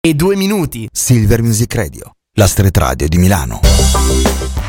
e 0.00 0.14
due 0.14 0.36
minuti. 0.36 0.88
Silver 0.92 1.42
Music 1.42 1.74
Radio, 1.74 2.12
la 2.34 2.46
street 2.46 2.76
radio 2.76 3.08
di 3.08 3.18
Milano. 3.18 3.60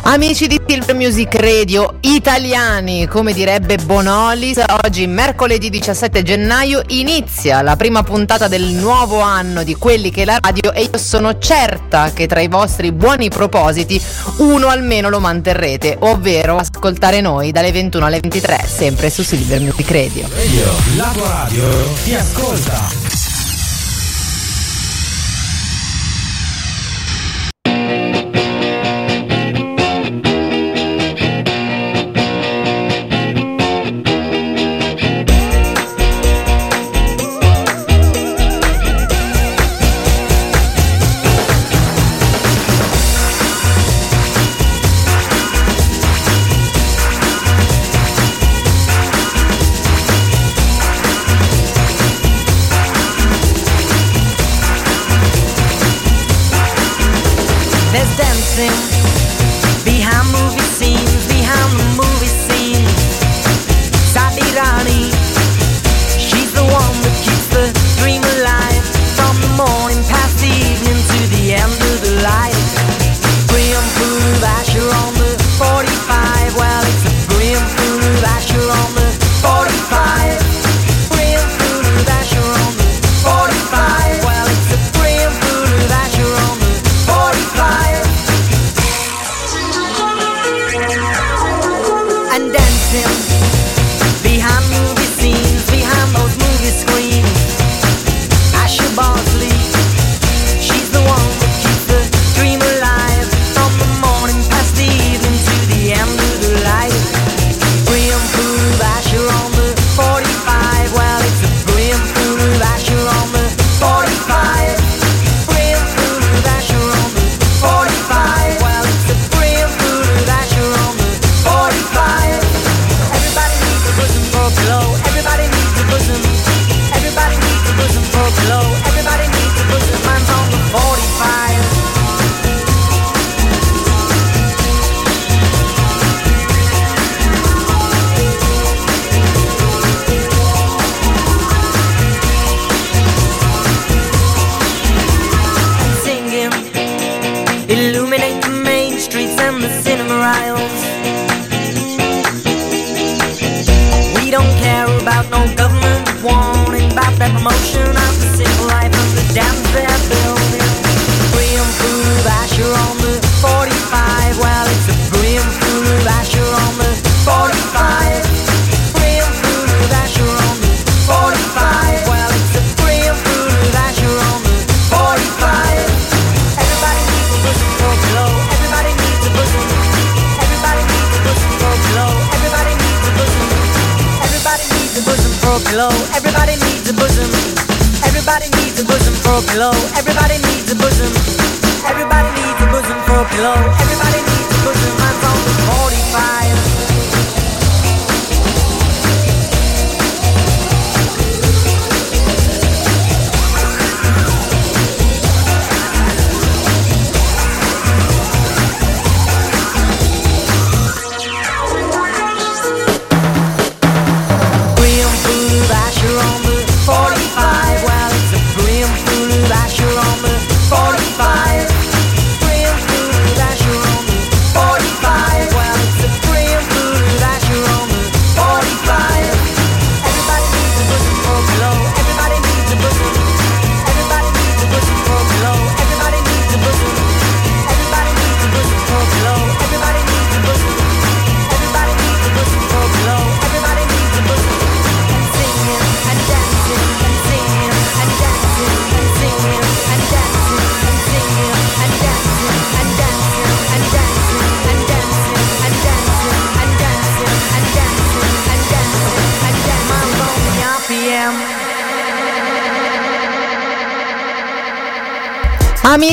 Amici 0.03 0.47
di 0.47 0.59
Silver 0.65 0.95
Music 0.95 1.35
Radio 1.35 1.97
italiani, 2.01 3.05
come 3.05 3.31
direbbe 3.31 3.77
Bonolis, 3.77 4.59
oggi 4.83 5.05
mercoledì 5.05 5.69
17 5.69 6.23
gennaio 6.23 6.81
inizia 6.87 7.61
la 7.61 7.75
prima 7.75 8.01
puntata 8.01 8.47
del 8.47 8.63
nuovo 8.63 9.19
anno 9.19 9.63
di 9.63 9.75
quelli 9.75 10.09
che 10.09 10.25
la 10.25 10.39
radio 10.41 10.73
e 10.73 10.83
io 10.91 10.97
sono 10.97 11.37
certa 11.37 12.11
che 12.11 12.25
tra 12.25 12.39
i 12.39 12.47
vostri 12.47 12.91
buoni 12.91 13.29
propositi 13.29 14.01
uno 14.37 14.69
almeno 14.69 15.09
lo 15.09 15.19
manterrete, 15.19 15.97
ovvero 15.99 16.55
ascoltare 16.55 17.21
noi 17.21 17.51
dalle 17.51 17.71
21 17.71 18.05
alle 18.05 18.19
23 18.19 18.65
sempre 18.65 19.09
su 19.11 19.21
Silver 19.21 19.59
Music 19.59 19.91
Radio. 19.91 20.27
Radio, 20.33 20.71
la 20.95 21.11
tua 21.13 21.27
radio 21.27 21.63
ti 22.03 22.15
ascolta. 22.15 23.08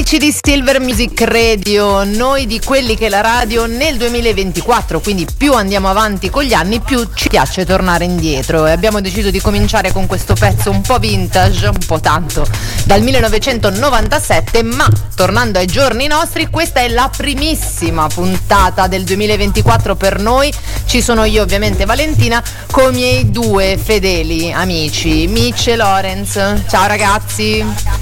Amici 0.08 0.24
di 0.24 0.36
Silver 0.40 0.78
Music 0.78 1.20
Radio, 1.22 2.04
noi 2.04 2.46
di 2.46 2.60
quelli 2.60 2.96
che 2.96 3.08
la 3.08 3.22
radio 3.22 3.66
nel 3.66 3.96
2024, 3.96 5.00
quindi 5.00 5.26
più 5.36 5.52
andiamo 5.52 5.88
avanti 5.88 6.30
con 6.30 6.44
gli 6.44 6.52
anni, 6.52 6.78
più 6.78 7.08
ci 7.12 7.28
piace 7.28 7.66
tornare 7.66 8.04
indietro 8.04 8.66
e 8.66 8.70
abbiamo 8.70 9.00
deciso 9.00 9.30
di 9.30 9.40
cominciare 9.40 9.90
con 9.90 10.06
questo 10.06 10.34
pezzo 10.34 10.70
un 10.70 10.80
po' 10.80 11.00
vintage, 11.00 11.66
un 11.66 11.84
po' 11.84 11.98
tanto, 11.98 12.46
dal 12.84 13.02
1997, 13.02 14.62
ma 14.62 14.88
tornando 15.16 15.58
ai 15.58 15.66
giorni 15.66 16.06
nostri, 16.06 16.46
questa 16.50 16.82
è 16.82 16.88
la 16.88 17.10
primissima 17.14 18.06
puntata 18.06 18.86
del 18.86 19.02
2024 19.02 19.96
per 19.96 20.20
noi. 20.20 20.52
Ci 20.84 21.02
sono 21.02 21.24
io 21.24 21.42
ovviamente 21.42 21.84
Valentina 21.84 22.40
con 22.70 22.94
i 22.94 22.96
miei 22.96 23.30
due 23.32 23.76
fedeli 23.76 24.52
amici, 24.52 25.26
Mitch 25.26 25.66
e 25.66 25.74
Lorenz. 25.74 26.34
Ciao 26.68 26.86
ragazzi. 26.86 27.95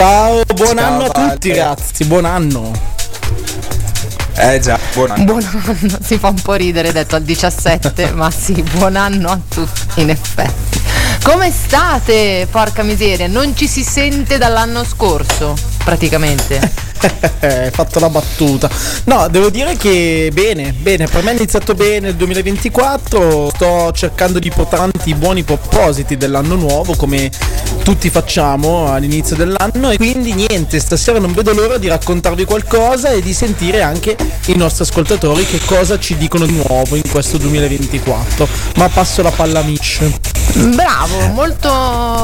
Ciao, 0.00 0.42
buon 0.54 0.78
Ciao, 0.78 0.86
anno 0.86 1.04
a 1.04 1.10
Vale. 1.12 1.32
tutti 1.32 1.48
ragazzi, 1.50 2.04
buon 2.06 2.24
anno. 2.24 2.72
Eh 4.34 4.58
già, 4.58 4.78
buon 4.94 5.10
anno. 5.10 5.24
Buon 5.24 5.44
anno, 5.44 5.98
si 6.02 6.16
fa 6.16 6.28
un 6.28 6.40
po' 6.40 6.54
ridere 6.54 6.90
detto 6.90 7.16
al 7.16 7.22
17, 7.22 8.12
ma 8.16 8.30
sì, 8.30 8.62
buon 8.62 8.96
anno 8.96 9.28
a 9.28 9.38
tutti 9.46 10.00
in 10.00 10.08
effetti. 10.08 10.80
Come 11.22 11.50
state? 11.50 12.48
Porca 12.50 12.82
miseria, 12.82 13.26
non 13.26 13.54
ci 13.54 13.68
si 13.68 13.82
sente 13.82 14.38
dall'anno 14.38 14.84
scorso, 14.84 15.54
praticamente. 15.82 16.88
Hai 17.40 17.70
fatto 17.70 17.98
la 17.98 18.10
battuta. 18.10 18.68
No, 19.04 19.28
devo 19.28 19.50
dire 19.50 19.76
che 19.76 20.30
bene, 20.32 20.72
bene, 20.72 21.06
per 21.06 21.22
me 21.22 21.32
è 21.32 21.36
iniziato 21.36 21.74
bene 21.74 22.08
il 22.08 22.16
2024, 22.16 23.50
sto 23.54 23.92
cercando 23.92 24.38
di 24.38 24.50
portare 24.50 24.82
avanti 24.82 25.10
i 25.10 25.14
buoni 25.14 25.42
propositi 25.42 26.16
dell'anno 26.16 26.56
nuovo 26.56 26.94
come 26.96 27.30
tutti 27.82 28.10
facciamo 28.10 28.92
all'inizio 28.92 29.36
dell'anno 29.36 29.90
e 29.90 29.96
quindi 29.96 30.34
niente, 30.34 30.78
stasera 30.78 31.18
non 31.18 31.32
vedo 31.32 31.52
l'ora 31.52 31.78
di 31.78 31.88
raccontarvi 31.88 32.44
qualcosa 32.44 33.10
e 33.10 33.22
di 33.22 33.32
sentire 33.32 33.80
anche 33.80 34.16
i 34.46 34.56
nostri 34.56 34.84
ascoltatori 34.84 35.46
che 35.46 35.60
cosa 35.64 35.98
ci 35.98 36.16
dicono 36.16 36.44
di 36.44 36.54
nuovo 36.54 36.96
in 36.96 37.08
questo 37.10 37.38
2024. 37.38 38.46
Ma 38.76 38.88
passo 38.88 39.22
la 39.22 39.30
palla 39.30 39.60
a 39.60 39.62
Mitch. 39.62 40.39
Bravo, 40.54 41.26
molto, 41.28 41.70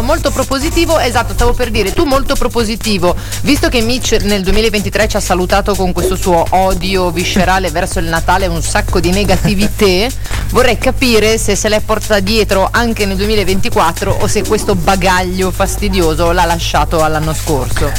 molto 0.03 0.31
propositivo. 0.31 0.99
Esatto, 0.99 1.33
stavo 1.35 1.53
per 1.53 1.71
dire, 1.71 1.93
tu 1.93 2.05
molto 2.05 2.35
propositivo. 2.35 3.15
Visto 3.43 3.69
che 3.69 3.81
Mitch 3.81 4.19
nel 4.23 4.43
2023 4.43 5.09
ci 5.09 5.17
ha 5.17 5.21
salutato 5.21 5.75
con 5.75 5.93
questo 5.93 6.17
suo 6.17 6.45
odio 6.51 7.11
viscerale 7.11 7.71
verso 7.71 7.99
il 7.99 8.07
Natale, 8.07 8.47
un 8.47 8.63
sacco 8.63 9.01
di 9.01 9.11
negatività, 9.11 10.15
vorrei 10.51 10.79
capire 10.79 11.39
se 11.39 11.55
se 11.57 11.69
l'è 11.69 11.81
portata 11.81 12.21
dietro 12.21 12.69
anche 12.71 13.07
nel 13.07 13.17
2024 13.17 14.19
o 14.21 14.27
se 14.27 14.45
questo 14.45 14.75
bagaglio 14.75 15.51
fastidioso 15.51 16.33
l'ha 16.33 16.45
lasciato 16.45 17.03
all'anno 17.03 17.35
scorso. 17.35 17.91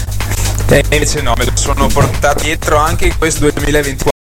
E 0.69 0.83
invece 0.83 1.21
no, 1.21 1.33
me 1.37 1.45
lo 1.45 1.51
sono 1.53 1.87
portato 1.87 2.43
dietro 2.43 2.77
anche 2.77 3.05
in 3.05 3.17
questo 3.17 3.49
2024 3.49 4.15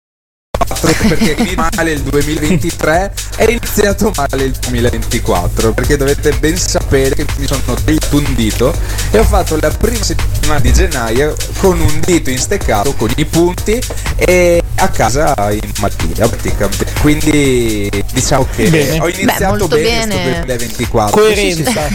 perché 0.91 1.35
mi 1.39 1.55
male 1.75 1.91
il 1.91 2.01
2023 2.01 3.13
è 3.37 3.43
iniziato 3.45 4.11
male 4.15 4.43
il 4.43 4.51
2024 4.51 5.73
perché 5.73 5.97
dovete 5.97 6.31
ben 6.33 6.57
sapere 6.57 7.15
che 7.15 7.25
mi 7.37 7.47
sono 7.47 7.61
tagliato 7.63 8.17
un 8.17 8.33
dito 8.35 8.73
e 9.11 9.19
ho 9.19 9.23
fatto 9.23 9.57
la 9.59 9.69
prima 9.69 10.03
settimana 10.03 10.59
di 10.59 10.73
gennaio 10.73 11.35
con 11.59 11.79
un 11.79 11.99
dito 12.03 12.29
insteccato 12.29 12.93
con 12.95 13.09
i 13.15 13.25
punti 13.25 13.81
e 14.15 14.61
a 14.75 14.87
casa 14.89 15.33
in 15.51 15.71
malattia 15.79 16.27
praticamente 16.27 16.85
quindi 16.99 17.89
diciamo 18.11 18.45
che 18.55 18.69
Bene. 18.69 18.99
ho 18.99 19.07
iniziato 19.07 19.45
molto 19.45 19.67
bene, 19.67 20.07
bene. 20.07 20.23
questo 20.23 20.45
2024 20.45 21.21
Coerenza. 21.21 21.87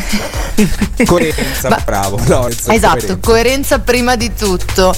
Coerenza 1.07 1.69
Ma- 1.69 1.83
bravo 1.85 2.19
Lorenzo, 2.27 2.71
Esatto, 2.71 2.97
coerenza. 2.97 3.19
coerenza 3.21 3.79
prima 3.79 4.17
di 4.17 4.33
tutto. 4.35 4.95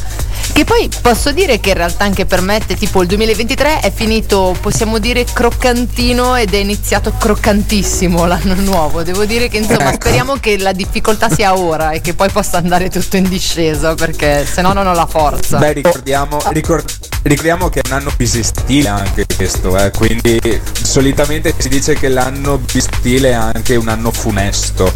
Che 0.52 0.64
poi 0.64 0.88
posso 1.00 1.31
dire 1.32 1.60
che 1.60 1.70
in 1.70 1.76
realtà 1.76 2.04
anche 2.04 2.26
per 2.26 2.40
me, 2.40 2.60
tipo 2.66 3.02
il 3.02 3.08
2023 3.08 3.79
è 3.80 3.90
finito, 3.92 4.54
possiamo 4.60 4.98
dire, 4.98 5.24
croccantino 5.24 6.36
ed 6.36 6.52
è 6.54 6.58
iniziato 6.58 7.12
croccantissimo 7.16 8.26
l'anno 8.26 8.54
nuovo. 8.54 9.02
Devo 9.02 9.24
dire 9.24 9.48
che 9.48 9.58
insomma 9.58 9.92
Ecco. 9.92 10.06
speriamo 10.06 10.36
che 10.36 10.58
la 10.58 10.72
difficoltà 10.72 11.28
sia 11.30 11.56
ora 11.56 11.90
e 11.90 12.00
che 12.00 12.14
poi 12.14 12.30
possa 12.30 12.58
andare 12.58 12.90
tutto 12.90 13.16
in 13.16 13.28
discesa 13.28 13.94
perché 13.94 14.44
se 14.46 14.60
no 14.62 14.72
non 14.72 14.86
ho 14.86 14.92
la 14.92 15.06
forza. 15.06 15.58
Beh, 15.58 15.72
ricordiamo, 15.72 16.38
ricord- 16.50 16.90
ricordiamo 17.22 17.68
che 17.68 17.80
è 17.80 17.82
un 17.86 17.94
anno 17.94 18.12
bisestile 18.16 18.88
anche 18.88 19.24
questo, 19.34 19.76
eh, 19.76 19.90
quindi 19.90 20.38
solitamente 20.82 21.54
si 21.56 21.68
dice 21.68 21.94
che 21.94 22.08
l'anno 22.08 22.58
bisestile 22.58 23.30
è 23.30 23.34
anche 23.34 23.76
un 23.76 23.88
anno 23.88 24.10
funesto, 24.10 24.92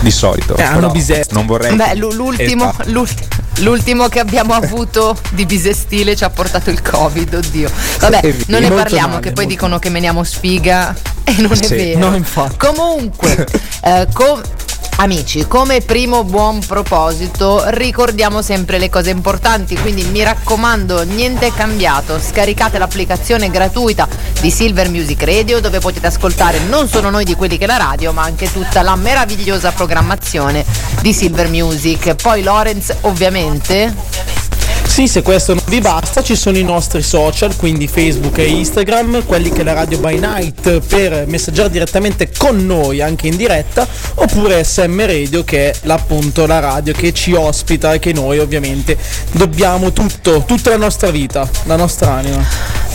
di 0.00 0.10
solito. 0.10 0.56
Eh, 0.56 0.62
anno 0.62 0.76
però 0.80 0.90
bisesto. 0.90 1.34
Non 1.34 1.46
vorrei... 1.46 1.74
Beh, 1.74 1.94
l'u- 1.96 2.12
l'ultimo, 2.12 2.70
Esatto. 2.70 2.90
l'ulti- 2.90 3.26
l'ultimo 3.58 4.08
che 4.08 4.20
abbiamo 4.20 4.54
avuto 4.54 5.16
di 5.30 5.44
bisestile 5.46 6.14
ci 6.16 6.24
ha 6.24 6.30
portato 6.30 6.70
il 6.70 6.80
Covid, 6.82 7.34
oddio. 7.34 7.70
Vabbè, 8.00 8.20
È 8.20 8.32
vero. 8.32 8.44
non 8.46 8.60
ne 8.62 8.70
parliamo, 8.70 9.08
male, 9.14 9.20
che 9.20 9.32
poi 9.32 9.46
dicono 9.46 9.78
che 9.78 9.88
meniamo 9.90 10.22
sfiga 10.24 10.94
e 11.24 11.34
non 11.38 11.52
è 11.52 11.56
Sì. 11.64 11.74
vero. 11.74 12.08
No, 12.10 12.14
infatti. 12.16 12.56
Comunque, 12.56 13.46
eh, 13.82 14.06
com- 14.12 14.40
Amici, 15.00 15.46
come 15.46 15.80
primo 15.80 16.24
buon 16.24 16.58
proposito 16.58 17.62
ricordiamo 17.68 18.42
sempre 18.42 18.78
le 18.78 18.90
cose 18.90 19.10
importanti, 19.10 19.76
quindi 19.76 20.02
mi 20.02 20.24
raccomando 20.24 21.04
niente 21.04 21.46
è 21.46 21.52
cambiato, 21.52 22.18
scaricate 22.18 22.78
l'applicazione 22.78 23.48
gratuita 23.48 24.08
di 24.40 24.50
Silver 24.50 24.90
Music 24.90 25.22
Radio 25.22 25.60
dove 25.60 25.78
potete 25.78 26.08
ascoltare 26.08 26.58
non 26.68 26.88
solo 26.88 27.10
noi 27.10 27.24
di 27.24 27.36
quelli 27.36 27.58
che 27.58 27.66
la 27.66 27.76
radio 27.76 28.12
ma 28.12 28.22
anche 28.22 28.50
tutta 28.50 28.82
la 28.82 28.96
meravigliosa 28.96 29.70
programmazione 29.70 30.64
di 31.00 31.12
Silver 31.12 31.48
Music. 31.48 32.16
Poi 32.16 32.42
Lorenz 32.42 32.92
ovviamente 33.02 33.94
Sì, 34.98 35.06
se 35.06 35.22
questo 35.22 35.54
non 35.54 35.62
vi 35.68 35.80
basta, 35.80 36.24
ci 36.24 36.34
sono 36.34 36.58
i 36.58 36.64
nostri 36.64 37.02
social, 37.02 37.54
quindi 37.54 37.86
Facebook 37.86 38.36
e 38.38 38.48
Instagram, 38.48 39.24
quelli 39.26 39.48
che 39.48 39.60
è 39.60 39.62
la 39.62 39.72
radio 39.72 39.96
by 39.98 40.18
night 40.18 40.80
per 40.80 41.24
messaggiare 41.28 41.70
direttamente 41.70 42.32
con 42.36 42.66
noi 42.66 43.00
anche 43.00 43.28
in 43.28 43.36
diretta, 43.36 43.86
oppure 44.14 44.64
SM 44.64 45.06
Radio 45.06 45.44
che 45.44 45.70
è 45.70 45.74
appunto 45.86 46.46
la 46.46 46.58
radio 46.58 46.92
che 46.94 47.12
ci 47.12 47.32
ospita 47.32 47.92
e 47.92 48.00
che 48.00 48.12
noi 48.12 48.40
ovviamente 48.40 48.98
dobbiamo 49.30 49.92
tutto, 49.92 50.42
tutta 50.44 50.70
la 50.70 50.78
nostra 50.78 51.10
vita, 51.12 51.48
la 51.66 51.76
nostra 51.76 52.14
anima. 52.14 52.44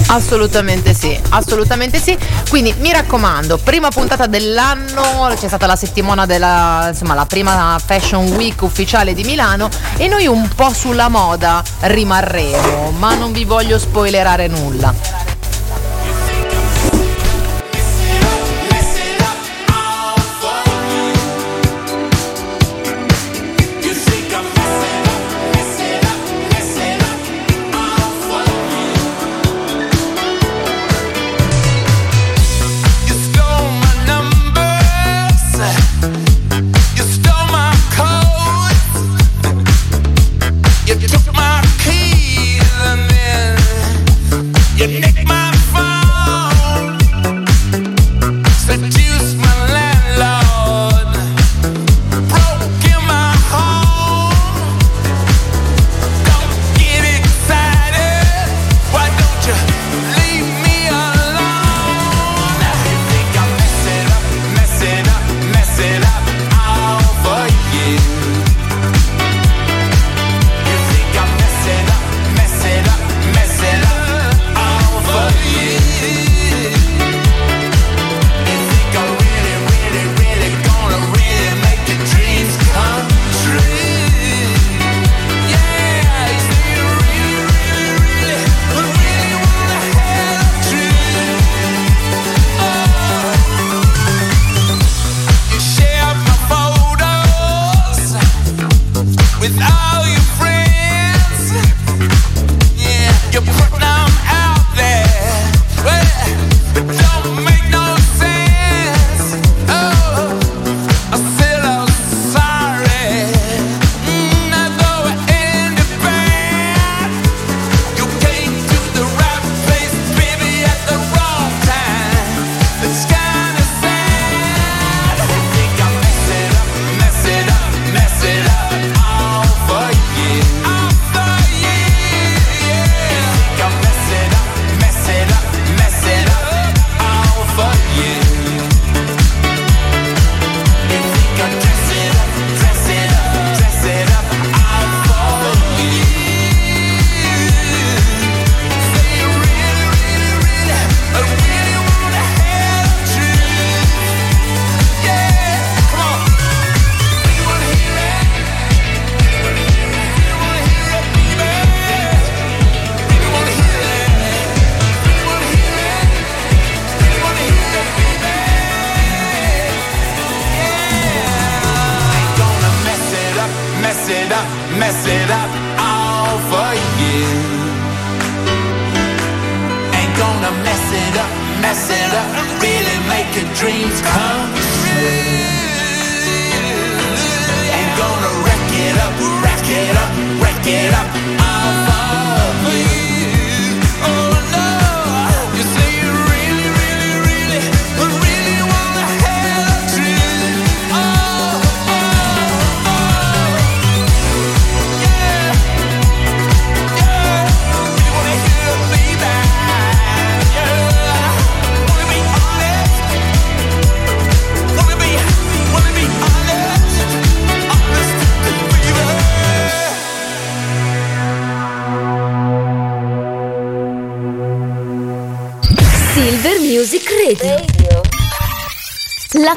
Assolutamente 0.08 0.94
sì, 0.94 1.18
assolutamente 1.30 2.00
sì. 2.00 2.18
Quindi 2.50 2.74
mi 2.80 2.92
raccomando, 2.92 3.58
prima 3.58 3.90
puntata 3.90 4.26
dell'anno, 4.26 5.34
c'è 5.40 5.48
stata 5.48 5.68
la 5.68 5.78
settimana 5.78 6.26
della, 6.26 6.88
insomma, 6.90 7.14
la 7.14 7.26
prima 7.26 7.80
Fashion 7.84 8.26
Week 8.34 8.62
ufficiale 8.62 9.14
di 9.14 9.24
Milano 9.24 9.70
e 9.96 10.10
noi 10.10 10.28
un 10.28 10.50
po' 10.54 10.74
sulla 10.74 11.08
moda 11.08 11.64
rimarremo, 11.94 12.90
ma 12.98 13.14
non 13.16 13.32
vi 13.32 13.46
voglio 13.46 13.78
spoilerare 13.78 14.48
nulla. 14.48 15.33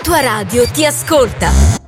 Tua 0.06 0.20
radio 0.20 0.64
ti 0.70 0.84
ascolta. 0.86 1.85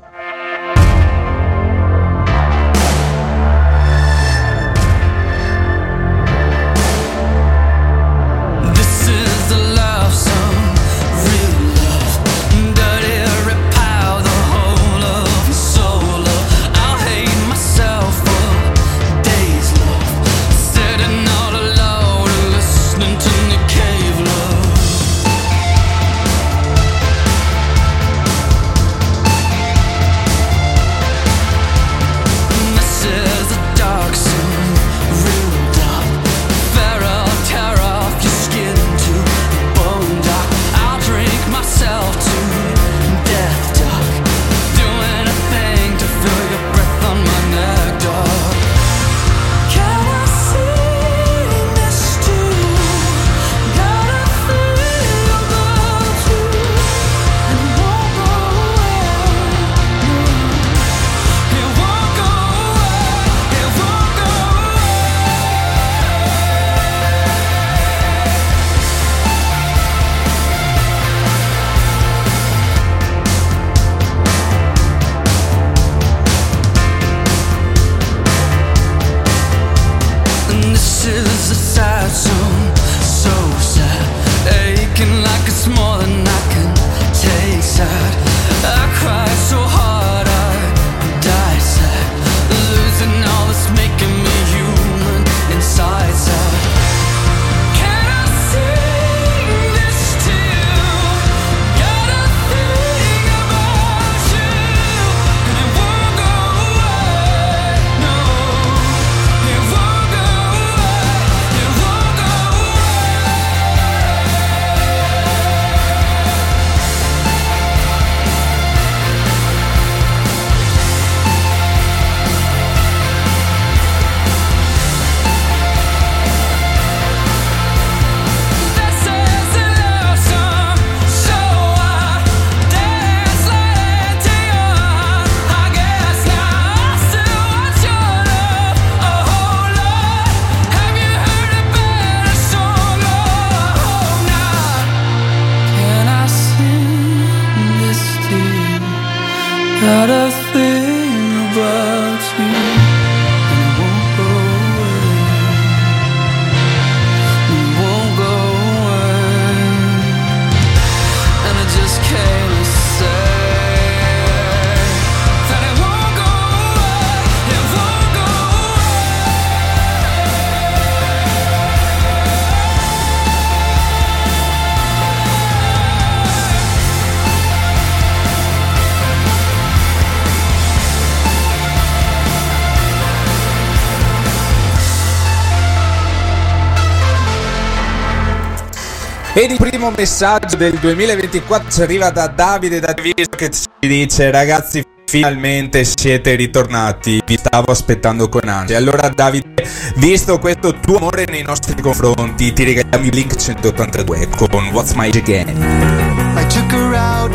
Primo 189.78 189.94
messaggio 189.96 190.56
del 190.56 190.76
2024 190.76 191.70
ci 191.70 191.82
arriva 191.82 192.10
da 192.10 192.26
Davide 192.26 192.80
da 192.80 192.92
Treviso 192.92 193.30
che 193.36 193.48
ci 193.48 193.68
dice 193.86 194.28
ragazzi 194.32 194.82
finalmente 195.06 195.84
siete 195.84 196.34
ritornati, 196.34 197.22
vi 197.24 197.36
stavo 197.36 197.70
aspettando 197.70 198.28
con 198.28 198.48
ansia. 198.48 198.76
Allora 198.76 199.08
Davide, 199.08 199.64
visto 199.98 200.40
questo 200.40 200.74
tuo 200.80 200.96
amore 200.96 201.26
nei 201.30 201.44
nostri 201.44 201.80
confronti, 201.80 202.52
ti 202.52 202.64
regaliamo 202.64 203.04
il 203.04 203.10
Blink 203.10 203.36
182 203.36 204.28
con 204.36 204.66
What's 204.72 204.94
My 204.94 205.10
Again. 205.14 205.46
I 205.46 206.44
took 206.48 206.72
her 206.72 206.94
out. 206.96 207.30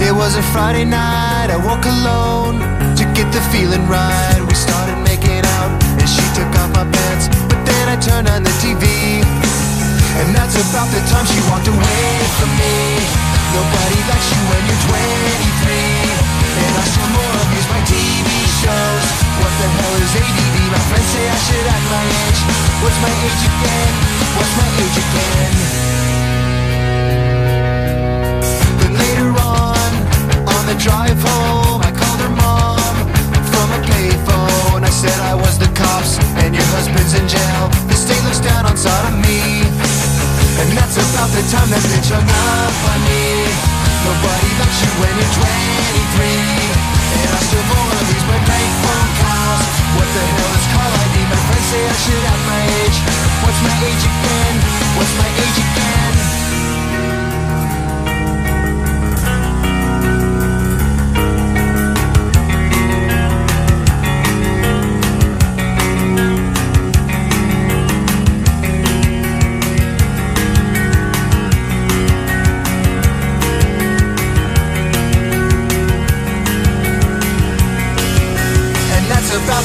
It 0.00 0.12
was 0.12 0.34
a 0.34 0.42
Friday 0.42 0.86
night. 0.86 1.50
I 1.50 1.56
woke 1.56 1.86
alone 1.86 2.58
to 2.96 3.04
get 3.12 3.30
the 3.32 3.40
feeling 3.50 3.86
right. 3.86 4.40
We 4.48 4.54
started 4.54 4.96
making 5.04 5.44
out, 5.60 5.70
and 6.00 6.08
she 6.08 6.22
took 6.32 6.48
off 6.56 6.72
my 6.72 6.90
pants. 6.90 7.28
But 7.48 7.62
then 7.66 7.88
I 7.90 7.96
turned 8.00 8.30
on 8.30 8.44
the 8.44 8.50
TV, 8.64 9.01
And 10.20 10.36
that's 10.36 10.56
about 10.60 10.88
the 10.92 11.00
time 11.08 11.24
she 11.24 11.40
walked 11.48 11.68
away 11.68 12.04
from 12.36 12.50
me. 12.60 13.00
Nobody 13.56 13.98
likes 14.08 14.28
you 14.32 14.42
when 14.48 14.62
you're 14.68 14.82
23 14.88 15.72
And 16.56 16.72
I 16.72 16.84
still 16.88 17.10
more 17.16 17.36
abuse 17.44 17.68
my 17.68 17.80
TV 17.88 18.28
shows. 18.60 19.06
What 19.40 19.52
the 19.60 19.68
hell 19.68 19.94
is 20.00 20.12
ADD? 20.16 20.56
My 20.72 20.82
friends 20.88 21.08
say 21.12 21.24
I 21.28 21.38
should 21.48 21.66
act 21.68 21.86
my 21.92 22.04
age. 22.04 22.40
What's 22.84 22.98
my 23.00 23.12
age 23.12 23.42
again? 23.52 23.92
What's 24.36 24.54
my 24.56 24.68
age 24.84 24.98
again? 25.04 25.52
But 28.80 28.92
later 29.00 29.30
on, 29.36 29.90
on 30.48 30.62
the 30.68 30.76
drive 30.76 31.20
home 31.20 31.80
I 31.84 31.90
called 31.92 32.20
her 32.24 32.34
mom 32.36 32.94
from 33.52 33.68
a 33.76 33.80
payphone 33.84 34.80
I 34.84 34.90
said 34.92 35.16
I 35.24 35.34
was 35.34 35.58
the 35.58 35.68
cops 35.76 36.16
and 36.40 36.54
your 36.54 36.68
husband's 36.72 37.12
in 37.12 37.28
jail. 37.28 37.68
The 37.88 37.96
state 37.96 38.22
looks 38.24 38.40
down 38.40 38.66
on 38.66 38.76
sodomy 38.76 39.91
cop 40.56 41.30
bitch 41.32 42.10
hung 42.12 42.28
up 42.28 42.84
on 42.92 43.00
me. 43.06 43.46
Nobody 44.04 44.50
likes 44.60 44.78
you 44.82 44.90
when 45.00 45.14
you're 45.16 45.34
23. 45.38 46.72
And 47.12 47.30
I 47.30 47.40
still 47.40 47.66
wanna 47.72 48.00
lose 48.08 48.26
my 48.26 48.38
bank 48.44 48.70
phone 48.82 49.10
calls. 49.22 49.74
What 49.96 50.08
the 50.12 50.24
hell 50.36 50.52
is 50.58 50.66
call 50.72 50.92
ID? 51.04 51.16
My 51.30 51.38
friends 51.46 51.66
say 51.70 51.82
I 51.82 51.96
should 52.04 52.24
have 52.28 52.42
my 52.46 52.62
age. 52.82 52.98
What's 53.44 53.60
my 53.62 53.76
age 53.86 54.04
again? 54.04 54.56
What's 54.96 55.14
my 55.16 55.28
age 55.40 55.58
again? 55.58 56.31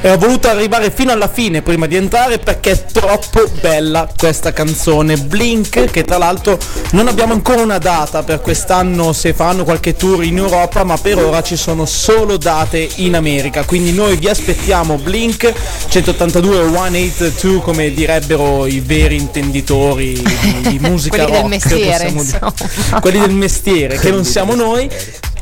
E 0.00 0.10
ho 0.12 0.16
voluto 0.16 0.48
arrivare 0.48 0.92
fino 0.92 1.10
alla 1.10 1.26
fine 1.26 1.60
prima 1.60 1.86
di 1.86 1.96
entrare 1.96 2.38
perché 2.38 2.70
è 2.70 2.84
troppo 2.84 3.50
bella 3.60 4.08
questa 4.16 4.52
canzone. 4.52 5.16
Blink, 5.16 5.90
che 5.90 6.04
tra 6.04 6.18
l'altro 6.18 6.56
non 6.92 7.08
abbiamo 7.08 7.32
ancora 7.32 7.62
una 7.62 7.78
data 7.78 8.22
per 8.22 8.40
quest'anno 8.40 9.12
se 9.12 9.34
faranno 9.34 9.64
qualche 9.64 9.96
tour 9.96 10.22
in 10.22 10.36
Europa, 10.36 10.84
ma 10.84 10.96
per 10.96 11.18
ora 11.18 11.42
ci 11.42 11.56
sono 11.56 11.84
solo 11.84 12.36
date 12.36 12.88
in 12.96 13.16
America. 13.16 13.64
Quindi 13.64 13.92
noi 13.92 14.16
vi 14.16 14.28
aspettiamo 14.28 14.98
Blink 14.98 15.52
182 15.88 16.56
o 16.58 16.72
182 16.72 17.60
come 17.60 17.92
direbbero 17.92 18.66
i 18.66 18.78
veri 18.78 19.16
intenditori 19.16 20.12
di, 20.12 20.68
di 20.68 20.78
musica 20.86 21.16
Quelli 21.16 21.30
del 21.32 21.40
rock. 21.40 21.48
mestiere, 21.48 22.12
possiamo 22.12 22.22
dire. 22.22 22.70
insomma. 22.70 23.00
Quelli 23.00 23.18
del 23.18 23.30
mestiere, 23.30 23.98
che 23.98 24.10
non 24.12 24.24
siamo 24.24 24.54
noi. 24.54 24.88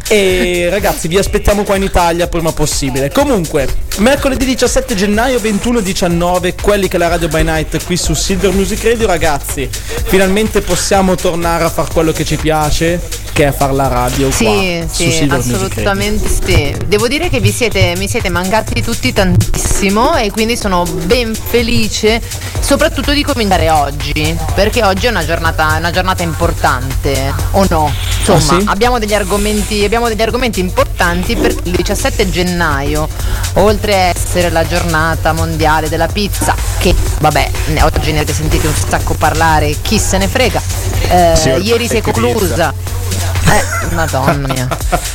E 0.09 0.69
ragazzi, 0.71 1.09
vi 1.09 1.19
aspettiamo 1.19 1.65
qua 1.65 1.75
in 1.75 1.83
Italia 1.83 2.29
prima 2.29 2.53
possibile. 2.53 3.11
Comunque, 3.11 3.67
mercoledì 3.99 4.45
17 4.45 4.95
gennaio 4.95 5.39
21.19, 5.39 6.55
quelli 6.63 6.87
che 6.87 6.97
la 6.97 7.09
Radio 7.09 7.27
by 7.27 7.43
Night 7.43 7.85
qui 7.85 7.97
su 7.97 8.15
Silver 8.15 8.53
Music 8.53 8.85
Radio, 8.85 9.09
ragazzi. 9.09 9.69
Finalmente 9.71 10.61
possiamo 10.61 11.17
tornare 11.17 11.65
a 11.65 11.71
fare 11.71 11.89
quello 11.93 12.13
che 12.13 12.25
ci 12.25 12.37
piace, 12.37 13.01
che 13.37 13.49
è 13.49 13.53
fare 13.53 13.75
la 13.75 13.87
radio 13.87 14.31
Sì, 14.31 14.45
qua 14.45 14.87
sì, 14.91 15.29
assolutamente 15.31 16.27
sì. 16.27 16.75
Devo 16.87 17.07
dire 17.07 17.29
che 17.29 17.39
vi 17.39 17.53
siete, 17.53 17.93
mi 17.99 18.09
siete 18.09 18.31
mancati 18.31 18.81
tutti 18.81 19.13
tantissimo 19.13 20.17
e 20.17 20.31
quindi 20.31 20.57
sono 20.57 20.85
ben 20.85 21.35
felice 21.35 22.23
soprattutto 22.61 23.13
di 23.13 23.23
cominciare 23.23 23.69
oggi, 23.69 24.35
perché 24.55 24.83
oggi 24.83 25.05
è 25.07 25.11
una 25.11 25.25
giornata, 25.27 25.75
una 25.79 25.91
giornata 25.91 26.23
importante, 26.23 27.31
o 27.51 27.67
no? 27.69 27.93
Insomma, 28.21 28.39
Ah, 28.57 28.61
sì? 28.61 28.65
abbiamo 28.69 28.99
degli 28.99 29.13
argomenti, 29.13 29.85
abbiamo 29.85 30.09
degli 30.09 30.23
argomenti 30.23 30.61
importanti 30.61 31.37
perché 31.37 31.69
il 31.69 31.77
17 31.77 32.31
gennaio, 32.31 33.07
oltre 33.55 33.95
a 33.95 33.99
essere 34.17 34.49
la 34.49 34.67
giornata 34.67 35.35
mondiale 35.35 35.91
della 35.91 36.09
pizza, 36.09 36.55
che 36.79 36.95
vabbè, 37.21 37.51
oggi 37.83 38.13
ne 38.13 38.19
avete 38.21 38.33
sentito 38.33 38.67
un 38.67 38.75
sacco 38.89 39.13
parlare, 39.15 39.77
chi 39.83 39.99
se 39.99 40.17
ne 40.17 40.27
frega. 40.27 40.61
eh, 41.11 41.59
ieri 41.61 41.87
si 41.87 41.99
è 41.99 42.01
conclusa. 42.01 42.73
Eh, 43.49 43.95
madonna 43.95 44.53
mia. 44.53 44.69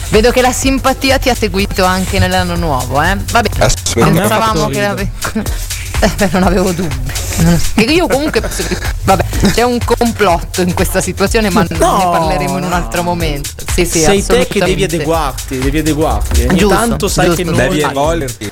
Vedo 0.10 0.32
che 0.32 0.42
la 0.42 0.52
simpatia 0.52 1.18
ti 1.18 1.30
ha 1.30 1.36
seguito 1.36 1.84
anche 1.84 2.18
nell'anno 2.20 2.56
nuovo, 2.56 3.02
eh? 3.02 3.18
Vabbè, 3.32 3.50
pensavamo 3.94 4.68
che 4.68 4.86
ave- 4.86 5.12
eh, 6.00 6.30
non 6.32 6.44
avevo 6.44 6.72
dubbi. 6.72 7.12
Che 7.76 7.82
io 7.84 8.08
comunque 8.08 8.40
penso 8.42 8.64
che- 8.64 8.78
vabbè, 9.04 9.24
c'è 9.54 9.64
un 9.64 9.80
complotto 9.84 10.62
in 10.62 10.74
questa 10.74 11.02
situazione, 11.02 11.50
ma 11.50 11.66
No, 11.70 11.98
ne 11.98 12.04
parleremo 12.04 12.58
in 12.58 12.64
un 12.64 12.74
altro 12.74 13.04
momento. 13.04 13.50
Sì, 13.74 13.86
sì, 13.86 14.00
Sei 14.02 14.26
te 14.26 14.48
che 14.48 14.60
devi 14.60 14.84
adeguarti, 14.84 15.58
devi 15.58 15.80
adeguarti. 15.80 16.44
Ogni 16.50 16.58
Giusto, 16.58 16.76
tanto 16.78 17.08
sai 17.08 17.26
giusto. 17.28 17.42
che 17.44 17.50
non 17.50 17.58
Devi 17.58 17.82
evolverti. 17.82 18.50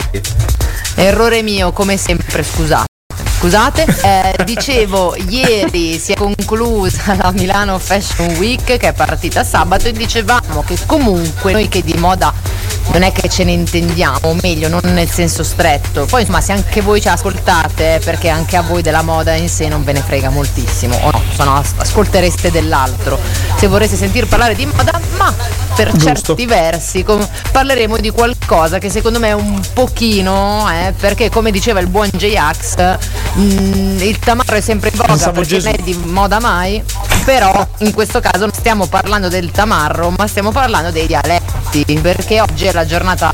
Errore 0.95 1.41
mio, 1.41 1.71
come 1.71 1.95
sempre, 1.97 2.43
scusate. 2.43 2.87
Scusate, 3.39 3.85
eh, 4.03 4.43
dicevo, 4.43 5.15
ieri 5.15 5.97
si 5.97 6.11
è 6.11 6.15
conclusa 6.15 7.15
la 7.15 7.31
Milano 7.31 7.79
Fashion 7.79 8.35
Week 8.35 8.65
che 8.65 8.89
è 8.89 8.91
partita 8.91 9.45
sabato 9.45 9.87
e 9.87 9.93
dicevamo 9.93 10.61
che 10.67 10.77
comunque 10.85 11.53
noi 11.53 11.69
che 11.69 11.81
di 11.81 11.93
moda 11.93 12.33
non 12.91 13.03
è 13.03 13.11
che 13.11 13.29
ce 13.29 13.43
ne 13.43 13.51
intendiamo, 13.51 14.19
o 14.21 14.35
meglio, 14.41 14.67
non 14.67 14.81
nel 14.83 15.09
senso 15.09 15.43
stretto. 15.43 16.05
Poi 16.05 16.21
insomma 16.21 16.41
se 16.41 16.51
anche 16.51 16.81
voi 16.81 17.01
ci 17.01 17.07
ascoltate, 17.07 17.95
eh, 17.95 17.99
perché 17.99 18.29
anche 18.29 18.57
a 18.57 18.61
voi 18.61 18.81
della 18.81 19.01
moda 19.01 19.33
in 19.33 19.49
sé 19.49 19.67
non 19.67 19.83
ve 19.83 19.93
ne 19.93 20.01
frega 20.01 20.29
moltissimo, 20.29 20.95
o 20.95 21.11
no, 21.11 21.21
se 21.35 21.43
no 21.43 21.55
as- 21.55 21.73
ascoltereste 21.77 22.51
dell'altro. 22.51 23.19
Se 23.57 23.67
vorreste 23.67 23.95
sentir 23.95 24.27
parlare 24.27 24.55
di 24.55 24.65
moda, 24.65 24.99
ma 25.17 25.33
per 25.75 25.91
Giusto. 25.91 26.35
certi 26.35 26.45
versi 26.45 27.03
com- 27.03 27.25
parleremo 27.51 27.97
di 27.97 28.09
qualcosa 28.09 28.79
che 28.79 28.89
secondo 28.89 29.19
me 29.19 29.29
è 29.29 29.33
un 29.33 29.61
pochino, 29.73 30.67
eh, 30.69 30.93
perché 30.99 31.29
come 31.29 31.51
diceva 31.51 31.79
il 31.79 31.87
buon 31.87 32.09
J-Ax, 32.11 32.97
mm, 33.37 33.99
il 34.01 34.19
tamarro 34.19 34.55
è 34.55 34.61
sempre 34.61 34.89
in 34.89 34.95
voga 34.97 35.09
Pensavo 35.09 35.31
perché 35.39 35.55
Gesù. 35.55 35.67
non 35.67 35.75
è 35.75 35.81
di 35.81 35.97
moda 36.05 36.39
mai, 36.39 36.83
però 37.23 37.65
in 37.79 37.93
questo 37.93 38.19
caso 38.19 38.39
non 38.39 38.53
stiamo 38.53 38.87
parlando 38.87 39.29
del 39.29 39.51
tamarro, 39.51 40.11
ma 40.17 40.27
stiamo 40.27 40.51
parlando 40.51 40.91
dei 40.91 41.05
dialetti, 41.07 41.85
perché 42.01 42.41
oggi 42.41 42.65
è 42.65 42.73
la 42.73 42.78
giornata 42.85 43.33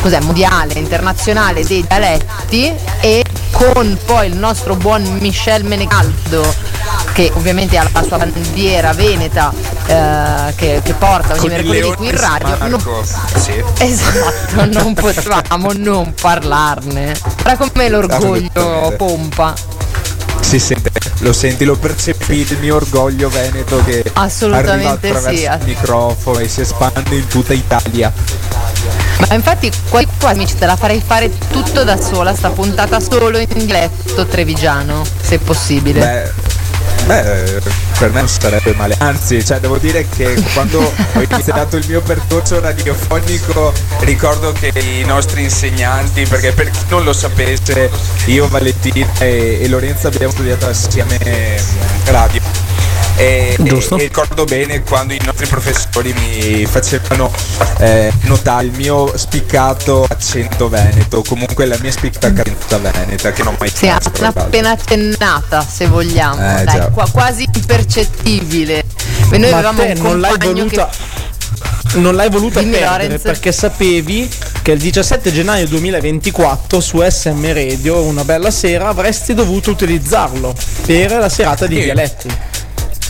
cos'è, 0.00 0.20
mondiale, 0.20 0.74
internazionale 0.74 1.64
dei 1.64 1.84
dialetti 1.86 2.72
e 3.00 3.24
con 3.50 3.98
poi 4.04 4.28
il 4.28 4.36
nostro 4.36 4.76
buon 4.76 5.02
Michel 5.20 5.64
Menegaldo 5.64 6.44
che 7.12 7.30
ovviamente 7.34 7.78
ha 7.78 7.88
la 7.90 8.02
sua 8.02 8.18
bandiera 8.18 8.92
veneta 8.92 9.50
eh, 9.86 10.52
che, 10.54 10.80
che 10.84 10.92
porta 10.92 11.32
ogni 11.32 11.40
Con 11.40 11.48
mercoledì 11.48 11.94
qui 11.94 12.08
in 12.08 12.16
radio. 12.20 12.56
Non- 12.68 13.04
Sì. 13.36 13.64
Esatto, 13.78 14.66
non 14.66 14.92
potevamo 14.94 15.72
non 15.74 16.12
parlarne. 16.12 17.16
Guarda 17.42 17.56
come 17.56 17.88
l'orgoglio 17.88 18.94
pompa. 18.98 19.54
Si 20.40 20.58
sente, 20.58 20.90
lo 21.20 21.32
senti, 21.32 21.64
lo 21.64 21.76
percepi 21.76 22.46
il 22.48 22.58
mio 22.60 22.76
orgoglio 22.76 23.28
veneto 23.28 23.82
che 23.84 24.04
arriva 24.12 24.90
attraverso 24.90 25.30
sì. 25.30 25.42
il 25.42 25.58
microfono 25.64 26.38
e 26.38 26.48
si 26.48 26.60
espande 26.60 27.16
in 27.16 27.26
tutta 27.26 27.52
Italia. 27.52 28.12
Ma 29.18 29.34
infatti 29.34 29.70
qua, 29.88 30.02
qua 30.18 30.30
amici 30.30 30.56
te 30.56 30.66
la 30.66 30.76
farei 30.76 31.02
fare 31.04 31.30
tutto 31.50 31.84
da 31.84 32.00
sola, 32.00 32.34
sta 32.34 32.50
puntata 32.50 33.00
solo 33.00 33.38
in 33.38 33.64
dialetto 33.64 34.26
trevigiano, 34.26 35.02
se 35.20 35.38
possibile. 35.38 36.00
Beh, 36.00 36.32
beh, 37.06 37.60
per 37.98 38.12
me 38.12 38.20
non 38.20 38.28
sarebbe 38.28 38.74
male. 38.74 38.96
Anzi, 38.98 39.44
cioè, 39.44 39.58
devo 39.60 39.78
dire 39.78 40.06
che 40.08 40.34
quando 40.52 40.80
ho 40.80 41.20
iniziato 41.20 41.76
il 41.76 41.84
mio 41.88 42.00
percorso 42.02 42.60
radiofonico 42.60 43.72
ricordo 44.00 44.52
che 44.52 44.72
i 44.78 45.04
nostri 45.04 45.42
insegnanti, 45.42 46.24
perché 46.26 46.52
per 46.52 46.70
chi 46.70 46.84
non 46.88 47.04
lo 47.04 47.12
sapesse, 47.12 47.90
io, 48.26 48.48
Valentina 48.48 49.06
e, 49.18 49.58
e 49.62 49.68
Lorenza 49.68 50.08
abbiamo 50.08 50.32
studiato 50.32 50.66
assieme 50.66 51.18
mm, 51.22 52.06
radio. 52.06 52.75
E, 53.18 53.56
Giusto. 53.60 53.96
e- 53.96 54.00
e 54.00 54.02
ricordo 54.04 54.44
bene 54.44 54.82
quando 54.82 55.14
i 55.14 55.20
nostri 55.24 55.46
professori 55.46 56.12
mi 56.12 56.66
facevano 56.66 57.32
eh, 57.78 58.12
notare 58.22 58.66
il 58.66 58.72
mio 58.72 59.10
spiccato 59.16 60.04
accento 60.08 60.68
veneto, 60.68 61.22
comunque 61.26 61.64
la 61.64 61.78
mia 61.80 61.90
spiccata 61.90 62.42
veneta 62.92 63.32
che 63.32 63.42
non 63.42 63.54
ho 63.54 63.56
mai 63.58 63.70
Sì, 63.74 63.88
appena, 63.88 64.70
accennata, 64.72 65.64
se 65.66 65.86
vogliamo. 65.86 66.34
Eh, 66.60 66.64
Dai, 66.64 66.90
qua- 66.92 67.08
quasi 67.10 67.48
impercettibile. 67.54 68.84
E 69.30 69.38
noi 69.38 69.50
Ma 69.50 69.56
avevamo 69.56 69.80
te 69.82 69.92
un 69.96 70.02
non 70.02 70.20
l'hai 70.20 70.36
voluta. 70.38 70.88
che 70.90 71.98
Non 71.98 72.14
l'hai 72.16 72.28
voluta 72.28 72.58
Dimmi, 72.60 72.72
perdere 72.72 73.02
Lorenz. 73.04 73.22
perché 73.22 73.52
sapevi 73.52 74.28
che 74.60 74.72
il 74.72 74.78
17 74.78 75.32
gennaio 75.32 75.66
2024 75.68 76.80
su 76.80 77.00
SM 77.02 77.52
Radio, 77.54 78.02
una 78.02 78.24
bella 78.24 78.50
sera, 78.50 78.88
avresti 78.88 79.32
dovuto 79.32 79.70
utilizzarlo 79.70 80.54
per 80.84 81.12
la 81.12 81.28
serata 81.30 81.66
di 81.66 81.76
Sì. 81.76 81.82
dialetti. 81.84 82.28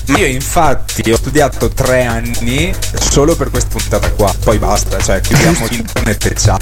Ma 0.09 0.19
io 0.19 0.27
infatti 0.27 1.11
ho 1.11 1.17
studiato 1.17 1.69
tre 1.71 2.05
anni 2.05 2.73
solo 2.99 3.35
per 3.37 3.51
questa 3.51 3.69
puntata 3.71 4.11
qua. 4.11 4.33
Poi 4.45 4.59
basta, 4.59 4.99
cioè 5.01 5.21
chiudiamo 5.21 5.67
internet 5.71 6.25
e 6.27 6.35
ciao. 6.37 6.59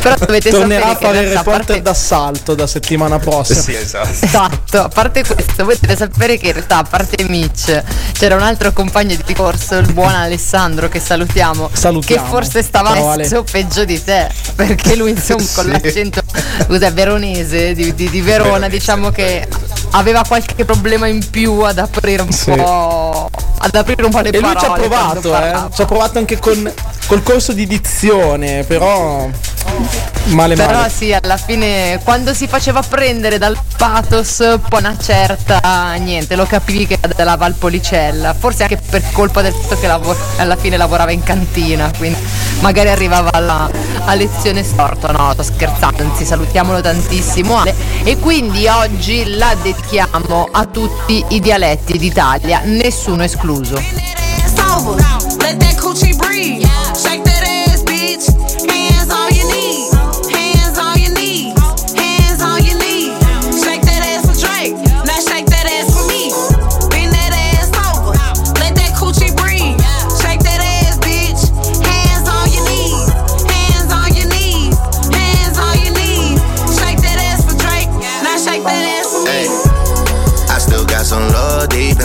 Però 0.00 0.14
dovete 0.18 0.50
Tornerà 0.50 0.86
a 0.86 0.92
sapere 0.94 0.98
che 0.98 1.04
fare 1.06 1.18
il 1.20 1.26
a 1.26 1.38
reporter 1.38 1.64
parte- 1.66 1.82
d'assalto 1.82 2.54
da 2.54 2.66
settimana 2.66 3.18
prossima. 3.18 3.60
sì, 3.60 3.74
esatto. 3.74 4.08
Esatto, 4.24 4.80
a 4.82 4.88
parte 4.88 5.22
questo, 5.24 5.64
voi 5.64 5.76
dovete 5.80 5.96
sapere 5.96 6.36
che 6.36 6.46
in 6.48 6.52
realtà, 6.54 6.78
a 6.78 6.82
parte 6.84 7.22
Mitch, 7.28 7.82
c'era 8.12 8.34
un 8.34 8.42
altro 8.42 8.72
compagno 8.72 9.16
di 9.24 9.34
corso, 9.34 9.76
il 9.76 9.92
buon 9.92 10.12
Alessandro, 10.14 10.88
che 10.88 11.00
salutiamo, 11.00 11.70
Salutiamo. 11.72 12.22
che 12.22 12.28
forse 12.28 12.62
stava 12.62 12.94
Ciao, 12.94 13.10
Ale. 13.10 13.22
messo 13.22 13.44
peggio 13.48 13.84
di 13.84 14.02
te, 14.02 14.28
perché 14.54 14.96
lui 14.96 15.10
insomma 15.10 15.44
con 15.54 15.64
Sì. 15.64 15.70
l'accento 15.70 16.22
scusa, 16.64 16.90
veronese 16.90 17.74
di, 17.74 17.94
di- 17.94 18.10
di 18.10 18.20
Verona, 18.20 18.50
Veronese, 18.50 18.76
diciamo 18.84 19.08
che 19.10 19.48
aveva 19.92 20.22
qualche 20.28 20.66
problema 20.66 21.06
in 21.06 21.26
più 21.30 21.60
ad 21.60 21.78
aprire 21.78 22.20
un 22.20 22.30
Sì. 22.30 22.50
po' 22.52 23.30
ad 23.56 23.74
aprire 23.74 24.04
un 24.04 24.10
po' 24.10 24.20
le 24.20 24.28
E 24.28 24.40
lui 24.40 24.52
parole 24.52 24.58
ci 24.60 24.66
ha 24.66 24.72
provato, 24.74 25.34
eh. 25.34 25.74
Ci 25.74 25.80
ha 25.82 25.84
provato 25.86 26.18
anche 26.18 26.38
con, 26.38 26.70
col 27.06 27.22
corso 27.22 27.52
di 27.54 27.66
dizione, 27.66 28.62
però 28.64 29.26
male 30.26 30.54
Però 30.54 30.72
male. 30.72 30.90
sì, 30.90 31.12
alla 31.12 31.36
fine 31.36 32.00
quando 32.02 32.34
si 32.34 32.46
faceva 32.46 32.82
prendere 32.82 33.38
dal 33.38 33.56
pathos, 33.76 34.58
poi 34.68 34.80
una 34.80 34.96
certa, 34.96 35.92
niente, 35.94 36.36
lo 36.36 36.46
capivi 36.46 36.86
che 36.86 36.98
era 37.00 37.12
della 37.14 37.36
Valpolicella, 37.36 38.34
forse 38.34 38.62
anche 38.62 38.76
per 38.76 39.02
colpa 39.12 39.42
del 39.42 39.52
fatto 39.52 39.78
che 39.78 39.86
lavor- 39.86 40.16
alla 40.38 40.56
fine 40.56 40.76
lavorava 40.76 41.10
in 41.10 41.22
cantina, 41.22 41.90
quindi 41.96 42.18
magari 42.60 42.88
arrivava 42.88 43.30
alla, 43.32 43.70
a 44.04 44.14
lezione 44.14 44.62
storto, 44.62 45.10
no, 45.12 45.32
sto 45.32 45.42
scherzando, 45.42 46.02
anzi 46.02 46.24
salutiamolo 46.24 46.80
tantissimo 46.80 47.58
Ale. 47.58 47.74
e 48.02 48.18
quindi 48.18 48.66
oggi 48.66 49.36
la 49.36 49.54
dedichiamo 49.60 50.48
a 50.50 50.64
tutti 50.66 51.24
i 51.28 51.40
dialetti 51.40 51.98
d'Italia, 51.98 52.62
nessuno 52.64 53.22
escluso. 53.22 53.82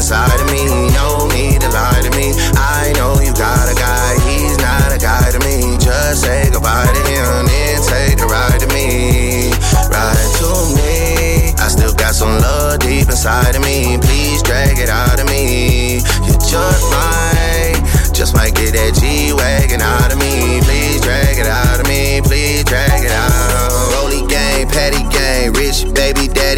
Inside 0.10 0.42
of 0.42 0.50
me. 0.50 0.66
No 0.98 1.30
need 1.38 1.62
to 1.62 1.70
lie 1.70 2.02
to 2.02 2.10
me. 2.18 2.34
I 2.58 2.90
know 2.98 3.22
you 3.22 3.30
got 3.38 3.70
a 3.70 3.76
guy, 3.78 4.18
he's 4.26 4.58
not 4.58 4.90
a 4.90 4.98
guy 4.98 5.30
to 5.30 5.38
me. 5.46 5.78
Just 5.78 6.26
say 6.26 6.50
goodbye 6.50 6.90
to 6.90 7.02
him, 7.06 7.46
then 7.46 7.78
take 7.86 8.18
the 8.18 8.26
ride 8.26 8.58
to 8.58 8.68
me. 8.74 9.54
Ride 9.86 10.30
to 10.42 10.50
me. 10.74 11.54
I 11.62 11.70
still 11.70 11.94
got 11.94 12.16
some 12.16 12.42
love 12.42 12.80
deep 12.80 13.06
inside 13.06 13.56
of 13.56 13.62
me. 13.62 14.00
Please 14.02 14.42
drag 14.42 14.80
it 14.80 14.90
out 14.90 15.22
of 15.22 15.30
me. 15.30 16.02
You 16.26 16.34
just 16.42 16.90
might, 16.90 17.78
just 18.12 18.34
might 18.34 18.56
get 18.56 18.74
that 18.74 18.98
G 18.98 19.32
wagon 19.38 19.82
out 19.82 20.12
of 20.12 20.18
me. 20.18 20.58
Please 20.66 21.02
drag 21.02 21.38
it 21.38 21.46
out 21.46 21.80
of 21.80 21.86
me. 21.86 22.20
Please 22.26 22.64
drag 22.64 23.06
it 23.06 23.14
out. 23.14 23.94
Rolly 23.94 24.26
gang, 24.26 24.66
patty 24.74 25.06
gang, 25.14 25.54
rich 25.54 25.86
baby 25.94 26.26
daddy 26.26 26.49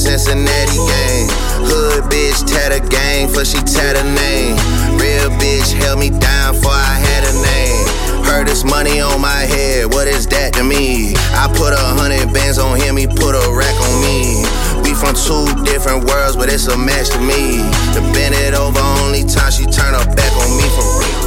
Cincinnati 0.00 0.80
game. 0.80 1.28
Hood 1.68 2.08
bitch, 2.08 2.40
tatter 2.48 2.80
gang, 2.88 3.28
for 3.28 3.44
she 3.44 3.60
tatter 3.60 4.02
name. 4.16 4.56
Real 4.96 5.28
bitch 5.36 5.76
held 5.76 6.00
me 6.00 6.08
down 6.08 6.54
for 6.56 6.72
I 6.72 6.96
had 6.96 7.28
a 7.28 7.34
name. 7.44 8.24
Heard 8.24 8.48
this 8.48 8.64
money 8.64 9.00
on 9.00 9.20
my 9.20 9.44
head, 9.44 9.92
what 9.92 10.08
is 10.08 10.26
that 10.28 10.54
to 10.54 10.64
me? 10.64 11.12
I 11.36 11.52
put 11.52 11.76
a 11.76 11.84
hundred 12.00 12.32
bands 12.32 12.56
on 12.56 12.80
him, 12.80 12.96
he 12.96 13.06
put 13.06 13.36
a 13.36 13.44
rack 13.52 13.76
on 13.76 13.94
me. 14.00 14.40
We 14.80 14.96
from 14.96 15.12
two 15.12 15.44
different 15.68 16.08
worlds, 16.08 16.34
but 16.34 16.48
it's 16.48 16.66
a 16.68 16.78
match 16.78 17.10
to 17.10 17.20
me. 17.20 17.60
To 17.92 18.00
bend 18.16 18.32
it 18.34 18.54
over, 18.54 18.80
only 19.04 19.24
time 19.28 19.52
she 19.52 19.68
turn 19.68 19.92
her 19.92 20.06
back 20.16 20.32
on 20.32 20.50
me 20.56 20.64
for 20.72 20.88
real. 20.96 21.19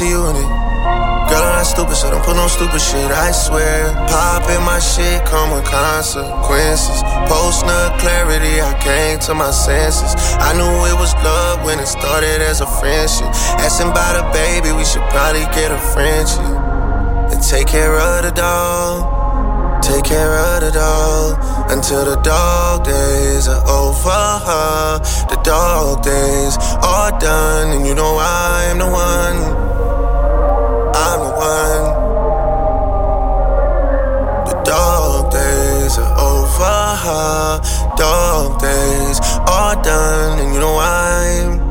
See 0.00 0.08
you 0.08 0.24
in 0.32 0.36
it. 0.36 0.50
Girl, 1.28 1.44
I'm 1.44 1.60
not 1.60 1.68
stupid, 1.68 1.94
so 1.94 2.08
don't 2.10 2.24
put 2.24 2.34
no 2.34 2.48
stupid 2.48 2.80
shit, 2.80 3.10
I 3.12 3.30
swear. 3.32 3.92
Poppin' 4.08 4.64
my 4.64 4.80
shit 4.80 5.20
come 5.28 5.52
with 5.52 5.64
consequences. 5.68 7.04
Post 7.28 7.68
no 7.68 7.78
clarity, 8.00 8.64
I 8.64 8.72
came 8.80 9.18
to 9.28 9.34
my 9.34 9.50
senses. 9.50 10.16
I 10.40 10.56
knew 10.56 10.72
it 10.88 10.96
was 10.96 11.12
love 11.20 11.66
when 11.66 11.78
it 11.78 11.86
started 11.86 12.40
as 12.40 12.62
a 12.62 12.68
friendship. 12.80 13.28
Asking 13.60 13.90
about 13.92 14.16
a 14.16 14.24
baby, 14.32 14.72
we 14.72 14.84
should 14.88 15.04
probably 15.12 15.44
get 15.52 15.68
a 15.70 15.80
friendship. 15.92 16.48
And 17.32 17.42
take 17.44 17.68
care 17.68 17.94
of 18.00 18.24
the 18.24 18.32
dog. 18.32 19.84
Take 19.84 20.04
care 20.04 20.32
of 20.48 20.64
the 20.64 20.72
dog 20.72 21.36
until 21.70 22.04
the 22.04 22.16
dog 22.22 22.84
days 22.84 23.48
are 23.48 23.64
over. 23.68 24.24
The 25.28 25.38
dog 25.44 26.02
days 26.02 26.56
are 26.80 27.12
done, 27.20 27.76
and 27.76 27.86
you 27.86 27.94
know 27.94 28.16
I 28.16 28.64
am 28.72 28.78
the 28.78 28.88
one. 28.88 29.69
Over. 37.04 37.60
Dog 37.96 38.60
days 38.60 39.20
are 39.46 39.80
done, 39.82 40.38
and 40.38 40.54
you 40.54 40.60
know 40.60 40.78
I'm. 40.78 41.70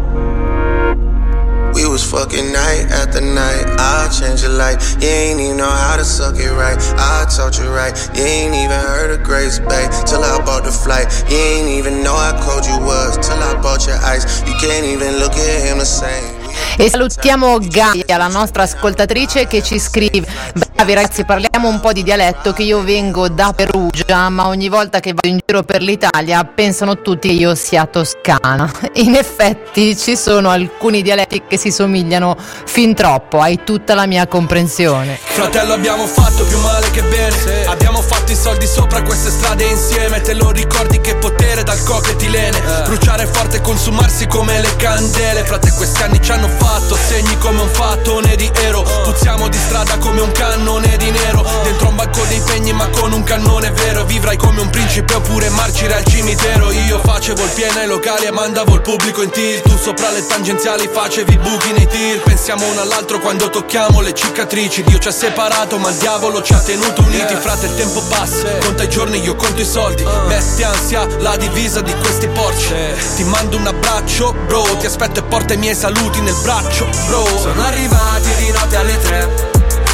We 1.74 1.88
was 1.88 2.04
fucking 2.04 2.52
night 2.52 2.92
after 2.92 3.22
night. 3.22 3.66
I'll 3.78 4.10
change 4.12 4.42
your 4.42 4.52
life. 4.52 4.98
You 5.02 5.08
ain't 5.08 5.40
even 5.40 5.58
know 5.58 5.70
how 5.70 5.96
to 5.96 6.04
suck 6.04 6.36
it 6.36 6.52
right. 6.52 6.78
I 6.98 7.26
taught 7.30 7.58
you 7.58 7.70
right. 7.70 7.96
You 8.16 8.24
ain't 8.24 8.56
even 8.56 8.72
heard 8.72 9.12
of 9.12 9.24
Grace 9.24 9.60
Bay 9.60 9.88
till 10.06 10.24
I 10.24 10.44
bought 10.44 10.66
the 10.66 10.72
flight. 10.72 11.08
You 11.30 11.38
ain't 11.38 11.70
even 11.70 12.04
know 12.04 12.16
how 12.16 12.38
cold 12.44 12.66
you 12.66 12.78
was 12.80 13.18
till 13.26 13.38
I 13.38 13.56
bought 13.62 13.88
your 13.88 13.98
ice. 14.04 14.42
You 14.46 14.56
can't 14.60 14.86
even 14.86 15.20
look 15.20 15.34
at 15.34 15.62
him 15.64 15.78
the 15.78 15.86
same. 15.86 16.40
E 16.78 16.90
salutiamo 16.90 17.58
Gaia, 17.60 18.18
la 18.18 18.28
nostra 18.28 18.64
ascoltatrice 18.64 19.48
che 19.48 19.62
ci 19.62 19.80
scrive: 19.80 20.28
Bravi 20.76 20.94
ragazzi, 20.94 21.24
parliamo 21.24 21.68
un 21.68 21.80
po' 21.80 21.94
di 21.94 22.04
dialetto. 22.04 22.54
Che 22.54 22.64
io 22.64 22.82
vengo 22.84 23.30
da 23.30 23.54
Perugia, 23.54 23.89
ma 24.08 24.48
ogni 24.48 24.70
volta 24.70 25.00
che 25.00 25.14
vado 25.14 25.28
in 25.28 25.40
giro 25.46 25.64
per 25.64 25.82
l'Italia 25.82 26.44
pensano 26.44 27.02
tutti 27.02 27.28
che 27.28 27.34
io 27.34 27.56
sia 27.56 27.86
toscana. 27.86 28.72
In 28.96 29.16
effetti 29.16 29.96
ci 29.98 30.16
sono 30.16 30.50
alcuni 30.50 31.02
dialetti 31.02 31.44
che 31.48 31.58
si 31.58 31.72
somigliano 31.72 32.36
fin 32.66 32.94
troppo, 32.96 33.40
hai 33.40 33.64
tutta 33.64 33.94
la 33.96 34.06
mia 34.06 34.28
comprensione. 34.28 35.18
Fratello 35.22 35.74
abbiamo 35.74 36.06
fatto 36.06 36.44
più 36.46 36.58
male 36.60 36.90
che 36.92 37.02
bene. 37.04 37.66
Abbiamo 37.66 38.02
fatto 38.02 38.32
i 38.32 38.36
soldi 38.36 38.66
sopra 38.66 39.02
queste 39.04 39.30
strade 39.30 39.66
insieme. 39.66 40.22
Te 40.22 40.34
lo 40.34 40.52
ricordi 40.52 41.00
che 41.02 41.16
potere 41.16 41.64
dal 41.64 41.82
cochetilene 41.84 42.60
Bruciare 42.86 43.26
forte 43.26 43.58
e 43.58 43.62
consumarsi 43.62 44.28
come 44.28 44.60
le 44.62 44.76
candele. 44.76 45.44
Frate 45.46 45.72
questi 45.72 46.02
anni 46.04 46.22
ci 46.22 46.32
hanno 46.32 46.48
fatto 46.48 46.96
segni 46.96 47.38
come 47.38 47.62
un 47.62 47.70
fattone 47.70 48.36
di 48.36 48.50
ero. 48.64 48.82
Puzziamo 49.04 49.48
di 49.48 49.58
strada 49.58 49.98
come 49.98 50.22
un 50.22 50.32
cannone 50.32 50.98
di 50.98 51.12
nero. 51.12 51.46
Dentro 51.64 51.90
un 51.90 51.96
banco 51.96 52.24
dei 52.28 52.42
pegni 52.46 52.74
ma 52.74 52.88
con 52.90 53.12
un 53.12 53.24
cannone 53.24 53.72
vero 53.72 53.89
Vivrai 54.10 54.38
come 54.38 54.60
un 54.62 54.70
principe 54.70 55.14
oppure 55.14 55.50
marcire 55.50 55.96
al 55.96 56.04
cimitero. 56.04 56.72
Io 56.72 57.00
facevo 57.00 57.44
il 57.44 57.50
pieno 57.52 57.80
ai 57.80 57.88
locali 57.88 58.26
e 58.26 58.32
mandavo 58.32 58.76
il 58.76 58.82
pubblico 58.82 59.22
in 59.22 59.30
tir. 59.30 59.62
Tu 59.62 59.78
sopra 59.78 60.10
le 60.12 60.26
tangenziali 60.26 60.90
facevi 60.92 61.38
buchi 61.38 61.72
nei 61.72 61.88
tir. 61.88 62.22
Pensiamo 62.22 62.68
uno 62.68 62.82
all'altro 62.82 63.20
quando 63.20 63.50
tocchiamo 63.50 64.02
le 64.02 64.14
cicatrici. 64.14 64.84
Dio 64.84 64.98
ci 65.00 65.08
ha 65.08 65.12
separato 65.12 65.78
ma 65.78 65.90
il 65.90 65.96
diavolo 65.96 66.42
ci 66.42 66.54
ha 66.54 66.60
tenuto 66.60 67.02
uniti. 67.02 67.36
Frate 67.36 67.68
il 67.68 67.76
tempo 67.76 68.02
passa, 68.10 68.58
conta 68.58 68.84
i 68.84 68.90
giorni 68.90 69.22
io 69.22 69.36
conto 69.36 69.62
i 69.62 69.66
soldi. 69.66 70.04
Mette 70.28 70.64
ansia 70.64 71.08
la 71.20 71.38
divisa 71.38 71.82
di 71.82 71.94
questi 71.96 72.28
porci. 72.28 72.74
Ti 73.16 73.24
mando 73.24 73.58
un 73.58 73.68
abbraccio 73.68 74.34
bro 74.48 74.64
Ti 74.80 74.86
aspetto 74.86 75.20
e 75.20 75.24
porta 75.24 75.54
i 75.54 75.58
miei 75.58 75.76
saluti 75.76 76.22
nel 76.22 76.36
braccio 76.42 76.88
bro. 77.08 77.26
Sono 77.38 77.64
arrivati 77.64 78.30
di 78.38 78.52
notte 78.52 78.76
alle 78.76 79.00
tre 79.00 79.30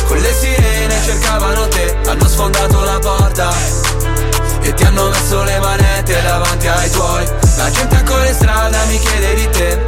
Con 0.08 0.18
le 0.18 0.34
sirene 0.34 1.02
cercavano 1.04 1.68
te 1.68 1.96
Hanno 2.06 2.28
sfondato 2.28 2.84
la 2.84 3.00
porta 3.00 3.85
E 4.66 4.74
ti 4.74 4.84
hanno 4.84 5.10
messo 5.10 5.44
le 5.44 5.60
manette 5.60 6.22
davanti 6.24 6.68
ai 6.68 6.90
tuoi. 6.90 7.26
La 7.58 7.70
gente 7.70 7.96
ancora 7.96 8.28
in 8.28 8.34
strada 8.34 8.84
mi 8.86 8.98
chiede 9.00 9.36
di 9.36 9.50
te. 9.52 9.84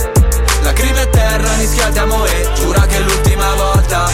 Lacrime 0.61 1.01
a 1.01 1.07
terra 1.07 1.55
mischiate 1.55 1.99
a 1.99 2.05
moe 2.05 2.51
Giura 2.53 2.85
che 2.85 2.97
è 2.97 2.99
l'ultima 2.99 3.53
volta. 3.55 4.09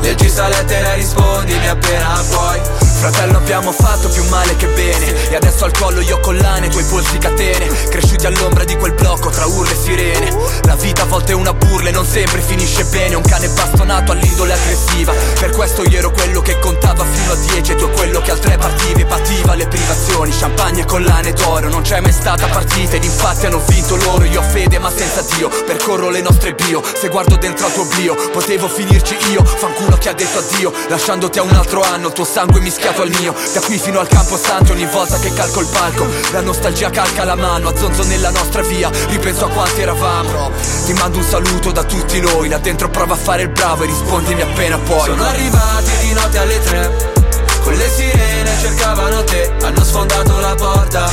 Leggi 0.00 0.28
sta 0.30 0.48
lettera 0.48 0.92
e 0.92 0.96
rispondimi 0.96 1.68
appena 1.68 2.24
puoi 2.30 2.89
Fratello 3.00 3.38
abbiamo 3.38 3.72
fatto 3.72 4.10
più 4.10 4.22
male 4.28 4.56
che 4.56 4.66
bene. 4.66 5.30
E 5.30 5.34
adesso 5.34 5.64
al 5.64 5.72
collo 5.72 6.02
io 6.02 6.20
collane, 6.20 6.68
tuoi 6.68 6.84
polsi 6.84 7.16
catene. 7.16 7.66
Cresciuti 7.88 8.26
all'ombra 8.26 8.64
di 8.64 8.76
quel 8.76 8.92
blocco 8.92 9.30
tra 9.30 9.46
urle 9.46 9.72
e 9.72 9.74
sirene. 9.74 10.36
La 10.64 10.76
vita 10.76 11.04
a 11.04 11.06
volte 11.06 11.32
è 11.32 11.34
una 11.34 11.54
burla 11.54 11.88
e 11.88 11.92
non 11.92 12.04
sempre 12.04 12.42
finisce 12.42 12.84
bene. 12.84 13.14
Un 13.14 13.22
cane 13.22 13.48
bastonato 13.48 14.12
all'idole 14.12 14.52
aggressiva. 14.52 15.14
Per 15.38 15.50
questo 15.52 15.82
io 15.84 15.96
ero 15.96 16.10
quello 16.10 16.42
che 16.42 16.58
contava 16.58 17.02
fino 17.06 17.32
a 17.32 17.36
10 17.36 17.72
E 17.72 17.74
tu 17.76 17.88
quello 17.92 18.20
che 18.20 18.32
al 18.32 18.38
tre 18.38 18.58
partive 18.58 19.06
pativa 19.06 19.54
le 19.54 19.66
privazioni. 19.66 20.30
Champagne 20.30 20.82
e 20.82 20.84
collane 20.84 21.32
d'oro, 21.32 21.70
non 21.70 21.80
c'è 21.80 22.00
mai 22.00 22.12
stata 22.12 22.48
partita. 22.48 22.96
Ed 22.96 23.04
infatti 23.04 23.46
hanno 23.46 23.62
vinto 23.66 23.96
loro, 23.96 24.24
io 24.24 24.40
ho 24.40 24.44
fede 24.44 24.78
ma 24.78 24.90
senza 24.94 25.22
Dio. 25.22 25.48
Percorro 25.48 26.10
le 26.10 26.20
nostre 26.20 26.52
bio, 26.52 26.82
se 27.00 27.08
guardo 27.08 27.36
dentro 27.36 27.64
al 27.64 27.72
tuo 27.72 27.82
oblio 27.82 28.14
Potevo 28.32 28.68
finirci 28.68 29.16
io, 29.30 29.44
fanculo 29.44 29.96
chi 29.96 30.08
ha 30.08 30.12
detto 30.12 30.38
addio 30.38 30.72
Lasciandoti 30.88 31.38
a 31.38 31.42
un 31.42 31.52
altro 31.52 31.82
anno, 31.82 32.08
il 32.08 32.12
tuo 32.12 32.24
sangue 32.24 32.60
mischiato 32.90 33.02
al 33.02 33.10
mio 33.20 33.34
Da 33.52 33.60
qui 33.60 33.78
fino 33.78 34.00
al 34.00 34.08
campo 34.08 34.36
santo 34.36 34.72
ogni 34.72 34.86
volta 34.86 35.18
che 35.18 35.32
calco 35.32 35.60
il 35.60 35.68
palco 35.68 36.06
La 36.32 36.40
nostalgia 36.40 36.90
calca 36.90 37.24
la 37.24 37.36
mano, 37.36 37.68
a 37.68 37.76
zonzo 37.76 38.02
nella 38.04 38.30
nostra 38.30 38.62
via 38.62 38.90
Ripenso 39.08 39.46
a 39.46 39.48
quanti 39.48 39.80
eravamo. 39.80 40.50
Ti 40.84 40.92
mando 40.94 41.18
un 41.18 41.24
saluto 41.24 41.70
da 41.70 41.84
tutti 41.84 42.20
noi 42.20 42.48
Là 42.48 42.58
dentro 42.58 42.88
prova 42.88 43.14
a 43.14 43.16
fare 43.16 43.42
il 43.42 43.50
bravo 43.50 43.84
e 43.84 43.86
rispondimi 43.86 44.42
appena 44.42 44.78
puoi. 44.78 45.06
Sono 45.06 45.24
arrivati 45.24 45.90
di 46.00 46.12
notte 46.12 46.38
alle 46.38 46.60
tre 46.60 47.12
Con 47.62 47.74
le 47.74 47.88
sirene 47.88 48.50
cercavano 48.60 49.24
te 49.24 49.52
Hanno 49.62 49.84
sfondato 49.84 50.38
la 50.38 50.54
porta 50.54 51.08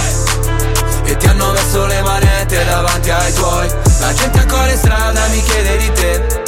E 1.03 1.17
ti 1.17 1.25
hanno 1.27 1.51
messo 1.51 1.85
le 1.85 2.01
manette 2.01 2.65
davanti 2.65 3.09
ai 3.09 3.33
tuoi. 3.33 3.69
La 3.99 4.13
gente 4.13 4.39
ancora 4.39 4.71
in 4.71 4.77
strada 4.77 5.27
mi 5.27 5.43
chiede 5.43 5.77
di 5.77 5.91
te 5.93 6.43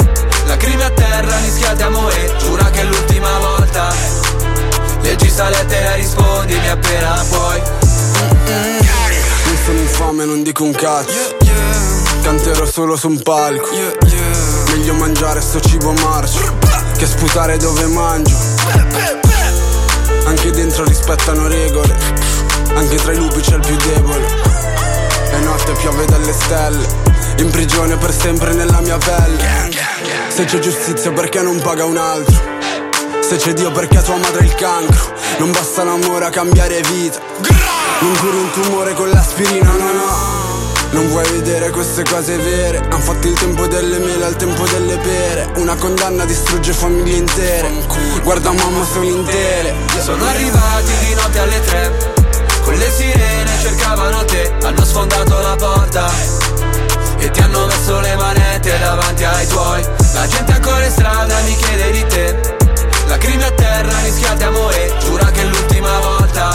Lacrime 0.46 0.84
a 0.84 0.90
terra 0.90 1.36
mischiate 1.38 1.82
a 1.82 1.90
moe 1.90 2.34
Giura 2.38 2.64
che 2.70 2.80
è 2.80 2.84
l'ultima 2.84 3.38
volta 3.38 4.19
Leggi 5.02 5.32
lettera 5.48 5.94
e 5.94 5.96
rispondimi 5.96 6.68
appena 6.68 7.24
puoi 7.30 7.62
Non 9.44 9.56
sono 9.64 9.78
infame, 9.78 10.24
non 10.24 10.42
dico 10.42 10.64
un 10.64 10.72
cazzo. 10.72 11.36
Canterò 12.22 12.66
solo 12.66 12.96
su 12.96 13.08
un 13.08 13.22
palco. 13.22 13.70
Meglio 14.68 14.94
mangiare 14.94 15.40
sto 15.40 15.58
cibo 15.60 15.92
marcio 15.92 16.58
Che 16.96 17.06
sputare 17.06 17.56
dove 17.56 17.86
mangio. 17.86 18.36
Anche 20.26 20.50
dentro 20.50 20.84
rispettano 20.84 21.48
regole. 21.48 21.96
Anche 22.74 22.96
tra 22.96 23.12
i 23.12 23.16
lupi 23.16 23.40
c'è 23.40 23.54
il 23.54 23.60
più 23.60 23.76
debole. 23.76 24.26
E 25.32 25.38
notte 25.38 25.72
piove 25.72 26.04
dalle 26.04 26.32
stelle. 26.32 26.86
In 27.38 27.50
prigione 27.50 27.96
per 27.96 28.12
sempre 28.12 28.52
nella 28.52 28.80
mia 28.80 28.98
pelle. 28.98 29.70
Se 30.28 30.44
c'è 30.44 30.58
giustizia 30.58 31.10
perché 31.10 31.40
non 31.40 31.58
paga 31.60 31.84
un 31.84 31.96
altro 31.96 32.59
se 33.30 33.36
c'è 33.36 33.52
Dio 33.52 33.70
perché 33.70 34.02
tua 34.02 34.16
madre 34.16 34.40
è 34.40 34.42
il 34.42 34.54
cancro. 34.56 35.12
Non 35.38 35.52
basta 35.52 35.84
l'amore 35.84 36.24
a 36.24 36.30
cambiare 36.30 36.80
vita. 36.80 37.20
Non 38.00 38.16
curi 38.16 38.36
un 38.36 38.50
tumore 38.50 38.92
con 38.94 39.08
l'aspirina, 39.08 39.70
no 39.70 39.92
no. 39.92 40.68
Non 40.90 41.06
vuoi 41.10 41.30
vedere 41.30 41.70
queste 41.70 42.02
cose 42.02 42.36
vere? 42.38 42.78
Han 42.90 43.00
fatto 43.00 43.28
il 43.28 43.34
tempo 43.34 43.68
delle 43.68 43.98
mele 43.98 44.24
al 44.24 44.34
tempo 44.34 44.66
delle 44.66 44.96
pere. 44.96 45.48
Una 45.58 45.76
condanna 45.76 46.24
distrugge 46.24 46.72
famiglie 46.72 47.18
intere. 47.18 47.70
Guarda 48.24 48.50
mamma 48.50 48.84
sono 48.84 49.04
intere. 49.04 49.76
Sono 50.00 50.24
arrivati 50.26 50.92
di 50.98 51.14
notte 51.14 51.38
alle 51.38 51.60
tre. 51.60 52.12
Con 52.64 52.74
le 52.74 52.90
sirene 52.90 53.50
cercavano 53.62 54.24
te. 54.24 54.52
Hanno 54.64 54.84
sfondato 54.84 55.38
la 55.38 55.54
porta. 55.54 56.10
E 57.18 57.30
ti 57.30 57.40
hanno 57.40 57.66
messo 57.66 58.00
le 58.00 58.16
manette 58.16 58.76
davanti 58.80 59.22
ai 59.22 59.46
tuoi. 59.46 59.84
La 60.14 60.26
gente 60.26 60.50
ancora 60.50 60.84
in 60.84 60.90
strada 60.90 61.38
mi 61.42 61.54
chiede 61.54 61.90
di 61.92 62.06
te 62.08 62.59
Lacrime 63.10 63.44
a 63.44 63.50
terra 63.50 63.98
mischiate 64.02 64.44
a 64.44 64.50
moe 64.50 64.94
Giura 65.00 65.30
che 65.32 65.40
è 65.40 65.44
l'ultima 65.44 65.98
volta 65.98 66.54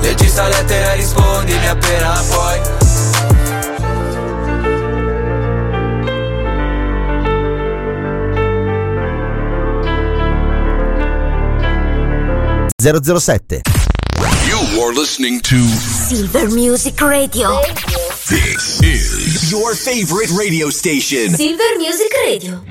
Leggi 0.00 0.28
sta 0.28 0.46
lettera 0.46 0.92
e 0.92 0.96
rispondimi 0.96 1.66
appena 1.66 2.22
puoi 2.28 2.60
007. 12.80 13.62
You 14.46 14.80
are 14.80 14.92
listening 14.92 15.40
to 15.40 15.56
Silver 15.56 16.48
Music 16.48 17.00
Radio. 17.00 17.60
This 18.28 18.80
is 18.82 19.50
your 19.50 19.74
favorite 19.74 20.30
radio 20.30 20.70
station. 20.70 21.34
Silver 21.34 21.76
Music 21.78 22.12
Radio. 22.24 22.62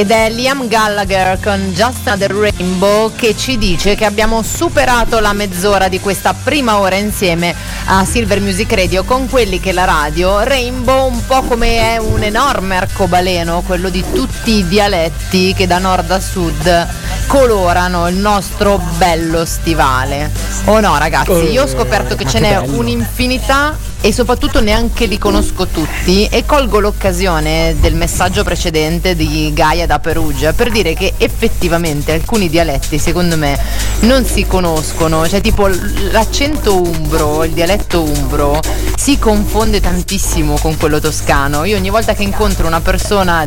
Ed 0.00 0.10
è 0.10 0.30
Liam 0.30 0.66
Gallagher 0.66 1.38
con 1.42 1.74
Just 1.74 2.06
Another 2.06 2.32
Rainbow 2.32 3.14
che 3.14 3.36
ci 3.36 3.58
dice 3.58 3.96
che 3.96 4.06
abbiamo 4.06 4.42
superato 4.42 5.20
la 5.20 5.34
mezz'ora 5.34 5.88
di 5.88 6.00
questa 6.00 6.32
prima 6.32 6.78
ora 6.78 6.94
insieme 6.94 7.54
a 7.84 8.02
Silver 8.06 8.40
Music 8.40 8.72
Radio 8.72 9.04
con 9.04 9.28
quelli 9.28 9.60
che 9.60 9.72
la 9.72 9.84
radio 9.84 10.42
Rainbow 10.42 11.06
un 11.06 11.26
po' 11.26 11.42
come 11.42 11.92
è 11.92 11.98
un 11.98 12.22
enorme 12.22 12.78
arcobaleno, 12.78 13.62
quello 13.66 13.90
di 13.90 14.02
tutti 14.10 14.52
i 14.52 14.66
dialetti 14.66 15.52
che 15.52 15.66
da 15.66 15.76
nord 15.76 16.10
a 16.10 16.18
sud 16.18 16.88
colorano 17.26 18.08
il 18.08 18.16
nostro 18.16 18.80
bello 18.96 19.44
stivale. 19.44 20.30
Oh 20.64 20.80
no 20.80 20.96
ragazzi, 20.96 21.50
io 21.50 21.64
ho 21.64 21.68
scoperto 21.68 22.16
che 22.16 22.24
ce 22.24 22.40
n'è 22.40 22.56
un'infinità 22.56 23.76
e 24.00 24.12
soprattutto 24.12 24.60
neanche 24.60 25.06
li 25.06 25.18
conosco 25.18 25.66
tutti 25.66 26.26
e 26.26 26.44
colgo 26.46 26.80
l'occasione 26.80 27.76
del 27.80 27.94
messaggio 27.94 28.42
precedente 28.42 29.14
di 29.14 29.50
Gaia 29.52 29.86
da 29.86 29.98
Perugia 29.98 30.52
per 30.52 30.70
dire 30.70 30.94
che 30.94 31.14
effettivamente 31.18 32.12
alcuni 32.12 32.48
dialetti 32.48 32.98
secondo 32.98 33.36
me 33.36 33.58
non 34.00 34.24
si 34.24 34.46
conoscono, 34.46 35.28
cioè 35.28 35.40
tipo 35.40 35.68
l'accento 36.10 36.80
umbro, 36.80 37.44
il 37.44 37.52
dialetto 37.52 38.02
umbro 38.02 38.60
si 38.96 39.18
confonde 39.18 39.80
tantissimo 39.80 40.58
con 40.58 40.76
quello 40.76 41.00
toscano. 41.00 41.64
Io 41.64 41.76
ogni 41.76 41.90
volta 41.90 42.14
che 42.14 42.22
incontro 42.22 42.66
una 42.66 42.80
persona 42.80 43.44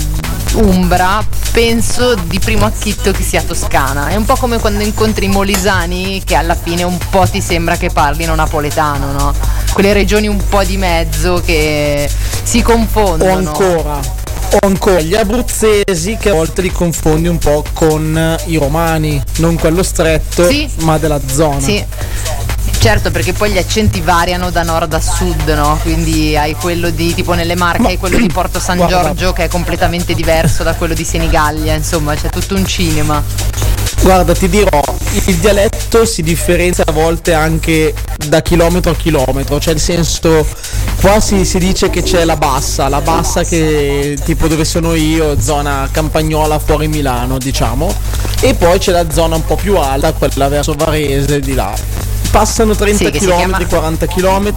umbra 0.56 1.24
penso 1.51 2.16
di 2.16 2.39
primo 2.39 2.66
acchitto 2.66 3.12
che 3.12 3.24
sia 3.24 3.41
toscana. 3.41 4.08
È 4.08 4.16
un 4.16 4.26
po' 4.26 4.36
come 4.36 4.58
quando 4.60 4.84
incontri 4.84 5.26
i 5.26 5.30
molisani 5.30 6.22
che 6.26 6.36
alla 6.36 6.56
fine 6.56 6.84
un 6.84 6.97
po' 7.10 7.26
ti 7.30 7.41
sembra 7.41 7.78
che 7.78 7.89
parlino 7.89 8.34
napoletano, 8.36 9.12
no? 9.12 9.34
Quelle 9.72 9.93
regioni 9.93 10.28
un 10.28 10.41
po' 10.49 10.64
di 10.64 10.78
mezzo 10.78 11.41
che 11.45 12.10
si 12.43 12.60
O 12.60 12.64
confondono. 12.64 13.34
ancora, 13.34 13.99
o 14.51 14.58
ancora 14.62 14.99
gli 15.01 15.16
abruzzesi 15.16 16.18
che 16.20 16.30
a 16.30 16.34
volte 16.34 16.62
li 16.62 16.72
confondi 16.72 17.28
un 17.28 17.38
po' 17.38 17.64
con 17.74 18.38
i 18.45 18.58
romani, 18.58 19.22
non 19.38 19.56
quello 19.58 19.84
stretto, 19.84 20.47
Sì. 20.47 20.70
ma 20.82 20.97
della 20.97 21.20
zona. 21.26 21.60
Sì. 21.60 21.84
Certo, 22.84 23.12
perché 23.12 23.32
poi 23.32 23.52
gli 23.52 23.58
accenti 23.58 24.02
variano 24.02 24.50
da 24.50 24.62
nord 24.62 24.94
a 24.94 25.00
sud, 25.00 25.48
no? 25.56 25.80
Quindi 25.84 26.36
hai 26.36 26.54
quello 26.54 26.90
di 26.90 27.14
tipo 27.14 27.34
nelle 27.34 27.56
Marche, 27.56 27.88
hai 27.88 27.98
quello 27.98 28.18
di 28.18 28.28
Porto 28.28 28.60
San 28.60 28.76
Guarda. 28.76 29.04
Giorgio 29.04 29.32
che 29.32 29.46
è 29.46 29.48
completamente 29.48 30.14
diverso 30.14 30.64
da 30.64 30.74
quello 30.74 30.94
di 30.94 31.06
Senigallia, 31.06 31.76
insomma, 31.76 32.14
c'è 32.14 32.28
tutto 32.28 32.56
un 32.56 32.66
cinema. 32.66 33.24
Guarda, 34.02 34.34
ti 34.34 34.50
dirò, 34.50 34.82
il 35.28 35.38
dialetto 35.38 36.04
si 36.04 36.24
differenzia 36.24 36.84
a 36.86 36.92
volte 36.92 37.34
anche 37.34 37.94
da 38.28 38.42
chilometro 38.42 38.92
a 38.92 38.96
chilometro, 38.96 39.62
cioè 39.62 39.76
nel 39.76 39.82
senso, 39.82 40.46
qua 41.00 41.22
si, 41.22 41.46
si 41.46 41.60
dice 41.60 41.90
che 41.90 42.04
c'è 42.04 42.26
la 42.26 42.36
bassa, 42.36 42.90
la 42.90 43.00
bassa 43.00 43.46
che 43.46 44.18
tipo 44.26 44.50
dove 44.50 44.66
sono 44.66 44.94
io, 44.94 45.40
zona 45.40 45.88
campagnola 45.90 46.60
fuori 46.60 46.90
Milano, 46.90 47.38
diciamo, 47.38 47.96
e 48.42 48.54
poi 48.56 48.78
c'è 48.78 48.92
la 48.92 49.10
zona 49.10 49.36
un 49.36 49.46
po' 49.46 49.56
più 49.56 49.78
alta, 49.78 50.12
quella 50.12 50.50
verso 50.50 50.74
Varese 50.74 51.40
di 51.40 51.54
là. 51.54 52.12
Passano 52.34 52.74
30 52.74 52.98
Sì, 53.12 53.12
km, 53.12 53.36
chiama- 53.36 53.64
40 53.68 54.08
km, 54.08 54.54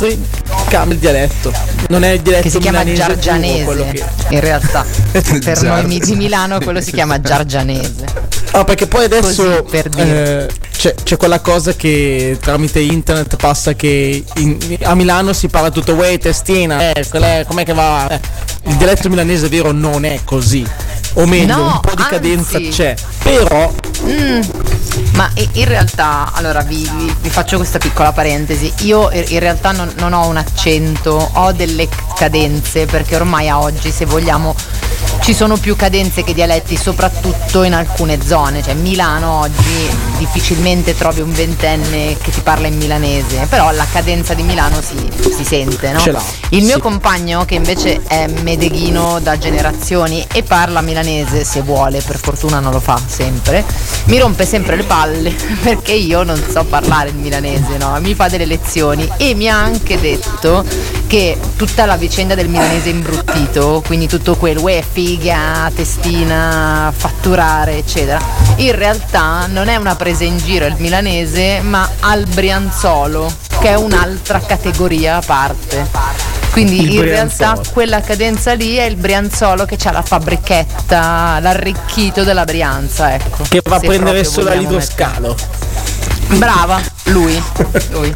cambia 0.71 0.95
il 0.95 0.99
dialetto. 0.99 1.53
Non 1.91 2.05
è 2.05 2.13
il 2.13 2.23
dialetto 2.23 2.45
Che 2.45 2.51
si 2.51 2.59
chiama 2.59 2.83
milanese 2.83 3.05
puro, 3.05 3.65
quello 3.65 3.85
Giargianese, 3.85 4.05
che- 4.29 4.35
in 4.35 4.41
realtà. 4.41 4.87
per 5.45 5.61
noi 5.63 5.99
di 6.01 6.15
Milano 6.17 6.59
quello 6.61 6.81
si 6.81 6.91
chiama 6.93 7.21
Giargianese. 7.21 8.05
Ah, 8.53 8.65
perché 8.65 8.87
poi 8.87 9.05
adesso 9.05 9.63
per 9.69 9.91
dire. 9.91 10.47
eh, 10.49 10.55
c'è, 10.75 10.95
c'è 11.03 11.19
quella 11.19 11.41
cosa 11.41 11.75
che 11.75 12.39
tramite 12.41 12.81
internet 12.81 13.37
passa 13.37 13.75
che 13.75 14.25
in- 14.37 14.79
a 14.83 14.95
Milano 14.95 15.35
si 15.35 15.49
parla 15.49 15.71
tutto 15.71 15.93
Uè 15.93 16.17
testina, 16.19 16.93
eh, 16.93 17.05
com'è 17.47 17.65
che 17.67 17.75
va? 17.75 18.09
Eh, 18.09 18.21
il 18.69 18.77
dialetto 18.77 19.11
milanese 19.11 19.49
vero 19.51 19.71
non 19.73 20.07
è 20.07 20.21
così. 20.25 20.67
O 21.19 21.27
meglio, 21.27 21.55
No, 21.57 21.63
un 21.65 21.81
po' 21.81 21.95
di 21.95 22.03
anzi. 22.03 22.11
cadenza 22.11 22.59
c'è. 22.61 22.95
Però 23.23 23.73
Mm, 24.05 24.41
Ma 25.15 25.29
in 25.35 25.65
realtà, 25.65 26.31
allora 26.35 26.61
vi, 26.61 26.89
vi- 26.97 27.15
vi 27.21 27.31
faccio 27.31 27.57
questa 27.57 27.79
piccola 27.79 28.13
parentesi. 28.13 28.73
Io 28.83 29.11
in 29.11 29.39
realtà 29.41 29.73
non, 29.73 29.91
non 29.97 30.13
ho 30.13 30.27
un 30.29 30.37
accento, 30.37 31.31
ho 31.33 31.53
delle 31.53 31.89
cadenze 32.15 32.85
perché 32.87 33.17
ormai 33.17 33.49
a 33.49 33.59
oggi, 33.59 33.91
se 33.91 34.05
vogliamo, 34.05 34.55
ci 35.23 35.35
sono 35.35 35.57
più 35.57 35.75
cadenze 35.77 36.23
che 36.23 36.35
dialetti, 36.35 36.77
soprattutto 36.77 37.63
in 37.63 37.73
alcune 37.75 38.19
zone. 38.25 38.63
Cioè 38.63 38.75
Milano 38.75 39.41
oggi 39.41 39.89
difficilmente 40.19 40.97
trovi 40.97 41.21
un 41.21 41.33
ventenne 41.33 42.17
che 42.23 42.31
ti 42.31 42.41
parla 42.43 42.67
in 42.67 42.77
milanese, 42.77 43.47
però 43.49 43.71
la 43.73 43.87
cadenza 43.91 44.35
di 44.35 44.43
Milano 44.43 44.81
si, 44.83 44.97
si 45.35 45.45
sente, 45.45 45.91
no? 45.93 46.01
Il 46.51 46.63
mio 46.65 46.75
sì. 46.77 46.81
compagno, 46.81 47.45
che 47.45 47.55
invece 47.55 48.03
è 48.07 48.27
medeghino 48.43 49.19
da 49.21 49.37
generazioni 49.39 50.25
e 50.33 50.43
parla 50.43 50.81
milanese 50.81 51.05
se 51.07 51.63
vuole, 51.63 52.03
per 52.03 52.19
fortuna 52.19 52.59
non 52.59 52.73
lo 52.73 52.81
fa 52.81 52.99
sempre, 53.07 53.65
mi 54.07 54.19
rompe 54.19 54.45
sempre 54.45 54.77
le 54.77 54.83
palle 54.83 55.35
perché 55.63 55.93
io 55.93 56.23
non 56.25 56.43
so 56.51 56.65
parlare 56.65 57.11
il 57.11 57.15
milanese, 57.17 57.77
no? 57.79 57.97
Mi 58.01 58.15
fa 58.15 58.29
delle 58.29 58.45
lezioni 58.45 59.09
e 59.17 59.35
mi 59.35 59.49
ha 59.49 59.57
anche 59.57 60.01
detto 60.01 60.65
che 61.07 61.39
tutta 61.57 61.87
la 61.87 61.97
vicenda 61.97 62.35
del 62.35 62.49
milanese 62.49 62.89
imbruttito, 62.89 63.83
quindi 63.87 64.09
tutto 64.09 64.35
quel 64.35 64.59
uè, 64.59 64.83
figa, 64.89 65.71
testina, 65.75 66.93
fatturare, 66.95 67.77
eccetera, 67.77 68.21
in 68.57 68.75
realtà 68.75 69.47
non 69.47 69.69
è 69.69 69.77
una 69.77 69.95
presa 69.95 70.25
in 70.25 70.39
giro 70.39 70.67
il 70.67 70.75
milanese, 70.79 71.61
ma 71.61 71.89
al 72.01 72.27
brianzolo, 72.27 73.33
che 73.61 73.69
è 73.69 73.75
un'altra 73.75 74.41
categoria 74.41 75.17
a 75.17 75.23
parte. 75.25 76.36
Quindi 76.53 76.81
Il 76.83 76.93
in 76.95 77.01
brianzolo. 77.01 77.45
realtà 77.53 77.71
quella 77.73 78.01
cadenza 78.01 78.55
lì 78.55 78.77
è 78.77 78.85
il 78.85 78.97
brianzolo 78.97 79.65
che 79.67 79.77
ha 79.85 79.93
la 79.93 80.03
fabbrichetta, 80.03 81.39
l'arricchito 81.41 82.25
della 82.25 82.45
Brianza, 82.45 83.15
ecco. 83.15 83.45
che 83.49 83.61
va 83.63 83.77
a 83.77 83.81
prendere 83.81 84.25
solo 84.25 84.53
l'idroscalo. 84.55 85.37
Brava, 86.29 86.81
lui. 87.05 87.41
lui. 87.91 88.15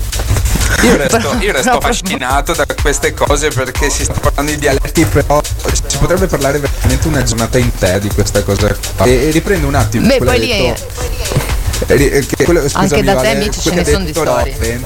Io 0.82 0.96
resto, 0.96 1.36
io 1.40 1.52
resto 1.52 1.70
affascinato 1.72 2.54
da 2.54 2.64
queste 2.80 3.12
cose 3.12 3.48
perché 3.50 3.90
si 3.90 4.04
sta 4.04 4.14
parlando 4.14 4.52
di 4.52 4.58
dialetti, 4.58 5.04
però 5.04 5.40
si 5.42 5.98
potrebbe 5.98 6.26
parlare 6.26 6.58
veramente 6.58 7.08
una 7.08 7.22
giornata 7.22 7.58
intera 7.58 7.98
di 7.98 8.08
questa 8.08 8.42
cosa 8.42 8.74
qua. 8.96 9.04
E, 9.04 9.26
e 9.28 9.30
riprendo 9.30 9.66
un 9.66 9.74
attimo. 9.74 10.06
Beh, 10.06 10.18
poi 10.18 10.38
lì 10.38 10.50
hai 10.52 10.64
è- 10.64 10.68
detto- 10.72 10.92
eh, 11.02 11.58
eh, 11.86 12.26
che 12.26 12.44
quello- 12.44 12.60
scusami, 12.62 12.84
Anche 12.84 13.02
da 13.02 13.12
te, 13.12 13.16
Vale, 13.16 13.30
amici, 13.30 13.60
quello 13.60 13.62
ce 13.62 13.70
ne 13.74 13.82
che 13.82 13.90
ha 13.90 13.92
son 13.92 14.04
di 14.04 14.12
storie. 14.12 14.80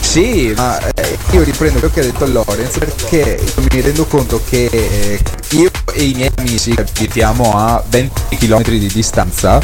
Sì, 0.00 0.52
ma 0.56 0.78
eh, 0.94 1.18
io 1.32 1.42
riprendo 1.42 1.78
quello 1.80 1.92
che 1.94 2.00
ha 2.00 2.04
detto 2.04 2.26
Lorenz 2.26 2.78
perché 2.78 3.38
mi 3.72 3.80
rendo 3.80 4.06
conto 4.06 4.40
che 4.48 4.64
eh, 4.70 5.18
io 5.50 5.70
e 5.98 6.04
i 6.04 6.14
miei 6.14 6.30
amici 6.36 6.72
che 6.72 6.82
abitiamo 6.82 7.52
a 7.56 7.82
20 7.88 8.36
km 8.36 8.62
di 8.62 8.86
distanza 8.86 9.58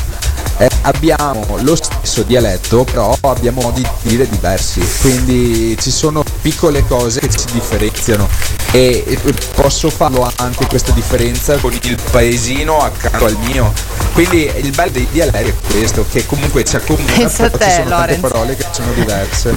eh, 0.58 0.68
abbiamo 0.82 1.58
lo 1.60 1.74
stesso 1.74 2.22
dialetto, 2.22 2.84
però 2.84 3.16
abbiamo 3.22 3.62
modi 3.62 3.82
di 4.02 4.08
dire 4.08 4.28
diversi. 4.28 4.80
Quindi 5.00 5.76
ci 5.80 5.90
sono 5.90 6.22
piccole 6.42 6.84
cose 6.86 7.20
che 7.20 7.28
ci 7.30 7.46
differenziano. 7.52 8.28
E, 8.70 9.04
e 9.06 9.18
posso 9.54 9.90
farlo 9.90 10.30
anche 10.36 10.66
questa 10.66 10.92
differenza 10.92 11.56
con 11.56 11.72
il 11.72 11.98
paesino 12.10 12.78
accanto 12.78 13.24
al 13.24 13.36
mio. 13.46 13.72
Quindi 14.12 14.50
il 14.56 14.70
bello 14.70 14.90
dei 14.92 15.08
dialetti 15.10 15.48
è 15.48 15.54
questo, 15.72 16.04
che 16.10 16.24
comunque 16.26 16.64
ci 16.64 16.76
accomuna, 16.76 17.12
Pensa 17.12 17.46
a 17.46 17.50
però 17.50 17.64
te, 17.64 17.70
ci 17.70 17.76
sono 17.76 17.88
tante 17.88 18.16
Lorenz. 18.16 18.20
parole 18.20 18.56
che 18.56 18.66
sono 18.70 18.92
diverse. 18.92 19.54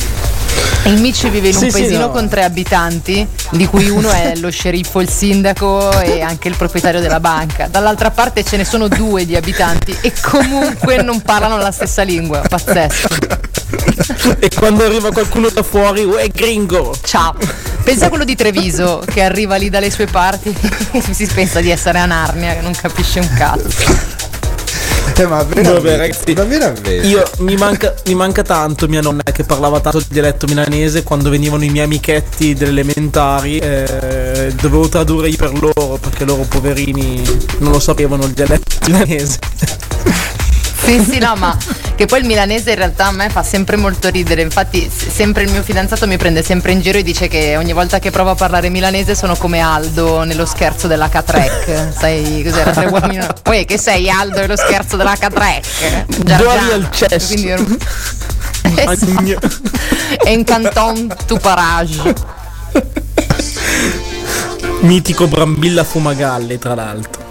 Il 0.86 1.02
Mici 1.02 1.30
vive 1.30 1.50
in 1.50 1.56
un 1.56 1.62
Sì, 1.62 1.70
sì, 1.70 1.78
paesino 1.80 2.00
no. 2.08 2.12
con 2.12 2.30
tre 2.30 2.44
abitanti, 2.44 3.28
di 3.52 3.68
cui 3.68 3.90
uno 3.90 4.10
è 4.10 4.36
lo 4.38 4.50
sceriffo, 4.50 5.02
il 5.02 5.10
sindaco 5.10 6.00
e 6.00 6.22
anche 6.22 6.48
il 6.48 6.56
proprietario 6.68 7.00
della 7.00 7.22
banca. 7.22 7.68
Dall'altra 7.68 8.12
parte 8.12 8.44
ce 8.44 8.58
ne 8.58 8.66
sono 8.66 8.90
due 8.90 9.26
di 9.26 9.36
abitanti 9.36 9.98
e 10.02 10.12
comunque 10.22 11.02
non 11.02 11.22
parlano 11.22 11.58
la 11.58 11.72
stessa 11.72 12.04
lingua. 12.04 12.42
Pazzesco. 12.48 13.08
e 14.40 14.50
quando 14.54 14.84
arriva 14.84 15.12
qualcuno 15.12 15.50
da 15.50 15.64
fuori, 15.64 16.04
uè 16.04 16.28
gringo! 16.28 16.94
Ciao! 17.02 17.36
Pensa 17.84 18.08
a 18.08 18.10
quello 18.10 18.26
di 18.26 18.36
Treviso 18.36 19.02
che 19.06 19.24
arriva 19.24 19.56
lì 19.56 19.70
dalle 19.70 19.90
sue 19.90 20.08
parti 20.08 20.54
e 20.92 21.02
si 21.02 21.26
pensa 21.28 21.62
di 21.62 21.72
essere 21.72 22.00
a 22.00 22.06
Narnia, 22.06 22.54
che 22.56 22.62
non 22.62 22.74
capisce 22.74 23.20
un 23.20 23.34
cazzo. 23.34 24.27
Eh, 25.20 25.26
ma 25.26 25.42
veramente, 25.44 25.74
Vabbè, 25.74 25.98
ragazzi, 25.98 26.34
ma 26.34 26.44
veramente. 26.44 26.94
Io 26.94 27.24
mi 27.40 27.56
manca, 27.56 27.94
mi 28.06 28.14
manca 28.14 28.44
tanto 28.44 28.88
mia 28.88 29.02
nonna 29.02 29.24
che 29.24 29.44
parlava 29.44 29.80
tanto 29.80 29.98
il 29.98 30.06
dialetto 30.08 30.46
milanese 30.48 31.02
quando 31.04 31.30
venivano 31.30 31.64
i 31.64 31.70
miei 31.70 31.86
amichetti 31.86 32.54
delle 32.54 32.70
elementari. 32.72 33.58
eh, 33.58 34.54
dovevo 34.62 34.88
tradurre 34.88 35.30
io 35.30 35.38
per 35.38 35.60
loro 35.60 35.98
perché 36.00 36.24
loro 36.24 36.44
poverini 36.48 37.24
non 37.60 37.72
lo 37.72 37.80
sapevano 37.80 38.26
il 38.26 38.32
dialetto 38.32 38.76
milanese. 38.86 39.40
Sì, 40.88 41.04
sì, 41.04 41.20
no, 41.20 41.36
ma 41.36 41.54
che 41.96 42.06
poi 42.06 42.22
il 42.22 42.26
milanese 42.26 42.70
in 42.70 42.78
realtà 42.78 43.08
a 43.08 43.12
me 43.12 43.30
fa 43.30 43.44
sempre 43.44 43.76
molto 43.76 44.08
ridere. 44.08 44.42
Infatti, 44.42 44.90
sempre 44.90 45.44
il 45.44 45.52
mio 45.52 45.62
fidanzato 45.62 46.08
mi 46.08 46.16
prende 46.16 46.42
sempre 46.44 46.72
in 46.72 46.80
giro 46.80 46.98
e 46.98 47.04
dice 47.04 47.28
che 47.28 47.58
ogni 47.58 47.74
volta 47.74 48.00
che 48.00 48.10
provo 48.10 48.30
a 48.30 48.36
parlare 48.36 48.70
milanese 48.70 49.14
sono 49.14 49.36
come 49.36 49.60
Aldo 49.60 50.24
nello 50.24 50.46
scherzo 50.46 50.88
della 50.88 51.10
Catrec. 51.10 51.90
Sai 51.94 52.42
cos'era? 52.42 52.72
Tre 52.72 52.86
uomini. 52.86 53.26
Poi 53.44 53.66
che 53.66 53.78
sei 53.78 54.10
Aldo 54.10 54.40
nello 54.40 54.56
scherzo 54.56 54.96
della 54.96 55.18
Catrec? 55.18 56.06
Dori 56.24 56.72
al 56.72 56.88
cesso. 56.92 57.34
Quindi 57.34 57.52
orm- 57.52 57.78
Esatto. 58.62 59.40
È 60.24 60.30
in 60.30 60.46
canton 60.46 61.14
tu 61.26 61.38
parage. 61.38 62.16
Mitico 64.82 65.28
Brambilla 65.28 65.84
Fumagalli, 65.84 66.58
tra 66.58 66.76
l'altro. 66.76 67.27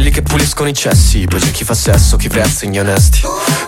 Quelli 0.00 0.14
che 0.14 0.22
puliscono 0.22 0.70
i 0.70 0.72
cessi, 0.72 1.26
poi 1.26 1.40
c'è 1.40 1.50
chi 1.50 1.62
fa 1.62 1.74
sesso, 1.74 2.16
chi 2.16 2.28
prezza 2.28 2.64
gli 2.64 2.78
onesti. 2.78 3.20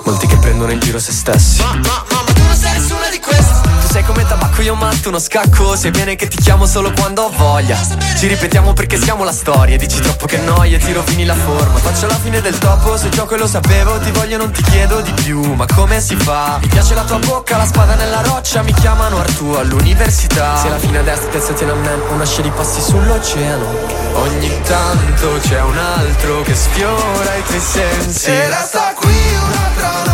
Molti 0.04 0.26
che 0.26 0.38
prendono 0.38 0.72
in 0.72 0.80
giro 0.80 0.98
se 0.98 1.12
stessi. 1.12 1.60
Ma, 1.60 1.74
ma, 1.74 2.04
ma 2.08 2.32
tu 2.32 2.42
non 2.42 2.56
sei 2.56 2.72
nessuna 2.72 3.10
di 3.10 3.20
queste 3.20 3.51
sei 3.92 4.04
come 4.04 4.24
tabacco, 4.24 4.62
io 4.62 4.74
matto 4.74 5.10
uno 5.10 5.18
scacco. 5.18 5.76
Sei 5.76 5.90
bene 5.90 6.16
che 6.16 6.26
ti 6.26 6.38
chiamo 6.38 6.64
solo 6.64 6.90
quando 6.92 7.24
ho 7.24 7.30
voglia. 7.30 7.76
Ci 8.16 8.26
ripetiamo 8.26 8.72
perché 8.72 8.96
siamo 8.96 9.22
la 9.22 9.32
storia. 9.32 9.76
Dici 9.76 10.00
troppo 10.00 10.24
che 10.24 10.38
noia, 10.38 10.78
ti 10.78 10.92
rovini 10.94 11.26
la 11.26 11.34
forma. 11.34 11.78
Faccio 11.78 12.06
la 12.06 12.16
fine 12.16 12.40
del 12.40 12.56
topo, 12.56 12.96
se 12.96 13.10
gioco 13.10 13.34
e 13.34 13.38
lo 13.38 13.46
sapevo. 13.46 13.98
Ti 13.98 14.10
voglio, 14.12 14.38
non 14.38 14.50
ti 14.50 14.62
chiedo 14.62 15.02
di 15.02 15.12
più. 15.12 15.42
Ma 15.54 15.66
come 15.66 16.00
si 16.00 16.16
fa? 16.16 16.58
Mi 16.62 16.68
piace 16.68 16.94
la 16.94 17.02
tua 17.02 17.18
bocca, 17.18 17.58
la 17.58 17.66
spada 17.66 17.94
nella 17.94 18.22
roccia. 18.22 18.62
Mi 18.62 18.72
chiamano 18.72 19.18
Artù 19.18 19.50
all'università. 19.50 20.56
Se 20.56 20.70
la 20.70 20.78
fine 20.78 20.98
a 20.98 21.02
destra, 21.02 21.28
piazza 21.28 21.52
tiene 21.52 21.72
a 21.72 21.74
me. 21.74 21.92
Una 22.12 22.24
scia 22.24 22.40
di 22.40 22.50
passi 22.50 22.80
sull'oceano. 22.80 23.66
Ogni 24.14 24.60
tanto 24.62 25.38
c'è 25.46 25.60
un 25.60 25.76
altro 25.76 26.40
che 26.42 26.54
sfiora 26.54 27.34
i 27.36 27.42
tuoi 27.44 27.60
sensi. 27.60 28.30
E 28.30 28.48
resta 28.48 28.94
qui 28.96 29.12
un'altra 29.34 30.11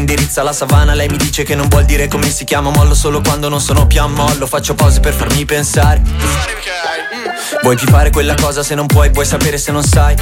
indirizza 0.00 0.40
alla 0.40 0.52
savana, 0.52 0.94
lei 0.94 1.08
mi 1.08 1.16
dice 1.16 1.44
che 1.44 1.54
non 1.54 1.68
vuol 1.68 1.84
dire 1.84 2.08
come 2.08 2.28
si 2.30 2.44
chiama 2.44 2.70
Mollo 2.70 2.94
solo 2.94 3.20
quando 3.20 3.48
non 3.48 3.60
sono 3.60 3.86
più 3.86 4.00
a 4.00 4.06
mollo 4.06 4.46
Faccio 4.46 4.74
pause 4.74 5.00
per 5.00 5.14
farmi 5.14 5.44
pensare 5.44 6.00
Vuoi 7.62 7.76
più 7.76 7.86
fare 7.86 8.10
quella 8.10 8.34
cosa 8.34 8.62
se 8.62 8.74
non 8.74 8.86
puoi, 8.86 9.10
vuoi 9.10 9.26
sapere 9.26 9.58
se 9.58 9.70
non 9.70 9.84
sai 9.84 10.16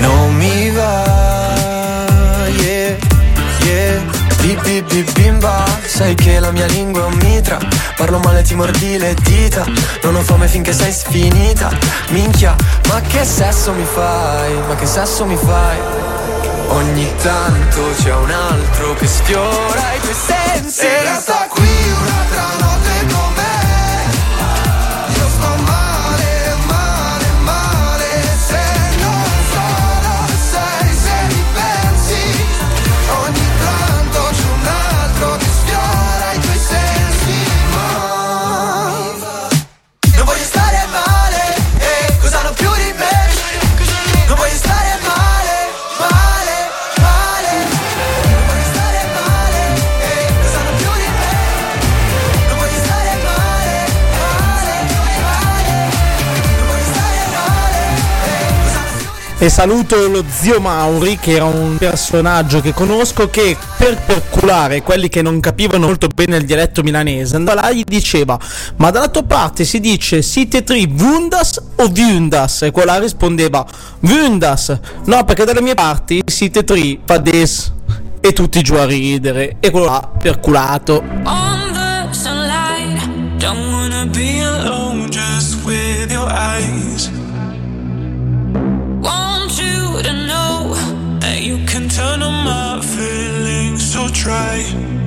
Non 0.00 0.34
mi 0.34 0.70
va, 0.70 2.46
yeah, 2.48 2.96
yeah 3.64 4.00
Bip 4.40 4.62
bip 4.62 4.92
bip 4.92 5.12
bimba 5.12 5.64
Sai 5.84 6.14
che 6.14 6.38
la 6.38 6.52
mia 6.52 6.66
lingua 6.66 7.02
è 7.02 7.06
un 7.06 7.18
mitra 7.22 7.58
Parlo 7.96 8.18
male 8.18 8.42
ti 8.42 8.54
mordi 8.54 8.98
le 8.98 9.14
dita 9.22 9.64
Non 10.02 10.14
ho 10.14 10.22
fame 10.22 10.46
finché 10.46 10.72
sei 10.72 10.92
sfinita 10.92 11.70
Minchia, 12.10 12.54
ma 12.88 13.00
che 13.00 13.24
sesso 13.24 13.72
mi 13.72 13.84
fai? 13.84 14.54
Ma 14.68 14.74
che 14.76 14.86
sesso 14.86 15.24
mi 15.24 15.36
fai? 15.36 16.07
Ogni 16.70 17.10
tanto 17.22 17.90
c'è 17.96 18.14
un 18.14 18.30
altro 18.30 18.94
che 18.94 19.06
sfiora 19.06 19.94
i 19.94 20.00
tuoi 20.00 20.14
sensi. 20.14 20.84
E 20.86 21.02
resta 21.02 21.46
qui 21.48 21.66
un'altra 21.66 22.37
Saluto 59.48 60.06
lo 60.06 60.24
zio 60.30 60.60
Mauri, 60.60 61.18
che 61.18 61.32
era 61.32 61.44
un 61.44 61.78
personaggio 61.78 62.60
che 62.60 62.72
conosco, 62.72 63.28
che 63.28 63.56
per 63.76 63.96
perculare 63.96 64.82
quelli 64.82 65.08
che 65.08 65.20
non 65.20 65.40
capivano 65.40 65.86
molto 65.86 66.06
bene 66.06 66.36
il 66.36 66.44
dialetto 66.44 66.82
milanese, 66.82 67.34
andava 67.34 67.62
là 67.62 67.68
e 67.70 67.76
gli 67.76 67.84
diceva: 67.84 68.38
Ma 68.76 68.90
dalla 68.90 69.08
tua 69.08 69.24
parte 69.24 69.64
si 69.64 69.80
dice 69.80 70.22
siete 70.22 70.62
tri 70.62 70.86
Vundas 70.86 71.60
o 71.76 71.88
Vundas? 71.88 72.62
E 72.62 72.70
quella 72.70 73.00
rispondeva: 73.00 73.66
Vundas. 74.00 74.78
No, 75.06 75.24
perché 75.24 75.44
dalle 75.44 75.62
mie 75.62 75.74
parti 75.74 76.22
siete 76.24 76.62
tri 76.62 77.00
Fades. 77.04 77.72
E 78.20 78.32
tutti 78.32 78.62
giù 78.62 78.74
a 78.74 78.84
ridere. 78.84 79.56
E 79.58 79.70
quello 79.70 79.86
là 79.86 80.08
perculato. 80.20 81.02
On 81.24 81.57
try. 94.10 94.97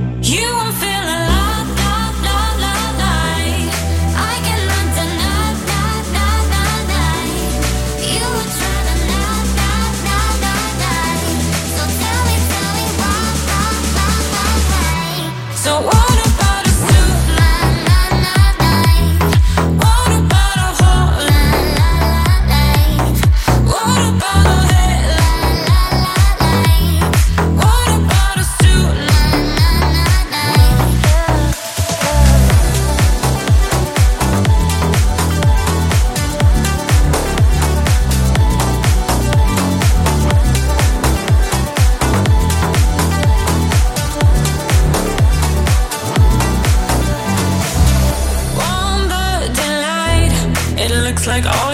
Looks 51.22 51.28
like 51.28 51.46
all 51.46 51.71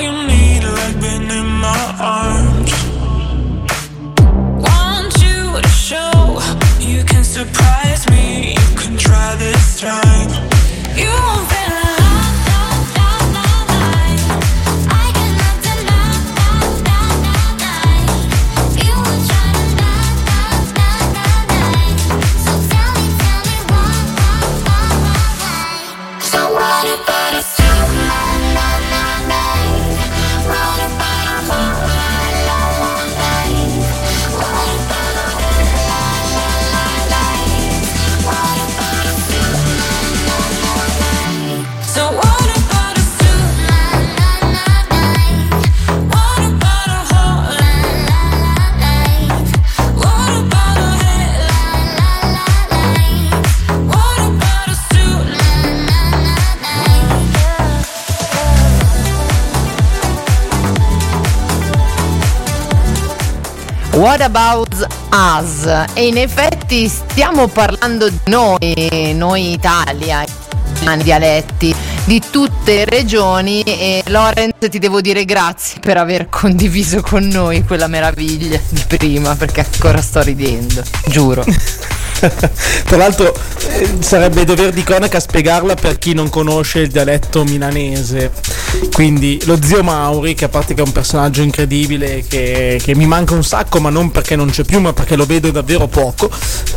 What 64.07 64.21
about 64.21 64.87
us? 65.11 65.65
E 65.93 66.07
in 66.07 66.15
effetti 66.15 66.87
stiamo 66.87 67.49
parlando 67.49 68.07
di 68.07 68.17
noi, 68.27 69.13
noi 69.13 69.51
Italia, 69.51 70.23
i 70.23 71.03
dialetti. 71.03 71.75
di 72.05 72.21
tutte 72.31 72.73
le 72.73 72.85
regioni 72.85 73.61
e 73.63 74.01
Lorenz 74.05 74.69
ti 74.69 74.79
devo 74.79 75.01
dire 75.01 75.25
grazie 75.25 75.81
per 75.81 75.97
aver 75.97 76.29
condiviso 76.29 77.01
con 77.01 77.27
noi 77.27 77.65
quella 77.65 77.87
meraviglia 77.87 78.57
di 78.69 78.81
prima 78.87 79.35
perché 79.35 79.67
ancora 79.69 80.01
sto 80.01 80.21
ridendo, 80.21 80.81
giuro. 81.07 81.43
Tra 82.17 82.95
l'altro 82.95 83.35
eh, 83.67 83.97
sarebbe 83.99 84.45
dover 84.45 84.71
di 84.71 84.83
cronaca 84.83 85.19
spiegarla 85.19 85.75
per 85.75 85.97
chi 85.97 86.13
non 86.13 86.29
conosce 86.29 86.79
il 86.79 86.87
dialetto 86.87 87.43
milanese. 87.43 88.31
Quindi 88.93 89.39
lo 89.45 89.57
zio 89.61 89.83
Mauri, 89.83 90.33
che 90.33 90.45
a 90.45 90.49
parte 90.49 90.73
che 90.73 90.81
è 90.81 90.83
un 90.83 90.91
personaggio 90.91 91.41
incredibile, 91.41 92.23
che, 92.27 92.79
che 92.83 92.95
mi 92.95 93.05
manca 93.05 93.33
un 93.33 93.43
sacco, 93.43 93.79
ma 93.79 93.89
non 93.89 94.11
perché 94.11 94.35
non 94.35 94.49
c'è 94.49 94.63
più, 94.63 94.79
ma 94.79 94.93
perché 94.93 95.15
lo 95.15 95.25
vedo 95.25 95.51
davvero 95.51 95.87
poco. 95.87 96.29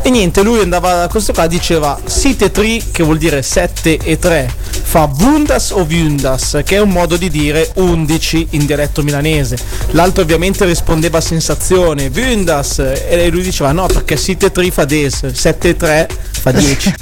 E 0.03 0.11
niente, 0.11 0.43
lui 0.43 0.61
andava 0.61 1.03
a 1.05 1.09
questo 1.09 1.33
qua, 1.33 1.47
diceva 1.47 1.99
site 2.05 2.51
tri, 2.51 2.83
che 2.91 3.03
vuol 3.03 3.19
dire 3.19 3.43
7 3.43 3.99
e 4.03 4.19
3, 4.19 4.53
fa 4.83 5.07
Bundas 5.07 5.71
o 5.71 5.85
Vundas, 5.85 6.61
che 6.65 6.77
è 6.77 6.81
un 6.81 6.91
modo 6.91 7.17
di 7.17 7.31
dire 7.31 7.71
11 7.75 8.49
in 8.51 8.67
dialetto 8.67 9.03
milanese. 9.03 9.59
L'altro 9.91 10.23
ovviamente 10.23 10.65
rispondeva 10.65 11.19
a 11.19 11.23
sensazione, 11.23 12.11
Vundas, 12.11 12.79
e 12.79 13.29
lui 13.31 13.43
diceva 13.43 13.73
no, 13.73 13.87
perché 13.87 14.17
site 14.17 14.53
tri 14.53 14.71
fa 14.71 14.85
des, 14.85 15.33
7 15.33 15.69
e 15.69 15.77
3 15.77 16.09
fa 16.31 16.53
10. 16.53 16.95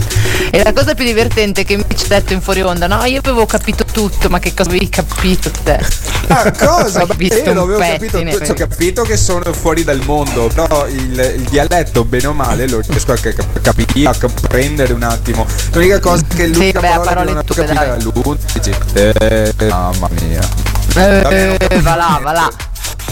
E 0.53 0.61
la 0.63 0.73
cosa 0.73 0.93
più 0.93 1.05
divertente 1.05 1.61
è 1.61 1.65
che 1.65 1.77
mi 1.77 1.85
ci 1.95 2.05
ha 2.05 2.19
detto 2.19 2.33
in 2.33 2.41
fuori 2.41 2.61
onda, 2.61 2.85
no, 2.85 3.01
io 3.05 3.19
avevo 3.19 3.45
capito 3.45 3.85
tutto, 3.85 4.27
ma 4.27 4.37
che 4.39 4.53
cosa 4.53 4.69
avevi 4.69 4.89
capito 4.89 5.49
te? 5.63 5.79
Ah, 6.27 6.51
cosa? 6.51 7.03
Hai 7.03 7.15
visto 7.15 7.37
io 7.37 7.53
non 7.53 7.69
un 7.69 7.75
avevo 7.75 7.79
capito 7.79 8.19
tutto, 8.19 8.51
ho 8.51 8.55
capito 8.55 9.01
che 9.03 9.15
sono 9.15 9.53
fuori 9.53 9.85
dal 9.85 10.01
mondo, 10.03 10.49
però 10.53 10.87
il, 10.87 11.35
il 11.37 11.47
dialetto, 11.49 12.03
bene 12.03 12.27
o 12.27 12.33
male, 12.33 12.67
lo 12.67 12.81
riesco 12.85 13.13
a 13.13 13.17
cap- 13.17 13.61
capire, 13.61 14.09
a 14.09 14.15
comprendere 14.19 14.91
un 14.91 15.03
attimo. 15.03 15.47
L'unica 15.71 15.99
cosa 16.01 16.25
che 16.27 16.47
l'unica 16.47 16.81
beh, 16.81 16.87
a 16.87 16.99
parola 16.99 17.01
che 17.01 17.13
parole 17.13 17.31
non 17.31 17.37
ho 17.37 17.53
capito 17.53 17.81
era 17.81 17.95
l'11. 17.95 19.55
Eh, 19.57 19.65
mamma 19.69 20.09
mia. 20.19 20.49
Eh, 20.95 21.79
va 21.81 21.95
là, 21.95 22.19
va 22.21 22.31
là. 22.33 22.51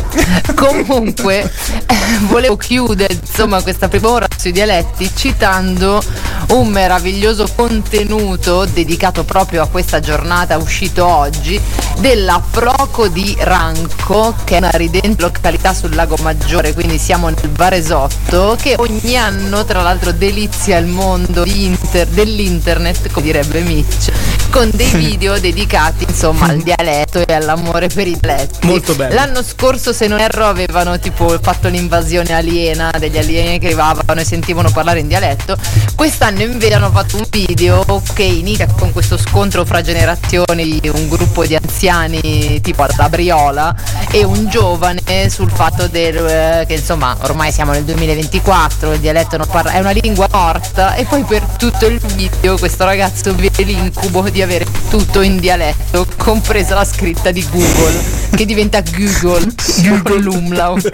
Comunque, 0.55 1.41
eh, 1.85 1.95
volevo 2.27 2.57
chiudere 2.57 3.13
insomma 3.13 3.61
questa 3.61 3.87
prima 3.87 4.09
ora 4.09 4.27
sui 4.35 4.51
dialetti 4.51 5.09
citando 5.15 6.01
un 6.49 6.67
meraviglioso 6.69 7.47
contenuto 7.55 8.65
dedicato 8.65 9.23
proprio 9.23 9.61
a 9.61 9.67
questa 9.67 9.99
giornata 9.99 10.57
uscito 10.57 11.05
oggi 11.05 11.59
della 11.99 12.41
Proco 12.49 13.07
di 13.07 13.35
Ranco, 13.39 14.33
che 14.45 14.55
è 14.55 14.57
una 14.57 14.69
ridente 14.71 15.21
località 15.21 15.73
sul 15.73 15.93
lago 15.93 16.15
Maggiore, 16.21 16.73
quindi 16.73 16.97
siamo 16.97 17.27
nel 17.27 17.49
Varesotto, 17.51 18.57
che 18.59 18.75
ogni 18.77 19.17
anno 19.17 19.65
tra 19.65 19.81
l'altro 19.81 20.11
delizia 20.11 20.77
il 20.77 20.87
mondo 20.87 21.43
inter- 21.45 22.07
dell'internet, 22.07 23.11
come 23.11 23.25
direbbe 23.25 23.61
Mitch, 23.61 24.11
con 24.49 24.69
dei 24.73 24.89
video 24.95 25.39
dedicati 25.39 26.05
insomma 26.07 26.47
al 26.47 26.61
dialetto 26.61 27.25
e 27.25 27.33
all'amore 27.33 27.87
per 27.87 28.07
i 28.07 28.17
dialetti. 28.19 28.65
Molto 28.65 28.95
bello. 28.95 29.13
L'anno 29.13 29.43
scorso, 29.43 29.78
se 29.79 30.07
non 30.07 30.19
erro, 30.19 30.45
avevano 30.45 30.99
tipo 30.99 31.39
fatto 31.41 31.69
l'invasione 31.69 32.33
aliena 32.33 32.91
degli 32.99 33.17
alieni 33.17 33.59
che 33.59 33.67
arrivavano 33.67 34.19
e 34.19 34.25
sentivano 34.25 34.69
parlare 34.71 34.99
in 34.99 35.07
dialetto. 35.07 35.55
Quest'anno 35.95 36.41
invece 36.41 36.73
hanno 36.73 36.91
fatto 36.91 37.15
un 37.15 37.25
video 37.29 37.83
che 38.13 38.23
inizia 38.23 38.67
con 38.77 38.91
questo 38.91 39.17
scontro 39.17 39.63
fra 39.63 39.81
generazioni, 39.81 40.79
un 40.93 41.07
gruppo 41.07 41.45
di 41.45 41.55
anziani 41.55 42.59
tipo 42.61 42.83
alla 42.83 43.07
Briola 43.07 43.73
e 44.11 44.23
un 44.23 44.49
giovane 44.49 45.29
sul 45.29 45.49
fatto 45.49 45.87
del, 45.87 46.17
eh, 46.17 46.65
che 46.67 46.73
insomma 46.73 47.15
ormai 47.21 47.51
siamo 47.51 47.71
nel 47.71 47.83
2024, 47.85 48.93
il 48.93 48.99
dialetto 48.99 49.37
non 49.37 49.47
parla, 49.47 49.71
è 49.71 49.79
una 49.79 49.91
lingua 49.91 50.27
morta 50.29 50.95
e 50.95 51.05
poi 51.05 51.23
per 51.23 51.41
tutto 51.57 51.85
il 51.85 51.99
video 51.99 52.57
questo 52.57 52.83
ragazzo 52.83 53.33
vive 53.33 53.63
l'incubo 53.63 54.29
di 54.29 54.41
avere 54.41 54.65
tutto 54.89 55.21
in 55.21 55.39
dialetto, 55.39 56.05
compresa 56.17 56.75
la 56.75 56.85
scritta 56.85 57.31
di 57.31 57.47
Google 57.49 58.27
che 58.35 58.45
diventa 58.45 58.81
Google 58.81 59.47
con 60.03 60.19
l'umlaut 60.19 60.89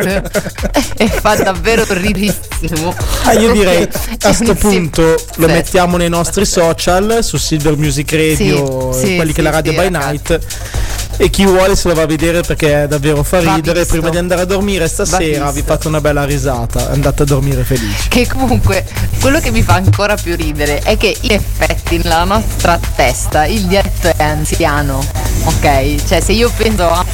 e 0.97 1.07
fa 1.07 1.35
davvero 1.35 1.85
ridissimo. 1.89 2.93
Ah, 3.23 3.33
io 3.33 3.51
direi 3.51 3.87
a 4.21 4.33
sto 4.33 4.51
un 4.51 4.57
punto 4.57 5.15
lo 5.35 5.47
mettiamo 5.47 5.97
nei 5.97 6.09
nostri 6.09 6.45
social 6.45 7.23
su 7.23 7.37
Silver 7.37 7.77
Music 7.77 8.11
Radio, 8.11 8.91
Sì, 8.93 9.05
sì, 9.05 9.15
quelli 9.15 9.31
che 9.31 9.41
sì, 9.41 9.43
la 9.43 9.49
radio 9.49 9.73
by 9.73 9.89
night. 9.89 10.39
E 11.17 11.29
chi 11.29 11.45
vuole 11.45 11.75
se 11.75 11.87
lo 11.87 11.93
va 11.93 12.01
a 12.03 12.05
vedere 12.05 12.41
perché 12.41 12.87
davvero 12.89 13.23
fa 13.23 13.41
Va 13.41 13.55
ridere. 13.55 13.79
visto. 13.79 13.93
Prima 13.93 14.09
di 14.09 14.17
andare 14.17 14.41
a 14.41 14.45
dormire 14.45 14.87
stasera 14.87 15.49
vi 15.51 15.63
fate 15.65 15.87
una 15.87 16.01
bella 16.01 16.25
risata. 16.25 16.89
Andate 16.91 17.23
a 17.23 17.25
dormire 17.25 17.63
felici. 17.63 18.07
Che 18.09 18.27
comunque 18.27 18.85
quello 19.21 19.39
che 19.39 19.51
mi 19.51 19.61
fa 19.61 19.75
ancora 19.75 20.15
più 20.15 20.35
ridere 20.35 20.79
è 20.79 20.97
che 20.97 21.15
in 21.21 21.31
effetti 21.31 21.97
nella 21.97 22.23
nostra 22.25 22.77
testa 22.95 23.45
il 23.45 23.61
dialetto 23.65 24.11
è 24.15 24.23
anziano, 24.23 24.99
ok? 25.45 26.05
Cioè 26.05 26.19
se 26.21 26.33
io 26.33 26.51
penso 26.55 26.89
a 26.89 27.05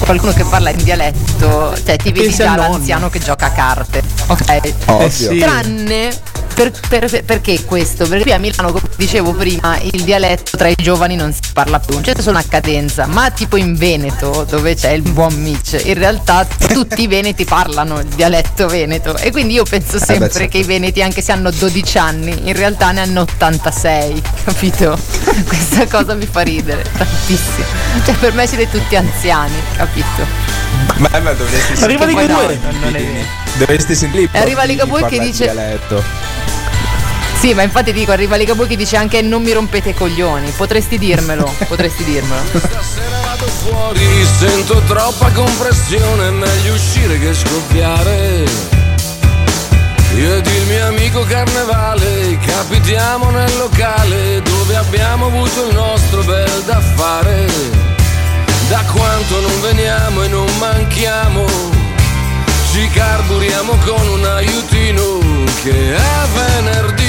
qualcuno 0.00 0.32
che 0.32 0.44
parla 0.44 0.70
in 0.70 0.82
dialetto, 0.82 1.74
cioè 1.84 1.96
ti 1.96 2.10
vedi 2.12 2.34
già 2.34 2.56
l'anziano 2.56 3.08
che 3.08 3.18
gioca 3.20 3.46
a 3.46 3.50
carte, 3.50 4.02
ok? 4.26 4.72
Ovvio. 4.86 5.06
Eh 5.06 5.10
sì. 5.10 5.38
Tranne 5.38 6.10
per- 6.54 6.70
per- 6.88 7.10
per- 7.10 7.24
perché 7.24 7.64
questo? 7.64 8.06
Perché 8.06 8.22
qui 8.24 8.32
a 8.32 8.38
Milano, 8.38 8.68
come 8.72 8.88
dicevo 8.96 9.32
prima, 9.32 9.76
il 9.80 10.02
dialetto 10.04 10.56
tra 10.56 10.68
i 10.68 10.74
giovani 10.76 11.16
non 11.16 11.32
si 11.32 11.40
parla 11.52 11.80
più, 11.80 12.00
c'è 12.00 12.12
solo 12.18 12.30
una 12.38 12.44
cadenza, 12.48 13.06
ma 13.06 13.30
tipo 13.44 13.56
in 13.56 13.74
Veneto, 13.74 14.46
dove 14.48 14.74
c'è 14.74 14.92
il 14.92 15.02
buon 15.02 15.34
Mitch, 15.34 15.78
in 15.84 15.94
realtà 15.94 16.46
tutti 16.46 17.02
i 17.02 17.06
veneti 17.06 17.44
parlano 17.44 17.98
il 17.98 18.06
dialetto 18.06 18.66
veneto 18.66 19.16
e 19.18 19.30
quindi 19.30 19.52
io 19.52 19.64
penso 19.64 19.98
sempre 19.98 20.30
certo. 20.30 20.48
che 20.48 20.58
i 20.58 20.64
veneti, 20.64 21.02
anche 21.02 21.20
se 21.20 21.32
hanno 21.32 21.50
12 21.50 21.98
anni, 21.98 22.48
in 22.48 22.56
realtà 22.56 22.90
ne 22.92 23.00
hanno 23.00 23.20
86, 23.20 24.22
capito? 24.44 24.98
Questa 25.46 25.86
cosa 25.86 26.14
mi 26.14 26.26
fa 26.26 26.40
ridere 26.40 26.84
tantissimo. 26.96 27.66
Cioè 28.04 28.14
per 28.14 28.32
me 28.32 28.46
siete 28.46 28.70
tutti 28.70 28.96
anziani, 28.96 29.54
capito? 29.76 30.24
Ma, 30.96 31.20
ma 31.20 31.32
dovresti 31.32 31.84
Arriva 31.84 32.04
Ligabue. 32.06 32.58
No, 32.62 32.78
non 32.80 32.96
è 32.96 33.02
vero. 33.04 33.26
Dovresti 33.58 33.94
sentire. 33.94 34.28
E 34.32 34.38
arriva 34.38 34.64
Ligabue 34.64 35.04
che 35.06 35.18
dice- 35.18 35.44
Dialetto. 35.44 36.02
Sì, 37.44 37.52
ma 37.52 37.60
infatti 37.60 37.92
dico, 37.92 38.10
arriva 38.10 38.36
Ligabue 38.36 38.66
che 38.66 38.74
dice 38.74 38.96
anche 38.96 39.20
non 39.20 39.42
mi 39.42 39.52
rompete 39.52 39.90
i 39.90 39.94
coglioni, 39.94 40.50
potresti 40.56 40.96
dirmelo, 40.96 41.44
potresti 41.68 42.02
dirmelo. 42.02 42.42
fuori 43.62 44.24
sento 44.38 44.80
troppa 44.86 45.30
compressione, 45.30 46.30
meglio 46.30 46.72
uscire 46.72 47.18
che 47.18 47.34
scoppiare. 47.34 48.44
Io 50.16 50.36
ed 50.36 50.46
il 50.46 50.66
mio 50.68 50.86
amico 50.86 51.20
Carnevale 51.24 52.38
capitiamo 52.38 53.28
nel 53.28 53.54
locale 53.58 54.40
dove 54.40 54.76
abbiamo 54.76 55.26
avuto 55.26 55.68
il 55.68 55.74
nostro 55.74 56.22
bel 56.22 56.62
da 56.64 56.80
fare. 56.80 57.46
Da 58.70 58.82
quanto 58.90 59.40
non 59.40 59.60
veniamo 59.60 60.22
e 60.22 60.28
non 60.28 60.48
manchiamo, 60.58 61.44
ci 62.72 62.88
carburiamo 62.88 63.76
con 63.84 64.08
un 64.08 64.24
aiutino 64.24 65.18
che 65.62 65.94
è 65.94 66.26
venerdì. 66.32 67.03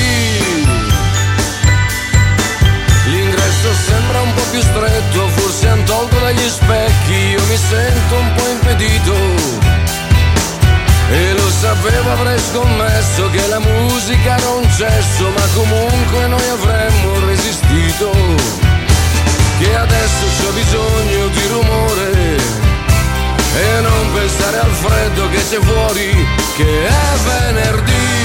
Sembra 4.06 4.22
un 4.22 4.34
po' 4.34 4.43
più 4.51 4.62
stretto, 4.62 5.28
forse 5.30 5.68
han 5.68 5.84
tolto 5.86 6.20
dagli 6.20 6.47
specchi, 6.47 7.14
io 7.14 7.41
mi 7.47 7.58
sento 7.58 8.16
un 8.16 8.34
po' 8.34 8.47
impedito. 8.47 9.16
E 11.10 11.34
lo 11.34 11.49
sapevo, 11.49 12.12
avrei 12.12 12.39
scommesso 12.39 13.30
che 13.32 13.47
la 13.47 13.60
musica 13.60 14.38
era 14.38 14.49
un 14.49 14.70
cesso, 14.72 15.30
ma 15.30 15.45
comunque 15.53 16.28
noi 16.28 16.47
avremmo 16.49 17.26
resistito. 17.26 18.12
Che 19.60 19.76
adesso 19.76 20.26
c'ho 20.38 20.51
bisogno 20.51 21.28
di 21.28 21.47
rumore 21.47 22.38
e 23.56 23.82
non 23.82 24.14
pensare 24.14 24.60
al 24.60 24.72
freddo 24.72 25.30
che 25.30 25.38
c'è 25.49 25.60
fuori, 25.62 26.28
che 26.58 26.88
è 26.88 27.18
venerdì. 27.24 28.24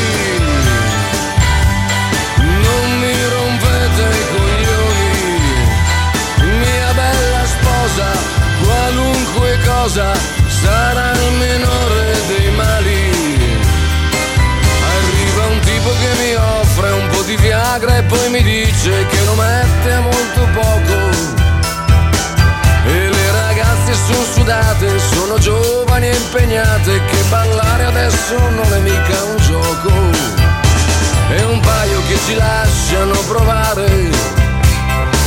Sposa, 8.01 8.13
qualunque 8.63 9.59
cosa 9.65 10.13
sarà 10.47 11.13
il 11.13 11.33
minore 11.33 12.27
dei 12.29 12.51
mali. 12.53 13.59
Arriva 14.97 15.47
un 15.47 15.61
tipo 15.61 15.91
che 16.01 16.23
mi 16.23 16.35
offre 16.35 16.91
un 16.91 17.09
po' 17.09 17.23
di 17.23 17.37
Viagra 17.37 17.97
e 17.99 18.03
poi 18.03 18.31
mi 18.31 18.43
dice 18.43 19.07
che 19.07 19.25
lo 19.25 19.35
mette 19.35 19.93
a 19.93 20.01
molto 20.01 20.49
poco. 20.53 21.39
E 22.87 23.09
le 23.09 23.31
ragazze 23.33 23.95
sono 23.95 24.25
sudate, 24.33 24.99
sono 24.99 25.39
giovani 25.39 26.09
e 26.09 26.17
impegnate, 26.17 27.05
che 27.05 27.23
ballare 27.29 27.85
adesso 27.85 28.39
non 28.39 28.73
è 28.73 28.79
mica 28.81 29.25
un 29.25 29.37
gioco. 29.37 29.91
E 31.31 31.45
un 31.45 31.61
paio 31.61 32.01
che 32.09 32.19
ci 32.27 32.35
lasciano 32.35 33.15
provare. 33.29 34.40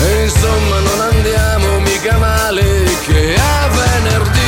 Insomma 0.04 0.80
non 0.80 1.00
andiamo 1.00 1.80
mica 1.80 2.18
male 2.18 2.84
che 3.06 3.36
a 3.36 3.68
venerdì. 3.68 4.42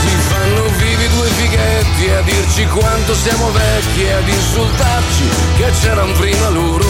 Si 0.00 0.16
fanno 0.28 0.62
vivi 0.78 1.08
due 1.08 1.28
fighetti 1.28 2.10
a 2.10 2.22
dirci 2.22 2.66
quanto 2.66 3.14
siamo 3.14 3.50
vecchi, 3.50 4.04
e 4.04 4.12
ad 4.12 4.28
insultarci 4.28 5.28
che 5.56 5.70
c'erano 5.80 6.12
prima 6.14 6.48
loro. 6.48 6.86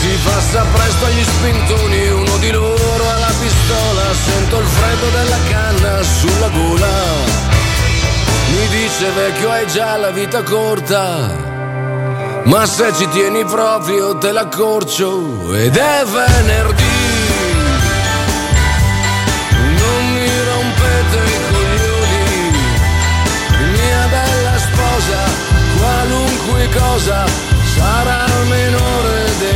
Si 0.00 0.18
passa 0.22 0.66
presto 0.74 1.04
agli 1.06 1.24
spintoni, 1.24 2.08
uno 2.08 2.36
di 2.36 2.50
loro 2.50 3.08
ha 3.08 3.18
la 3.18 3.32
pistola, 3.40 4.02
sento 4.12 4.58
il 4.58 4.66
freddo 4.66 5.08
della 5.08 5.38
canna 5.48 6.02
sulla 6.02 6.48
gola. 6.48 7.53
Mi 8.54 8.68
dice 8.68 9.10
vecchio 9.10 9.50
hai 9.50 9.66
già 9.66 9.96
la 9.96 10.10
vita 10.10 10.42
corta. 10.44 11.28
Ma 12.44 12.64
se 12.66 12.92
ci 12.94 13.08
tieni 13.08 13.44
proprio 13.44 14.16
te 14.16 14.30
l'accorcio. 14.30 15.52
Ed 15.54 15.76
è 15.76 16.04
venerdì. 16.04 17.02
Non 19.80 20.12
mi 20.12 20.30
rompete 20.50 21.16
i 21.16 21.38
coglioni, 21.50 22.50
mia 23.72 24.06
bella 24.14 24.56
sposa, 24.58 25.20
qualunque 25.78 26.68
cosa 26.78 27.24
sarà 27.74 28.24
almeno 28.24 28.64
minore 28.74 29.24
dei 29.38 29.53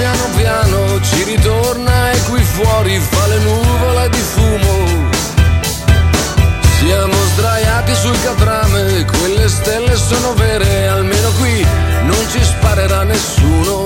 piano 0.00 0.28
piano 0.34 1.02
ci 1.02 1.24
ritorna 1.24 2.10
e 2.12 2.22
qui 2.30 2.42
fuori 2.42 2.98
fa 2.98 3.26
le 3.26 3.38
nuvole 3.40 4.08
di 4.08 4.18
fumo. 4.18 5.08
Siamo 6.78 7.14
sdraiati 7.34 7.94
sul 7.94 8.16
catrame, 8.22 9.04
quelle 9.04 9.46
stelle 9.48 9.94
sono 9.96 10.32
vere, 10.32 10.88
almeno 10.88 11.30
qui 11.32 11.66
non 12.04 12.26
ci 12.30 12.42
sparerà 12.42 13.02
nessuno. 13.02 13.84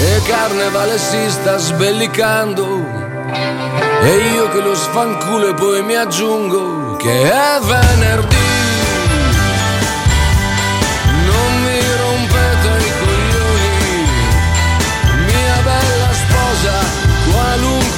E 0.00 0.22
Carnevale 0.26 0.98
si 0.98 1.30
sta 1.30 1.56
sbellicando. 1.56 2.66
E 4.02 4.16
io 4.34 4.50
che 4.50 4.60
lo 4.60 4.74
sfanculo 4.74 5.48
e 5.48 5.54
poi 5.54 5.82
mi 5.82 5.94
aggiungo 5.94 6.96
che 6.96 7.22
è 7.22 7.58
venerdì. 7.62 8.47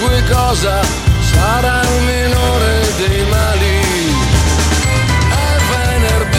qualunque 0.00 0.22
cosa 0.32 0.80
sarà 1.20 1.82
il 1.82 2.02
minore 2.02 2.94
dei 2.96 3.24
mali. 3.28 3.78
È 5.28 5.58
venerdì, 5.70 6.38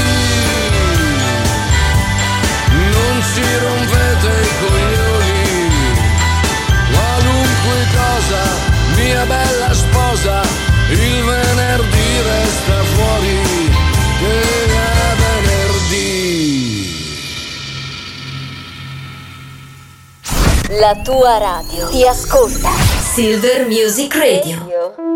non 2.72 3.22
si 3.22 3.44
rompete 3.60 4.32
i 4.42 4.52
coglioni, 4.60 5.46
qualunque 6.92 7.80
cosa, 7.94 8.42
mia 8.96 9.26
bella 9.26 9.74
sposa, 9.74 10.42
il 10.90 11.24
venerdì 11.24 12.22
resta 12.24 12.84
fuori. 12.96 13.40
E 14.24 14.42
è 14.66 15.16
venerdì. 15.24 16.20
La 20.80 20.96
tua 21.04 21.38
radio 21.38 21.90
ti 21.90 22.08
ascolta. 22.08 22.91
Silver 23.14 23.68
Music 23.68 24.16
Radio. 24.16 25.12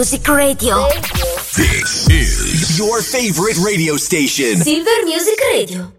Music 0.00 0.26
Radio. 0.28 0.88
This 1.58 2.08
is 2.08 2.78
your 2.78 3.02
favorite 3.02 3.58
radio 3.58 3.98
station. 3.98 4.56
Silver 4.56 5.04
Music 5.04 5.38
Radio. 5.52 5.92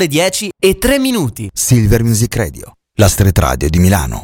le 0.00 0.06
10 0.06 0.52
e 0.58 0.78
3 0.78 0.98
minuti. 0.98 1.50
Silver 1.52 2.02
Music 2.02 2.34
Radio, 2.34 2.72
la 2.94 3.06
street 3.06 3.38
radio 3.38 3.68
di 3.68 3.78
Milano. 3.78 4.22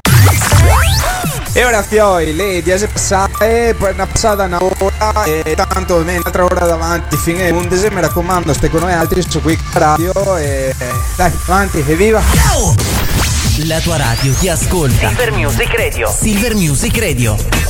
E 1.53 1.65
ora 1.65 1.83
Fioi, 1.83 2.35
le 2.35 2.63
10 2.63 2.87
passate, 2.87 3.75
per 3.79 3.93
una 3.93 4.07
passata 4.07 4.45
una 4.45 4.59
ora 4.63 5.25
e 5.25 5.55
tanto 5.55 5.97
un'altra 5.97 6.45
ora 6.45 6.65
davanti, 6.67 7.17
fine 7.19 7.51
11, 7.51 7.89
mi 7.91 8.01
raccomando, 8.01 8.55
stai 8.55 8.71
con 8.71 8.81
noi 8.81 8.93
altri 8.95 9.23
su 9.27 9.43
qui 9.43 9.59
radio 9.73 10.37
e 10.39 10.75
dai, 11.17 11.33
avanti, 11.47 11.79
evviva! 11.87 12.23
La 13.67 13.81
tua 13.81 13.99
radio 13.99 14.33
ti 14.35 14.49
ascolta. 14.49 15.09
Silver 15.09 15.33
Music 15.33 15.75
Radio. 15.75 16.11
Silver 16.11 16.55
Music 16.55 16.99
Radio. 16.99 17.66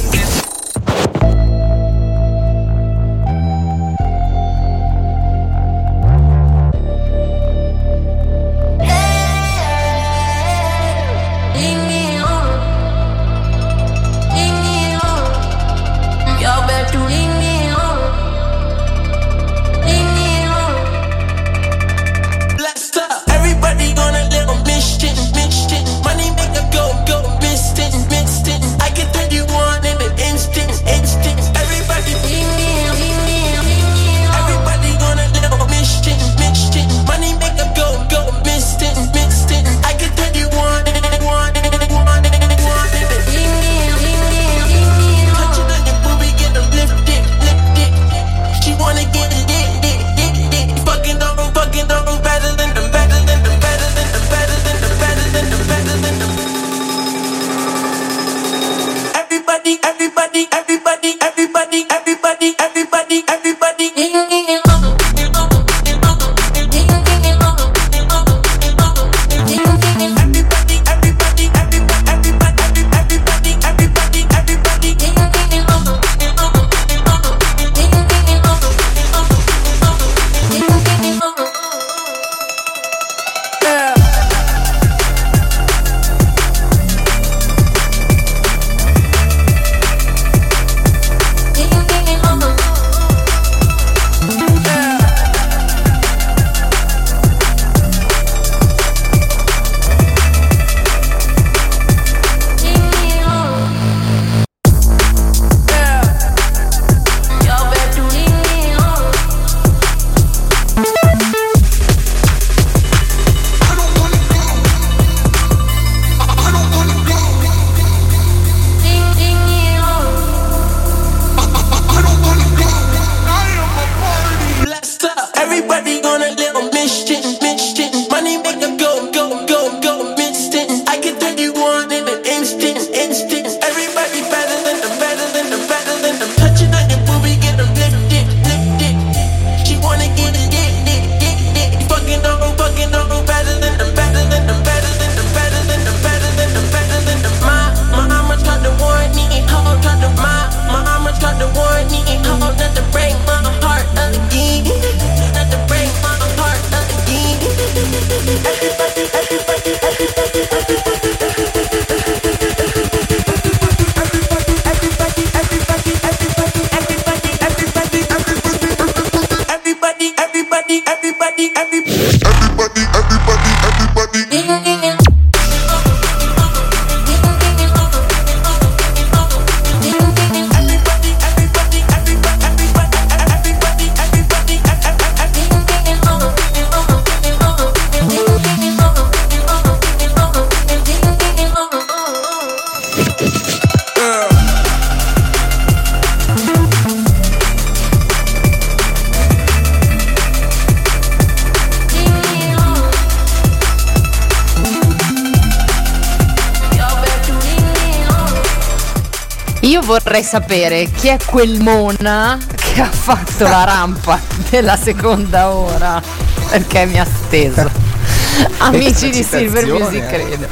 Sapere 210.26 210.90
chi 210.90 211.06
è 211.06 211.16
quel 211.24 211.60
Mona 211.60 212.36
che 212.56 212.80
ha 212.80 212.90
fatto 212.90 213.44
la 213.44 213.62
rampa 213.62 214.20
della 214.50 214.76
seconda 214.76 215.50
ora 215.50 216.02
perché 216.50 216.84
mi 216.84 216.98
ha 216.98 217.06
steso. 217.06 217.70
Amici 218.58 219.10
di 219.10 219.22
Silver 219.22 219.64
citazione, 219.64 219.84
Music 219.84 220.02
eh. 220.02 220.06
credo. 220.06 220.46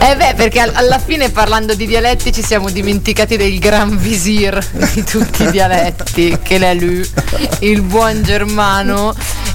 Eh 0.00 0.16
beh, 0.16 0.34
perché 0.36 0.60
al- 0.60 0.72
alla 0.74 0.98
fine 0.98 1.30
parlando 1.30 1.74
di 1.74 1.86
dialetti 1.86 2.32
ci 2.32 2.42
siamo 2.42 2.70
dimenticati 2.70 3.36
del 3.36 3.58
gran 3.58 3.98
visir 3.98 4.64
di 4.92 5.02
tutti 5.02 5.42
i 5.42 5.50
dialetti, 5.50 6.38
che 6.42 6.56
è 6.58 6.74
lui, 6.74 7.06
il 7.60 7.82
buon 7.82 8.22
germano, 8.22 9.14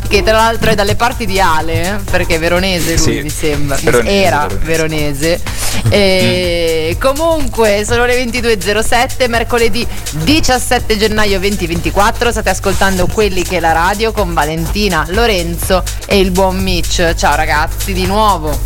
che 0.09 0.23
tra 0.23 0.33
l'altro 0.33 0.71
è 0.71 0.75
dalle 0.75 0.95
parti 0.95 1.25
di 1.25 1.39
Ale, 1.39 2.01
perché 2.11 2.35
è 2.35 2.39
veronese 2.39 2.95
lui 2.97 3.03
Sì, 3.03 3.21
mi 3.21 3.29
sembra, 3.29 3.77
veronese, 3.81 4.23
era 4.23 4.47
veronese. 4.61 5.41
E 5.89 6.97
comunque 6.99 7.83
sono 7.85 8.05
le 8.05 8.23
22.07, 8.23 9.29
mercoledì 9.29 9.85
17 10.11 10.97
gennaio 10.97 11.39
2024, 11.39 12.31
state 12.31 12.49
ascoltando 12.49 13.07
quelli 13.07 13.43
che 13.43 13.57
è 13.57 13.59
la 13.59 13.71
radio 13.71 14.11
con 14.11 14.33
Valentina, 14.33 15.05
Lorenzo 15.09 15.83
e 16.05 16.19
il 16.19 16.31
buon 16.31 16.57
Mitch. 16.57 17.13
Ciao 17.15 17.35
ragazzi 17.35 17.93
di 17.93 18.05
nuovo. 18.05 18.57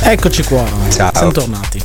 Eccoci 0.00 0.42
qua, 0.44 0.64
Ciao. 0.94 1.10
siamo 1.14 1.32
tornati. 1.32 1.82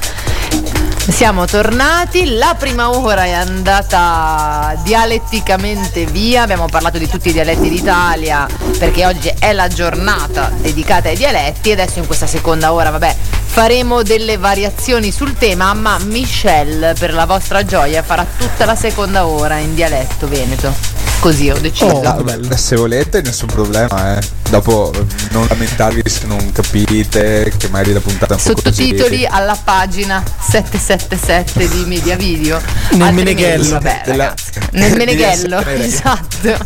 Siamo 1.09 1.45
tornati, 1.45 2.35
la 2.35 2.55
prima 2.57 2.91
ora 2.91 3.23
è 3.23 3.31
andata 3.31 4.79
dialetticamente 4.83 6.05
via, 6.05 6.43
abbiamo 6.43 6.67
parlato 6.67 6.99
di 6.99 7.07
tutti 7.07 7.29
i 7.29 7.33
dialetti 7.33 7.69
d'Italia 7.69 8.47
perché 8.77 9.05
oggi 9.07 9.33
è 9.39 9.51
la 9.51 9.67
giornata 9.67 10.51
dedicata 10.61 11.09
ai 11.09 11.17
dialetti 11.17 11.69
e 11.69 11.73
adesso 11.73 11.97
in 11.97 12.05
questa 12.05 12.27
seconda 12.27 12.71
ora, 12.71 12.91
vabbè, 12.91 13.15
faremo 13.51 14.01
delle 14.01 14.37
variazioni 14.37 15.11
sul 15.11 15.33
tema, 15.33 15.73
ma 15.73 15.99
Michelle 15.99 16.93
per 16.97 17.13
la 17.13 17.25
vostra 17.25 17.65
gioia 17.65 18.01
farà 18.01 18.25
tutta 18.37 18.63
la 18.63 18.75
seconda 18.75 19.27
ora 19.27 19.57
in 19.57 19.75
dialetto 19.75 20.25
veneto. 20.29 20.90
Così 21.21 21.51
ho 21.51 21.57
deciso. 21.59 21.85
Oh, 21.85 22.23
bello. 22.23 22.57
se 22.57 22.75
volete 22.75 23.21
nessun 23.21 23.47
problema, 23.47 24.17
eh. 24.17 24.39
Dopo 24.49 24.91
non 25.29 25.45
lamentarvi 25.47 26.01
se 26.09 26.25
non 26.25 26.51
capite, 26.51 27.53
che 27.55 27.69
magari 27.69 27.93
la 27.93 27.99
puntata 28.01 28.33
è 28.33 28.37
un 28.37 28.43
po' 28.43 28.61
così. 28.61 28.87
Sottotitoli 28.87 29.25
alla 29.25 29.55
pagina 29.63 30.21
777 30.39 31.69
di 31.69 31.85
Media 31.85 32.15
Video. 32.15 32.59
Nel 32.93 33.13
Meneghello. 33.13 33.69
Vabbè, 33.69 34.01
Della- 34.03 34.23
ragazzi, 34.25 34.51
nel 34.71 34.95
Meneghello, 34.95 35.63
esatto. 35.65 36.57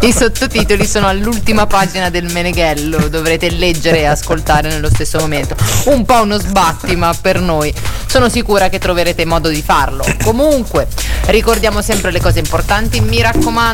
I 0.06 0.12
sottotitoli 0.12 0.86
sono 0.86 1.06
all'ultima 1.08 1.66
pagina 1.66 2.10
del 2.10 2.30
Meneghello, 2.30 3.08
dovrete 3.08 3.50
leggere 3.50 4.00
e 4.00 4.04
ascoltare 4.04 4.68
nello 4.68 4.90
stesso 4.90 5.18
momento. 5.18 5.56
Un 5.86 6.04
po' 6.04 6.20
uno 6.22 6.38
sbatti, 6.38 6.94
ma 6.96 7.14
per 7.18 7.40
noi 7.40 7.74
sono 8.06 8.28
sicura 8.28 8.68
che 8.68 8.78
troverete 8.78 9.24
modo 9.24 9.48
di 9.48 9.62
farlo. 9.62 10.04
Comunque, 10.22 10.88
ricordiamo 11.26 11.80
sempre 11.80 12.10
le 12.10 12.20
cose 12.20 12.40
importanti, 12.40 13.00
mi 13.00 13.22
raccomando, 13.22 13.68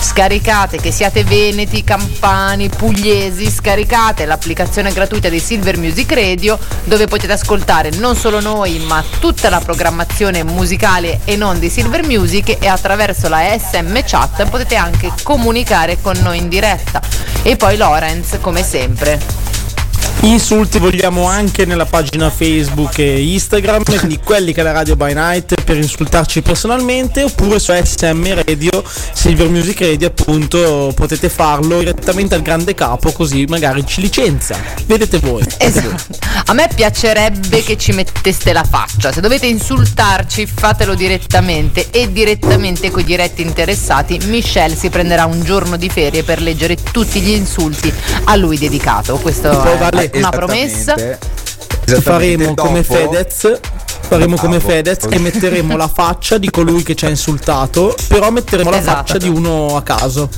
scaricate 0.00 0.78
che 0.78 0.90
siate 0.90 1.22
veneti, 1.22 1.84
campani, 1.84 2.68
pugliesi, 2.68 3.48
scaricate 3.48 4.26
l'applicazione 4.26 4.92
gratuita 4.92 5.28
di 5.28 5.38
Silver 5.38 5.78
Music 5.78 6.10
Radio 6.12 6.58
dove 6.82 7.06
potete 7.06 7.34
ascoltare 7.34 7.90
non 7.90 8.16
solo 8.16 8.40
noi, 8.40 8.80
ma 8.80 9.04
tutta 9.20 9.48
la 9.48 9.60
programmazione 9.60 10.42
musicale 10.42 11.20
e 11.24 11.36
non 11.36 11.60
di 11.60 11.68
Silver 11.68 12.04
Music 12.04 12.56
e 12.60 12.66
attraverso 12.66 13.28
la 13.28 13.56
SM 13.56 13.96
chat 14.04 14.48
potete 14.48 14.74
anche 14.74 15.12
comunicare 15.22 16.00
con 16.00 16.16
noi 16.20 16.38
in 16.38 16.48
diretta. 16.48 17.00
E 17.42 17.54
poi 17.54 17.76
Lorenz, 17.76 18.38
come 18.40 18.64
sempre. 18.64 19.57
Insulti 20.22 20.78
vogliamo 20.80 21.26
anche 21.28 21.64
nella 21.64 21.84
pagina 21.86 22.28
Facebook 22.28 22.98
e 22.98 23.22
Instagram, 23.22 23.84
quindi 23.84 24.18
quelli 24.18 24.52
che 24.52 24.60
è 24.60 24.64
la 24.64 24.72
radio 24.72 24.96
by 24.96 25.14
night 25.14 25.62
per 25.62 25.76
insultarci 25.76 26.42
personalmente 26.42 27.22
oppure 27.22 27.60
su 27.60 27.72
SM 27.72 28.34
Radio, 28.34 28.82
Silver 29.12 29.48
Music 29.48 29.80
Radio 29.80 30.08
appunto 30.08 30.92
potete 30.94 31.28
farlo 31.28 31.78
direttamente 31.78 32.34
al 32.34 32.42
grande 32.42 32.74
capo 32.74 33.12
così 33.12 33.44
magari 33.48 33.86
ci 33.86 34.00
licenzia. 34.00 34.60
Vedete 34.86 35.18
voi. 35.18 35.44
Esatto. 35.56 36.16
A 36.46 36.52
me 36.52 36.68
piacerebbe 36.74 37.62
che 37.62 37.76
ci 37.76 37.92
metteste 37.92 38.52
la 38.52 38.64
faccia. 38.64 39.12
Se 39.12 39.20
dovete 39.20 39.46
insultarci, 39.46 40.46
fatelo 40.46 40.94
direttamente 40.94 41.90
e 41.90 42.10
direttamente 42.10 42.90
coi 42.90 43.04
diretti 43.04 43.42
interessati. 43.42 44.18
Michelle 44.26 44.74
si 44.74 44.90
prenderà 44.90 45.26
un 45.26 45.42
giorno 45.44 45.76
di 45.76 45.88
ferie 45.88 46.24
per 46.24 46.40
leggere 46.40 46.76
tutti 46.90 47.20
gli 47.20 47.30
insulti 47.30 47.92
a 48.24 48.34
lui 48.34 48.58
dedicato. 48.58 49.16
Questo 49.18 49.48
Poi 49.50 49.72
è 49.72 49.76
vale- 49.78 50.07
una 50.14 50.30
promessa. 50.30 50.94
Faremo 52.00 52.54
come 52.54 52.82
dopo- 52.82 52.94
Fedez. 52.94 53.60
Faremo 54.08 54.36
come. 54.36 54.58
Fedez 54.60 55.06
e 55.10 55.18
metteremo 55.18 55.76
la 55.76 55.88
faccia 55.88 56.38
di 56.38 56.50
colui 56.50 56.82
che 56.82 56.94
ci 56.94 57.04
ha 57.06 57.08
insultato, 57.08 57.94
però 58.08 58.30
metteremo 58.30 58.70
la 58.70 58.78
Esatto. 58.78 58.96
faccia 58.96 59.18
di 59.18 59.28
uno 59.28 59.76
a 59.76 59.82
caso. 59.82 60.28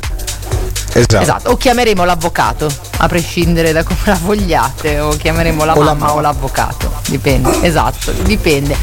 Esatto. 0.92 1.18
Esatto, 1.20 1.50
o 1.50 1.56
chiameremo 1.56 2.04
l'avvocato, 2.04 2.68
a 2.98 3.06
prescindere 3.06 3.72
da 3.72 3.84
come 3.84 3.98
la 4.04 4.18
vogliate, 4.20 4.98
o 4.98 5.10
chiameremo 5.10 5.64
la 5.64 5.72
O 5.74 5.78
la 5.78 5.84
mamma 5.84 6.06
mamma. 6.06 6.14
o 6.14 6.20
l'avvocato, 6.20 6.92
dipende, 7.06 7.60
esatto, 7.62 8.12
dipende. 8.22 8.76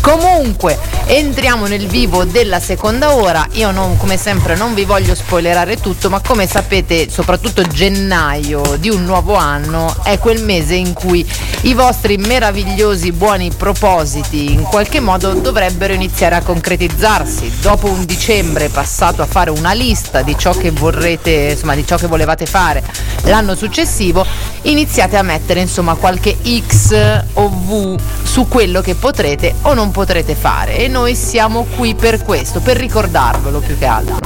Comunque, 0.00 0.78
entriamo 1.06 1.66
nel 1.66 1.86
vivo 1.86 2.24
della 2.24 2.60
seconda 2.60 3.14
ora, 3.14 3.46
io 3.52 3.70
non, 3.70 3.96
come 3.96 4.18
sempre 4.18 4.54
non 4.56 4.74
vi 4.74 4.84
voglio 4.84 5.14
spoilerare 5.14 5.78
tutto, 5.80 6.10
ma 6.10 6.20
come 6.20 6.46
sapete, 6.46 7.08
soprattutto 7.10 7.62
gennaio 7.62 8.76
di 8.78 8.90
un 8.90 9.04
nuovo 9.04 9.34
anno 9.34 9.94
è 10.02 10.18
quel 10.18 10.42
mese 10.44 10.74
in 10.74 10.92
cui 10.92 11.26
i 11.62 11.72
vostri 11.72 12.18
meravigliosi 12.18 13.12
buoni 13.12 13.50
propositi 13.56 14.52
in 14.52 14.62
qualche 14.62 15.00
modo 15.00 15.32
dovrebbero 15.32 15.94
iniziare 15.94 16.34
a 16.34 16.42
concretizzarsi. 16.42 17.60
Dopo 17.62 17.88
un 17.88 18.04
dicembre 18.04 18.68
passato 18.68 19.22
a 19.22 19.26
fare 19.26 19.48
una 19.50 19.72
lista 19.72 20.20
di 20.20 20.36
ciò 20.36 20.52
che 20.52 20.70
vorrete, 20.70 21.53
insomma, 21.54 21.74
di 21.74 21.86
ciò 21.86 21.96
che 21.96 22.06
volevate 22.06 22.46
fare 22.46 22.82
l'anno 23.24 23.54
successivo, 23.54 24.24
iniziate 24.62 25.16
a 25.16 25.22
mettere 25.22 25.60
insomma 25.60 25.94
qualche 25.94 26.36
X 26.42 27.22
o 27.34 27.48
V 27.48 27.98
su 28.22 28.46
quello 28.48 28.80
che 28.80 28.94
potrete 28.94 29.54
o 29.62 29.74
non 29.74 29.90
potrete 29.90 30.34
fare 30.34 30.78
e 30.78 30.88
noi 30.88 31.14
siamo 31.14 31.66
qui 31.76 31.94
per 31.94 32.22
questo, 32.22 32.60
per 32.60 32.76
ricordarvelo 32.76 33.60
più 33.60 33.78
che 33.78 33.86
altro. 33.86 34.18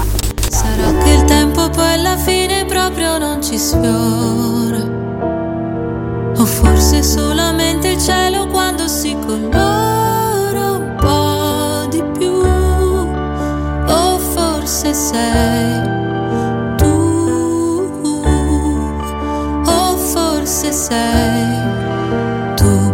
Sarà 0.51 0.93
che 1.03 1.11
il 1.11 1.25
tempo 1.25 1.69
poi 1.71 1.93
alla 1.93 2.17
fine 2.17 2.65
proprio 2.65 3.19
non 3.19 3.43
ci 3.43 3.59
sfiora. 3.59 4.97
O 6.37 6.45
forse 6.45 7.03
solamente 7.03 7.89
il 7.89 8.01
cielo 8.01 8.47
quando 8.47 8.89
si 8.89 9.17
colora 9.27 10.71
un 10.71 10.95
po' 10.99 11.87
di 11.91 12.03
più. 12.17 12.33
O 13.87 14.19
forse 14.19 14.95
sei 14.95 15.98
forse 20.69 20.73
sei 20.73 22.55
tu. 22.57 22.93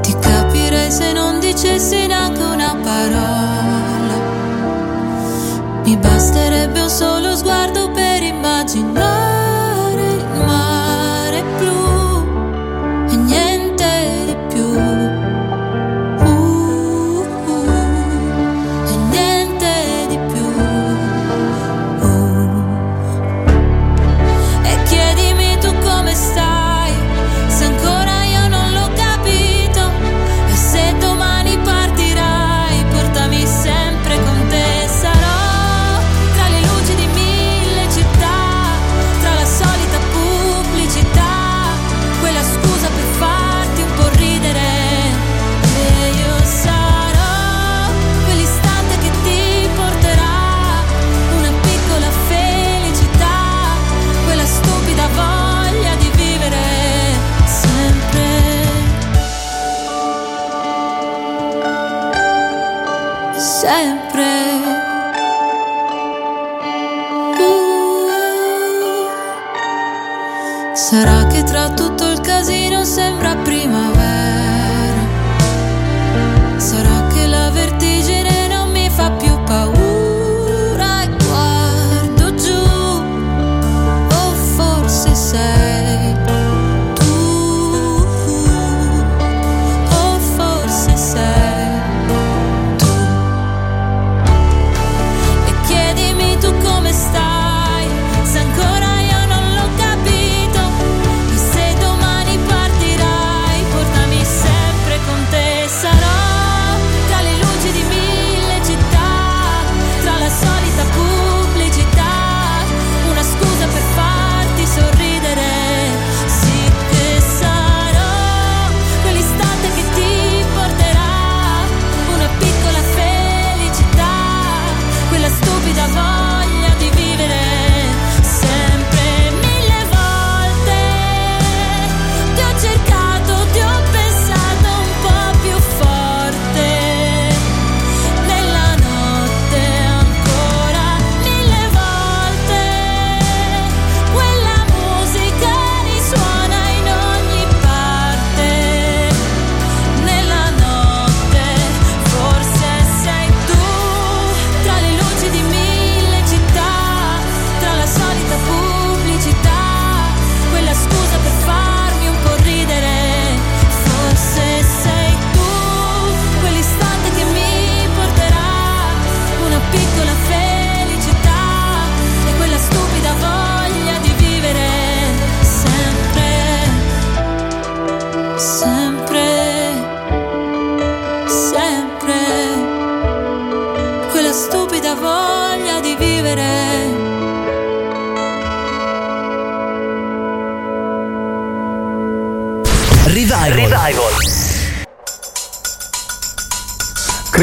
Ti 0.00 0.16
capirei 0.18 0.90
se 0.90 1.12
non 1.12 1.38
dicessi 1.38 2.06
neanche 2.06 2.42
una 2.42 2.76
parola. 2.82 4.16
Mi 5.84 5.96
basterebbe 5.96 6.80
un 6.80 6.88
solo 6.88 7.17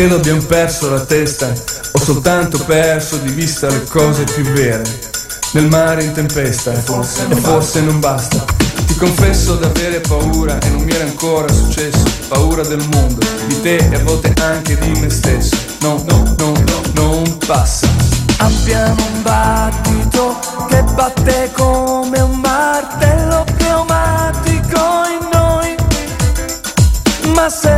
Credo 0.06 0.20
abbiamo 0.20 0.44
perso 0.44 0.92
la 0.92 1.04
testa, 1.04 1.52
ho 1.94 2.00
soltanto 2.00 2.60
perso 2.64 3.18
di 3.18 3.32
vista 3.32 3.68
le 3.70 3.86
cose 3.86 4.24
più 4.24 4.44
vere. 4.44 4.84
Nel 5.54 5.66
mare 5.66 6.04
in 6.04 6.12
tempesta, 6.12 6.72
e 6.74 6.76
forse, 6.76 7.82
non 7.82 8.00
basta. 8.00 8.46
Ti 8.86 8.96
confesso 8.98 9.56
d'avere 9.56 10.02
paura 10.02 10.60
e 10.60 10.70
non 10.70 10.84
mi 10.84 10.92
era 10.92 11.06
ancora 11.06 11.52
successo. 11.52 12.04
Paura 12.28 12.62
del 12.62 12.88
mondo, 12.92 13.26
di 13.48 13.60
te 13.62 13.78
e 13.78 13.96
a 13.96 14.04
volte 14.04 14.32
anche 14.44 14.78
di 14.78 14.92
me 15.00 15.10
stesso. 15.10 15.56
No, 15.80 16.04
no, 16.08 16.36
no, 16.38 16.52
no, 16.52 16.82
non 16.94 17.38
passa. 17.40 17.88
Abbiamo 18.38 19.04
un 19.12 19.24
battito 19.24 20.38
che 20.70 20.84
batte 20.94 21.50
come 21.54 22.20
un 22.20 22.40
martello 22.42 23.44
pneumatico 23.58 24.78
in 25.10 25.30
noi. 25.32 25.76
Ma 27.34 27.50
se 27.50 27.75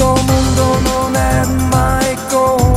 questo 0.00 0.14
mondo 0.24 0.80
non 0.80 1.14
è 1.14 1.44
mai 1.68 2.16
come 2.30 2.69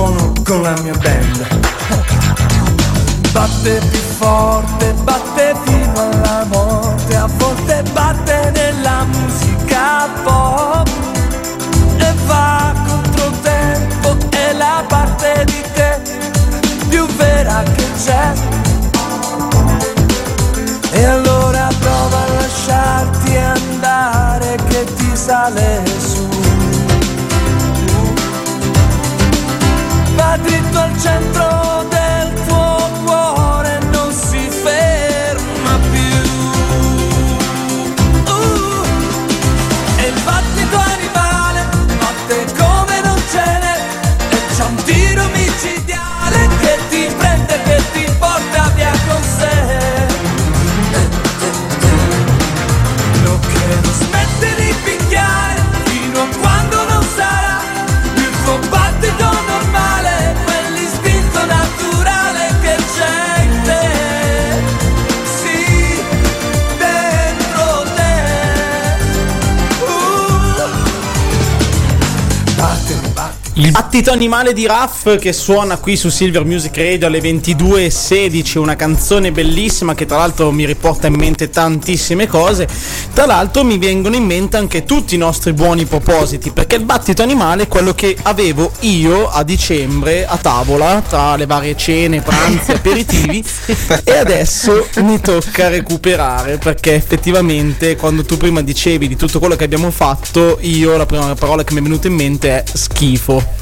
suono 0.00 0.32
con 0.44 0.62
la 0.62 0.74
mia 0.80 0.94
band. 0.96 1.46
Batte 3.32 3.80
più 3.90 3.98
forte, 3.98 4.94
batte 5.04 5.54
fino 5.64 6.00
alla 6.00 6.44
morte, 6.46 7.16
a 7.16 7.28
volte 7.36 7.82
batte 7.92 8.50
nella 8.54 9.04
musica 9.04 10.08
pop 10.24 10.88
e 11.98 12.14
va 12.26 12.72
contro 12.86 13.30
tempo, 13.42 14.16
è 14.30 14.52
la 14.54 14.82
parte 14.88 15.44
di 15.44 15.62
te 15.74 16.00
più 16.88 17.06
vera 17.16 17.62
che 17.62 17.86
c'è. 18.02 18.32
E 20.92 21.04
allora 21.04 21.68
prova 21.78 22.18
a 22.24 22.32
lasciarti 22.40 23.36
andare 23.36 24.56
che 24.68 24.84
ti 24.94 25.10
sale 25.14 25.82
dritto 30.42 30.78
al 30.78 30.98
centro 30.98 31.59
battito 73.70 74.10
animale 74.10 74.52
di 74.52 74.66
Raff 74.66 75.18
che 75.18 75.32
suona 75.32 75.76
qui 75.76 75.96
su 75.96 76.08
Silver 76.08 76.44
Music 76.44 76.76
Radio 76.76 77.06
alle 77.06 77.20
22.16, 77.20 78.58
una 78.58 78.74
canzone 78.74 79.30
bellissima 79.32 79.94
che 79.94 80.06
tra 80.06 80.16
l'altro 80.16 80.50
mi 80.50 80.64
riporta 80.64 81.06
in 81.06 81.14
mente 81.14 81.50
tantissime 81.50 82.26
cose. 82.26 82.66
Tra 83.12 83.26
l'altro 83.26 83.62
mi 83.62 83.78
vengono 83.78 84.16
in 84.16 84.24
mente 84.24 84.56
anche 84.56 84.84
tutti 84.84 85.14
i 85.14 85.18
nostri 85.18 85.52
buoni 85.52 85.84
propositi, 85.84 86.50
perché 86.50 86.76
il 86.76 86.84
battito 86.84 87.22
animale 87.22 87.64
è 87.64 87.68
quello 87.68 87.94
che 87.94 88.16
avevo 88.22 88.72
io 88.80 89.28
a 89.28 89.44
dicembre 89.44 90.26
a 90.26 90.36
tavola, 90.36 91.02
tra 91.06 91.36
le 91.36 91.46
varie 91.46 91.76
cene, 91.76 92.22
pranzi, 92.22 92.72
aperitivi, 92.72 93.44
e 94.04 94.16
adesso 94.16 94.88
mi 95.02 95.20
tocca 95.20 95.68
recuperare, 95.68 96.58
perché 96.58 96.94
effettivamente 96.94 97.96
quando 97.96 98.24
tu 98.24 98.36
prima 98.36 98.62
dicevi 98.62 99.06
di 99.06 99.16
tutto 99.16 99.38
quello 99.38 99.54
che 99.54 99.64
abbiamo 99.64 99.90
fatto, 99.90 100.58
io 100.62 100.96
la 100.96 101.06
prima 101.06 101.34
parola 101.34 101.62
che 101.62 101.74
mi 101.74 101.80
è 101.80 101.82
venuta 101.82 102.08
in 102.08 102.14
mente 102.14 102.48
è 102.48 102.64
schifo. 102.72 103.59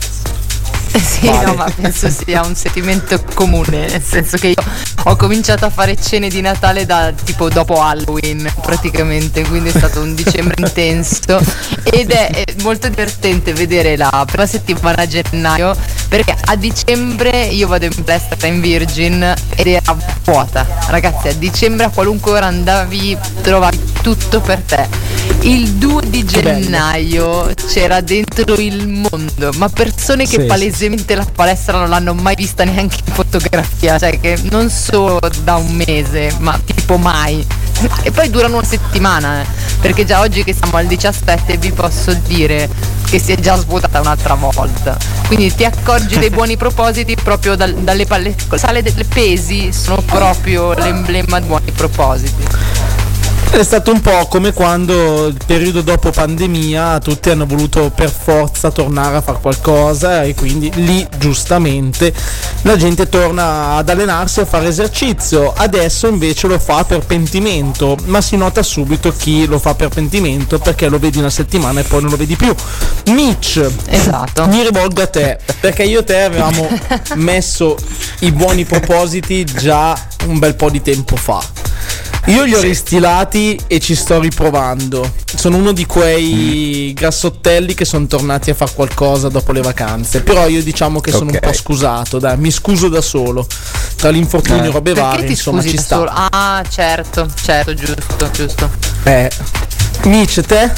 Sì, 1.19 1.27
Vale. 1.27 1.47
no, 1.47 1.55
ma 1.55 1.71
penso 1.75 2.09
sia 2.11 2.45
un 2.45 2.55
sentimento 2.55 3.23
comune, 3.35 3.87
nel 3.89 4.03
senso 4.03 4.37
che 4.37 4.49
io 4.49 4.63
ho 5.05 5.17
cominciato 5.17 5.65
a 5.65 5.71
fare 5.71 5.97
cene 5.97 6.29
di 6.29 6.41
Natale 6.41 6.87
da 6.87 7.13
tipo 7.25 7.49
dopo 7.49 7.81
Halloween 7.81 8.53
praticamente, 8.61 9.45
quindi 9.47 9.71
è 9.71 9.73
stato 9.73 10.01
un 10.01 10.15
dicembre 10.15 10.55
intenso 10.65 11.41
ed 11.85 12.11
è 12.11 12.31
è 12.31 12.45
molto 12.63 12.89
divertente 12.89 13.53
vedere 13.53 13.97
la 13.97 14.25
prima 14.27 14.47
settimana 14.47 15.03
a 15.03 15.07
gennaio 15.07 15.77
perché 16.09 16.35
a 16.47 16.57
dicembre 16.57 17.47
io 17.47 17.69
vado 17.69 17.85
in 17.85 18.05
palestra 18.05 18.47
in 18.49 18.61
Virgin 18.61 19.35
ed 19.55 19.67
era 19.67 19.97
vuota. 20.25 20.67
Ragazzi, 20.89 21.29
a 21.29 21.35
dicembre 21.35 21.87
a 21.87 21.91
qualunque 21.91 22.33
ora 22.33 22.47
andavi 22.47 23.17
trovavi 23.43 23.79
tutto 24.03 24.41
per 24.41 24.61
te. 24.61 24.89
Il 25.41 25.73
2 25.73 26.09
di 26.09 26.25
gennaio 26.25 27.53
c'era 27.69 28.01
dentro 28.01 28.55
il 28.57 28.89
mondo, 28.89 29.51
ma 29.57 29.69
persone 29.69 30.25
che 30.25 30.41
Sì, 30.41 30.47
palesemente 30.47 31.15
la 31.15 31.27
palestra 31.31 31.79
non 31.79 31.91
l'hanno 31.91 32.15
mai 32.15 32.35
vista 32.35 32.65
neanche 32.65 32.99
in 33.05 33.13
fotografia, 33.13 33.99
cioè 33.99 34.19
che 34.19 34.39
non 34.51 34.71
solo 34.71 35.21
da 35.43 35.57
un 35.57 35.83
mese, 35.87 36.35
ma 36.39 36.59
tipo 36.65 36.97
mai. 36.97 37.47
E 38.03 38.11
poi 38.11 38.31
durano 38.31 38.57
una 38.57 38.67
settimana, 38.67 39.43
eh, 39.43 39.47
perché 39.81 40.05
già 40.05 40.21
oggi 40.21 40.43
che 40.43 40.55
siamo 40.55 40.77
al 40.77 40.87
17 40.87 41.57
vi 41.59 41.71
posso 41.71 42.13
dire 42.27 42.69
che 43.09 43.19
si 43.19 43.33
è 43.33 43.37
già 43.37 43.57
svuotata 43.57 44.01
un'altra 44.01 44.35
volta. 44.35 44.97
Quindi 45.27 45.55
ti 45.55 45.65
accorgi 45.65 46.19
dei 46.19 46.31
buoni 46.31 46.57
propositi 46.59 47.15
proprio 47.17 47.57
dal- 47.57 47.75
dalle 47.75 48.05
palle. 48.05 48.35
Sale 48.55 48.83
delle 48.83 49.05
pesi 49.05 49.73
sono 49.73 50.03
proprio 50.03 50.75
l'emblema 50.75 51.41
di 51.41 51.47
buoni 51.47 51.73
propositi. 51.73 52.45
È 53.51 53.63
stato 53.65 53.91
un 53.91 54.01
po' 54.01 54.27
come 54.27 54.53
quando 54.53 55.27
il 55.27 55.37
periodo 55.45 55.81
dopo 55.81 56.11
pandemia 56.11 57.01
tutti 57.01 57.31
hanno 57.31 57.45
voluto 57.45 57.91
per 57.93 58.09
forza 58.09 58.71
tornare 58.71 59.17
a 59.17 59.21
fare 59.21 59.41
qualcosa 59.41 60.23
e 60.23 60.35
quindi 60.35 60.71
lì 60.77 61.05
giustamente 61.19 62.15
la 62.63 62.77
gente 62.77 63.09
torna 63.09 63.75
ad 63.75 63.89
allenarsi 63.89 64.41
a 64.41 64.45
fare 64.45 64.69
esercizio. 64.69 65.53
Adesso 65.53 66.07
invece 66.07 66.47
lo 66.47 66.59
fa 66.59 66.85
per 66.85 67.01
pentimento, 67.01 67.97
ma 68.05 68.21
si 68.21 68.37
nota 68.37 68.63
subito 68.63 69.13
chi 69.13 69.47
lo 69.47 69.59
fa 69.59 69.75
per 69.75 69.89
pentimento 69.89 70.59
perché 70.59 70.89
lo 70.89 70.99
vedi 70.99 71.19
una 71.19 71.31
settimana 71.31 71.81
e 71.81 71.83
poi 71.83 72.03
non 72.03 72.11
lo 72.11 72.17
vedi 72.17 72.37
più. 72.37 72.55
Mitch, 73.07 73.67
esatto. 73.89 74.47
mi 74.47 74.63
rivolgo 74.63 75.03
a 75.03 75.07
te 75.07 75.39
perché 75.59 75.83
io 75.83 76.01
e 76.01 76.05
te 76.05 76.23
avevamo 76.23 76.69
messo 77.17 77.77
i 78.21 78.31
buoni 78.31 78.65
propositi 78.65 79.45
già 79.45 79.99
un 80.27 80.39
bel 80.39 80.55
po' 80.55 80.71
di 80.71 80.81
tempo 80.81 81.17
fa. 81.17 81.43
Io 82.27 82.45
li 82.45 82.55
ho 82.55 82.61
ristilati 82.61 83.59
e 83.67 83.81
ci 83.81 83.95
sto 83.95 84.21
riprovando. 84.21 85.11
Sono 85.35 85.57
uno 85.57 85.73
di 85.73 85.87
quei 85.87 86.93
grassottelli 86.95 87.73
che 87.75 87.87
sono 87.87 88.07
tornati 88.07 88.51
a 88.51 88.55
fare 88.55 88.73
qualcosa 88.75 89.29
dopo 89.29 89.53
le 89.53 89.63
vacanze. 89.63 90.23
Però 90.23 90.47
io 90.47 90.63
diciamo 90.63 91.01
che 91.01 91.11
sono 91.11 91.31
un 91.31 91.39
po' 91.41 91.53
scusato, 91.55 92.19
dai, 92.19 92.37
mi 92.37 92.51
scuso 92.51 92.89
da 92.89 93.01
solo. 93.01 93.47
Tra 93.97 94.11
l'infortunio 94.11 94.65
Eh. 94.65 94.69
e 94.69 94.71
robe 94.71 94.93
varie, 94.95 95.27
insomma, 95.29 95.63
ci 95.63 95.79
sta. 95.79 95.97
solo? 95.97 96.11
Ah, 96.13 96.63
certo, 96.69 97.29
certo, 97.43 97.73
giusto, 97.75 98.31
giusto. 98.31 98.71
Eh. 99.05 99.31
Mitch, 100.05 100.41
te? 100.43 100.71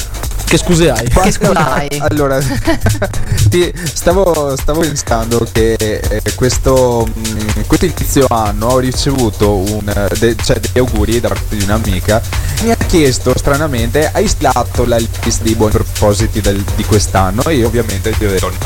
Che 0.51 0.57
scuse 0.57 0.89
hai? 0.91 1.07
Che 1.07 1.31
scusa 1.31 1.75
hai? 1.75 1.87
Allora, 2.11 2.37
ti- 3.47 3.71
stavo, 3.93 4.53
stavo 4.57 4.81
pensando 4.81 5.47
che 5.49 5.75
eh, 5.75 6.21
questo, 6.35 7.07
mh, 7.07 7.67
questo 7.67 7.85
inizio 7.85 8.25
anno 8.29 8.65
ho 8.67 8.79
ricevuto 8.79 9.55
un, 9.55 9.87
eh, 9.87 10.09
de- 10.19 10.35
cioè, 10.43 10.59
degli 10.59 10.79
auguri 10.79 11.21
da 11.21 11.29
parte 11.29 11.55
di 11.55 11.63
un'amica. 11.63 12.21
Mi 12.63 12.71
ha 12.71 12.75
chiesto 12.75 13.31
stranamente, 13.37 14.09
hai 14.11 14.27
stilato 14.27 14.83
la 14.83 14.97
lista 14.97 15.41
dei 15.43 15.55
buoni 15.55 15.71
propositi 15.71 16.41
del- 16.41 16.65
di 16.75 16.83
quest'anno? 16.83 17.43
E 17.43 17.55
io 17.55 17.67
ovviamente 17.67 18.13
gli 18.17 18.25
ho 18.25 18.29
detto 18.29 18.49
no. 18.49 18.57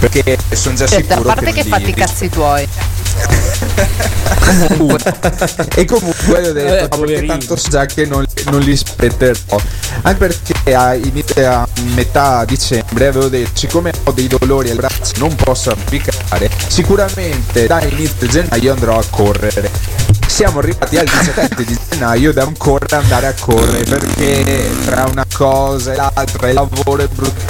Perché 0.00 0.36
sono 0.52 0.74
già 0.74 0.86
Certo, 0.86 1.14
a 1.14 1.16
sicuro 1.16 1.32
parte 1.34 1.52
che, 1.52 1.62
che 1.62 1.68
fatti 1.70 1.88
i 1.88 1.94
cazzi 1.94 2.28
tuoi. 2.28 2.68
e 5.76 5.84
comunque 5.84 6.48
ho 6.48 6.52
detto 6.52 6.74
Eh, 6.74 6.88
no, 6.90 6.98
perché 7.04 7.26
tanto 7.26 7.56
so 7.56 7.68
già 7.68 7.86
che 7.86 8.06
non, 8.06 8.24
non 8.50 8.60
li 8.60 8.76
spetterò 8.76 9.60
anche 10.02 10.18
perché 10.18 10.74
a, 10.74 10.94
inizio- 10.94 11.21
a 11.44 11.66
metà 11.94 12.44
dicembre 12.44 13.06
avevo 13.08 13.28
detto 13.28 13.50
siccome 13.54 13.92
ho 14.04 14.12
dei 14.12 14.26
dolori 14.26 14.70
alle 14.70 14.80
braccia 14.80 15.12
non 15.18 15.34
posso 15.34 15.70
arrampicare 15.70 16.50
sicuramente 16.68 17.66
da 17.66 17.82
inizio 17.82 18.26
gennaio 18.26 18.72
andrò 18.72 18.98
a 18.98 19.04
correre. 19.08 19.70
Siamo 20.26 20.60
arrivati 20.60 20.96
al 20.96 21.04
17 21.04 21.64
di 21.64 21.78
gennaio 21.90 22.32
devo 22.32 22.46
ancora 22.46 22.98
andare 22.98 23.26
a 23.26 23.34
correre 23.38 23.84
perché 23.84 24.70
tra 24.84 25.04
una 25.10 25.26
cosa 25.32 25.92
e 25.92 25.96
l'altra 25.96 26.48
il 26.48 26.54
lavoro 26.54 27.02
è 27.02 27.06
brutto 27.08 27.40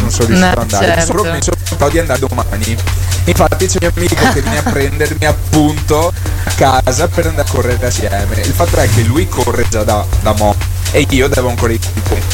non 0.00 0.10
sono 0.10 0.28
riuscito 0.28 0.46
ad 0.46 0.58
andare. 0.58 0.86
mi 0.86 0.92
certo. 0.92 1.04
sono 1.04 1.22
promesso 1.22 1.52
di 1.90 1.98
andare 1.98 2.18
domani. 2.20 2.76
Infatti 3.24 3.66
c'è 3.66 3.78
un 3.82 3.90
mio 3.94 4.06
amico 4.06 4.32
che 4.32 4.40
viene 4.40 4.58
a 4.58 4.62
prendermi 4.62 5.26
appunto 5.26 6.12
a 6.44 6.50
casa 6.52 7.08
per 7.08 7.26
andare 7.26 7.48
a 7.48 7.52
correre 7.52 7.86
assieme. 7.86 8.40
Il 8.40 8.52
fatto 8.52 8.76
è 8.76 8.88
che 8.88 9.02
lui 9.02 9.28
corre 9.28 9.66
già 9.68 9.84
da, 9.84 10.04
da 10.22 10.32
mo 10.32 10.56
e 10.92 11.06
io 11.10 11.26
devo 11.28 11.48
ancora 11.48 11.72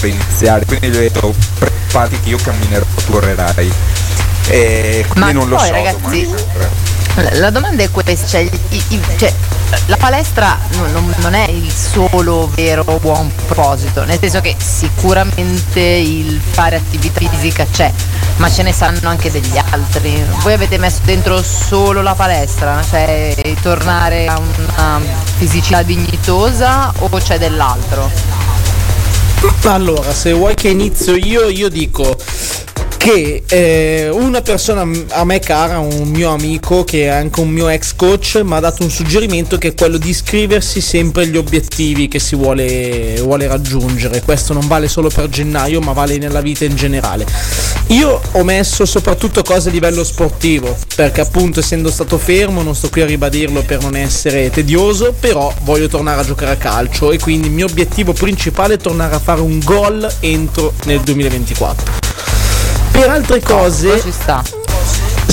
iniziare 0.02 0.64
quindi 0.64 0.88
gli 0.88 0.96
ho 0.96 1.00
detto 1.00 1.34
preparati 1.58 2.20
che 2.20 2.28
io 2.30 2.38
camminerò 2.38 2.84
tu 3.04 3.12
correrai 3.12 3.72
e 4.48 5.04
quindi 5.08 5.20
Ma 5.20 5.32
non 5.32 5.48
lo 5.48 5.56
poi, 5.56 5.66
so 5.66 5.72
ragazzi. 5.72 6.34
La, 7.32 7.50
domanda 7.50 7.82
è 7.82 7.90
questa, 7.90 8.26
cioè, 8.28 8.40
i- 8.42 8.82
i- 8.90 9.00
cioè, 9.18 9.32
la 9.86 9.96
palestra 9.96 10.56
non, 10.76 10.92
non- 10.92 11.14
non 11.18 11.34
è 11.34 11.48
il 11.50 11.68
solo 11.72 12.48
vero 12.54 12.84
buon 13.00 13.30
proposito, 13.46 14.04
nel 14.04 14.18
senso 14.20 14.40
che 14.40 14.54
sicuramente 14.56 15.80
il 15.80 16.40
fare 16.52 16.76
attività 16.76 17.28
fisica 17.28 17.66
c'è, 17.70 17.92
ma 18.36 18.48
ce 18.48 18.62
ne 18.62 18.72
saranno 18.72 19.08
anche 19.08 19.32
degli 19.32 19.58
altri. 19.70 20.24
Voi 20.42 20.52
avete 20.52 20.78
messo 20.78 21.00
dentro 21.04 21.42
solo 21.42 22.02
la 22.02 22.14
palestra, 22.14 22.80
cioè 22.88 23.34
tornare 23.62 24.26
a 24.28 24.38
una 24.38 25.00
fisicità 25.38 25.82
dignitosa 25.82 26.92
o 26.98 27.08
c'è 27.18 27.36
dell'altro? 27.38 28.10
Allora, 29.64 30.12
se 30.12 30.32
vuoi 30.32 30.54
che 30.54 30.68
inizio 30.68 31.14
io, 31.14 31.48
io 31.48 31.68
dico 31.68 32.16
che 32.98 33.44
eh, 33.48 34.08
una 34.10 34.42
persona 34.42 34.86
a 35.10 35.24
me 35.24 35.38
cara, 35.38 35.78
un 35.78 36.08
mio 36.08 36.30
amico 36.30 36.84
che 36.84 37.04
è 37.04 37.06
anche 37.06 37.40
un 37.40 37.48
mio 37.48 37.68
ex 37.68 37.94
coach, 37.94 38.40
mi 38.42 38.54
ha 38.54 38.60
dato 38.60 38.82
un 38.82 38.90
suggerimento 38.90 39.56
che 39.56 39.68
è 39.68 39.74
quello 39.74 39.96
di 39.96 40.12
scriversi 40.12 40.80
sempre 40.80 41.26
gli 41.28 41.36
obiettivi 41.36 42.08
che 42.08 42.18
si 42.18 42.34
vuole, 42.34 43.18
vuole 43.22 43.46
raggiungere. 43.46 44.20
Questo 44.20 44.52
non 44.52 44.66
vale 44.66 44.88
solo 44.88 45.08
per 45.08 45.28
gennaio, 45.28 45.80
ma 45.80 45.92
vale 45.92 46.18
nella 46.18 46.40
vita 46.40 46.64
in 46.64 46.74
generale. 46.74 47.24
Io 47.88 48.20
ho 48.32 48.44
messo 48.44 48.84
soprattutto 48.84 49.42
cose 49.42 49.70
a 49.70 49.72
livello 49.72 50.04
sportivo, 50.04 50.76
perché 50.94 51.22
appunto 51.22 51.60
essendo 51.60 51.90
stato 51.90 52.18
fermo, 52.18 52.62
non 52.62 52.74
sto 52.74 52.90
qui 52.90 53.00
a 53.00 53.06
ribadirlo 53.06 53.62
per 53.62 53.80
non 53.80 53.96
essere 53.96 54.50
tedioso, 54.50 55.14
però 55.18 55.50
voglio 55.62 55.86
tornare 55.86 56.20
a 56.20 56.24
giocare 56.24 56.50
a 56.50 56.56
calcio 56.56 57.12
e 57.12 57.18
quindi 57.18 57.46
il 57.46 57.54
mio 57.54 57.66
obiettivo 57.66 58.12
principale 58.12 58.74
è 58.74 58.76
tornare 58.76 59.14
a 59.14 59.20
fare 59.28 59.42
un 59.42 59.60
gol 59.62 60.10
entro 60.20 60.72
nel 60.84 61.00
2024. 61.00 61.92
Per 62.92 63.10
altre 63.10 63.42
cose, 63.42 64.00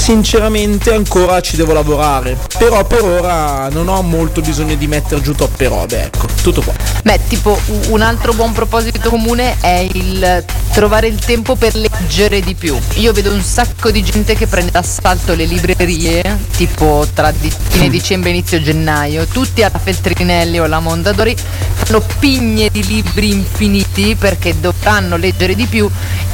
sinceramente 0.06 0.94
ancora 0.94 1.42
ci 1.42 1.56
devo 1.56 1.74
lavorare, 1.74 2.38
però 2.60 2.86
per 2.86 3.04
ora 3.04 3.70
non 3.70 3.88
ho 3.88 4.04
molto 4.04 4.40
bisogno 4.40 4.76
di 4.76 4.86
mettere 4.86 5.20
giù 5.20 5.34
troppe 5.34 5.68
robe, 5.68 6.04
ecco, 6.04 6.28
tutto 6.44 6.62
qua. 6.62 6.74
Beh, 7.02 7.22
tipo 7.28 7.60
un 7.88 8.02
altro 8.02 8.34
buon 8.34 8.52
proposito 8.52 9.10
comune 9.10 9.56
è 9.62 9.84
il 9.94 10.46
trovare 10.74 11.08
il 11.08 11.18
tempo 11.18 11.56
per 11.56 11.74
leggere 11.74 12.40
di 12.42 12.54
più. 12.54 12.78
Io 12.98 13.14
vedo 13.14 13.34
un 13.34 13.42
sacco 13.42 13.90
di 13.90 14.04
gente 14.04 14.36
che 14.36 14.46
prende 14.46 14.70
d'assalto 14.70 15.34
le 15.34 15.46
librerie, 15.46 16.38
tipo 16.56 17.08
tra 17.12 17.32
di- 17.32 17.52
fine 17.70 17.90
dicembre 17.90 18.30
e 18.30 18.34
inizio 18.34 18.62
gennaio, 18.62 19.26
tutti 19.26 19.64
alla 19.64 19.80
Feltrinelli 19.80 20.60
o 20.60 20.66
alla 20.66 20.82
Mondadori, 20.82 21.36
fanno 21.74 22.04
pigne 22.20 22.70
di 22.70 22.86
libri 22.86 23.32
infiniti 23.32 24.16
perché 24.16 24.54
dovranno 24.60 25.18
leggere 25.18 25.56
di 25.56 25.66
più 25.66 25.90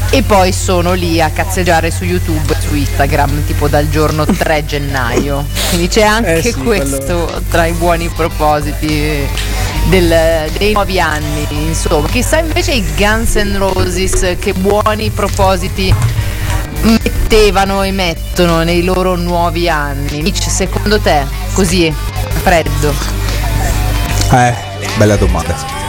e 0.09 0.23
poi 0.23 0.51
sono 0.51 0.91
lì 0.91 1.21
a 1.21 1.29
cazzeggiare 1.29 1.89
su 1.89 2.03
YouTube 2.03 2.53
su 2.71 2.75
Instagram 2.77 3.45
tipo 3.45 3.67
dal 3.67 3.89
giorno 3.89 4.25
3 4.25 4.65
gennaio. 4.65 5.45
Quindi 5.69 5.89
c'è 5.89 6.03
anche 6.03 6.35
Eh 6.37 6.41
sì, 6.41 6.53
questo 6.53 6.97
quello- 7.25 7.41
tra 7.49 7.65
i 7.65 7.73
buoni 7.73 8.07
propositi 8.07 9.27
del- 9.89 10.49
dei 10.57 10.71
nuovi 10.73 10.99
anni. 10.99 11.45
Insomma, 11.49 12.07
chissà 12.07 12.39
invece 12.39 12.71
i 12.73 12.83
Guns 12.95 13.35
N' 13.35 13.57
Roses 13.57 14.35
che 14.39 14.53
buoni 14.53 15.09
propositi 15.09 15.93
mettevano 16.83 17.83
e 17.83 17.91
mettono 17.91 18.63
nei 18.63 18.83
loro 18.83 19.15
nuovi 19.15 19.67
anni. 19.69 20.21
Mitch, 20.21 20.49
secondo 20.49 20.99
te, 20.99 21.25
così, 21.53 21.93
freddo? 22.43 22.93
eh 24.33 24.55
bella 24.97 25.17
domanda 25.17 25.80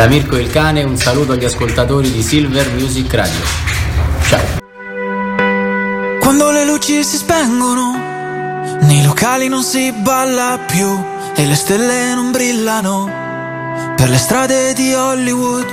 Da 0.00 0.06
Mirko 0.06 0.38
il 0.38 0.48
cane 0.48 0.82
un 0.82 0.96
saluto 0.96 1.32
agli 1.32 1.44
ascoltatori 1.44 2.10
di 2.10 2.22
Silver 2.22 2.72
Music 2.72 3.12
Radio. 3.12 3.38
Ciao. 4.22 4.40
Quando 6.18 6.50
le 6.50 6.64
luci 6.64 7.04
si 7.04 7.18
spengono, 7.18 7.98
nei 8.80 9.04
locali 9.04 9.48
non 9.48 9.62
si 9.62 9.92
balla 9.92 10.58
più 10.64 10.88
e 11.34 11.44
le 11.44 11.54
stelle 11.54 12.14
non 12.14 12.30
brillano 12.30 13.12
per 13.94 14.08
le 14.08 14.16
strade 14.16 14.72
di 14.72 14.94
Hollywood. 14.94 15.66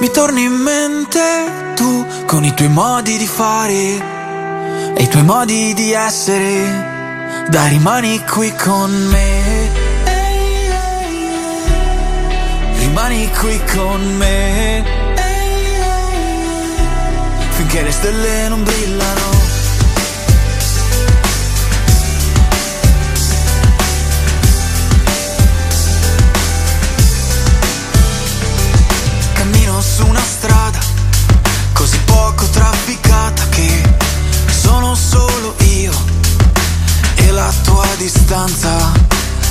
Mi 0.00 0.10
torni 0.10 0.42
in 0.42 0.54
mente 0.54 1.74
tu 1.76 2.04
con 2.26 2.42
i 2.42 2.52
tuoi 2.52 2.68
modi 2.68 3.16
di 3.16 3.28
fare 3.28 3.72
e 4.92 5.02
i 5.04 5.08
tuoi 5.08 5.22
modi 5.22 5.72
di 5.72 5.92
essere. 5.92 7.46
Dai, 7.48 7.68
rimani 7.68 8.24
qui 8.26 8.52
con 8.56 8.90
me. 8.90 9.49
Rimani 12.90 13.30
qui 13.38 13.60
con 13.72 14.16
me. 14.16 14.82
Finché 17.50 17.82
le 17.82 17.92
stelle 17.92 18.48
non 18.48 18.64
brillano. 18.64 19.30
Cammino 29.34 29.80
su 29.80 30.06
una 30.06 30.20
strada 30.20 30.80
così 31.72 31.98
poco 32.06 32.44
trafficata 32.46 33.48
che 33.50 33.82
sono 34.50 34.96
solo 34.96 35.54
io 35.58 35.92
e 37.14 37.30
la 37.30 37.52
tua 37.62 37.86
distanza 37.98 38.74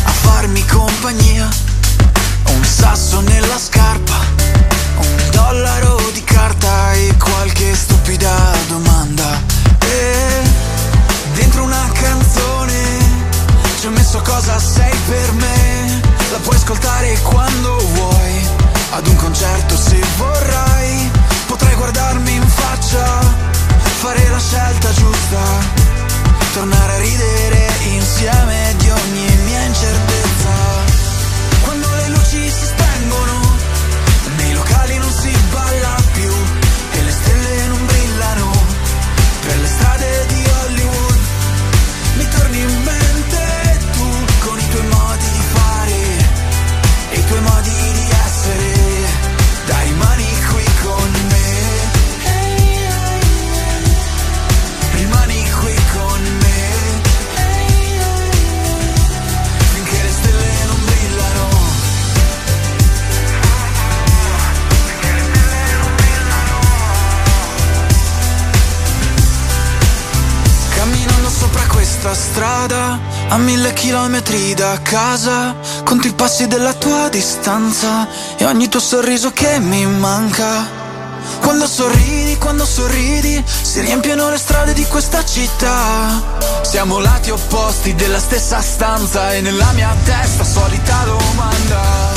a 0.03 0.11
farmi 0.11 0.65
compagnia. 0.65 1.68
Sasso 2.79 3.19
nella 3.19 3.57
scarpa, 3.57 4.15
un 4.99 5.29
dollaro 5.31 5.99
di 6.13 6.23
carta 6.23 6.93
e 6.93 7.13
qualche 7.17 7.75
stupida 7.75 8.31
domanda. 8.69 9.41
E 9.79 10.41
dentro 11.33 11.63
una 11.63 11.89
canzone 11.91 12.81
ci 13.79 13.87
ho 13.87 13.89
messo 13.89 14.21
cosa 14.21 14.57
sei 14.59 14.95
per 15.07 15.31
me. 15.33 16.01
La 16.31 16.37
puoi 16.37 16.55
ascoltare 16.55 17.19
quando 17.21 17.77
vuoi, 17.93 18.47
ad 18.91 19.07
un 19.07 19.15
concerto 19.17 19.75
se 19.75 19.99
vorrai. 20.15 21.11
Potrai 21.47 21.75
guardarmi 21.75 22.33
in 22.33 22.47
faccia, 22.47 23.19
fare 23.99 24.29
la 24.29 24.39
scelta 24.39 24.91
giusta, 24.93 25.39
tornare 26.53 26.93
a 26.93 26.97
ridere 26.97 27.67
insieme 27.91 28.73
di 28.77 28.89
ogni 28.89 29.35
mia 29.45 29.61
incertezza. 29.63 31.07
Quando 31.65 31.87
le 31.95 32.07
luci 32.09 32.49
si 32.49 32.68
spengono, 32.99 33.55
nei 34.37 34.53
locali 34.53 34.97
non 34.97 35.11
si 35.11 35.31
balla 35.51 35.95
più 36.11 36.31
e 36.91 37.01
le 37.03 37.11
stelle 37.11 37.67
non 37.67 37.85
brillano 37.85 38.51
per 39.41 39.57
le 39.59 39.67
strade 39.67 40.25
di 40.27 40.43
Hollywood. 40.61 41.19
Mi 42.17 42.27
torni 42.27 42.59
in 42.59 42.83
mente 42.83 42.98
questa 72.09 72.13
strada 72.13 72.99
a 73.29 73.37
mille 73.37 73.73
chilometri 73.73 74.53
da 74.55 74.79
casa 74.81 75.55
Conto 75.83 76.07
i 76.07 76.13
passi 76.13 76.47
della 76.47 76.73
tua 76.73 77.07
distanza 77.09 78.07
E 78.37 78.45
ogni 78.45 78.67
tuo 78.67 78.79
sorriso 78.79 79.31
che 79.31 79.59
mi 79.59 79.85
manca. 79.85 80.77
Quando 81.41 81.67
sorridi, 81.67 82.37
quando 82.37 82.65
sorridi 82.65 83.43
Si 83.45 83.81
riempiono 83.81 84.29
le 84.29 84.37
strade 84.37 84.73
di 84.73 84.85
questa 84.85 85.23
città. 85.23 86.21
Siamo 86.61 86.99
lati 86.99 87.29
opposti 87.29 87.93
della 87.93 88.19
stessa 88.19 88.61
stanza 88.61 89.33
E 89.33 89.41
nella 89.41 89.71
mia 89.73 89.95
testa 90.03 90.43
solita 90.43 91.03
domanda 91.03 92.08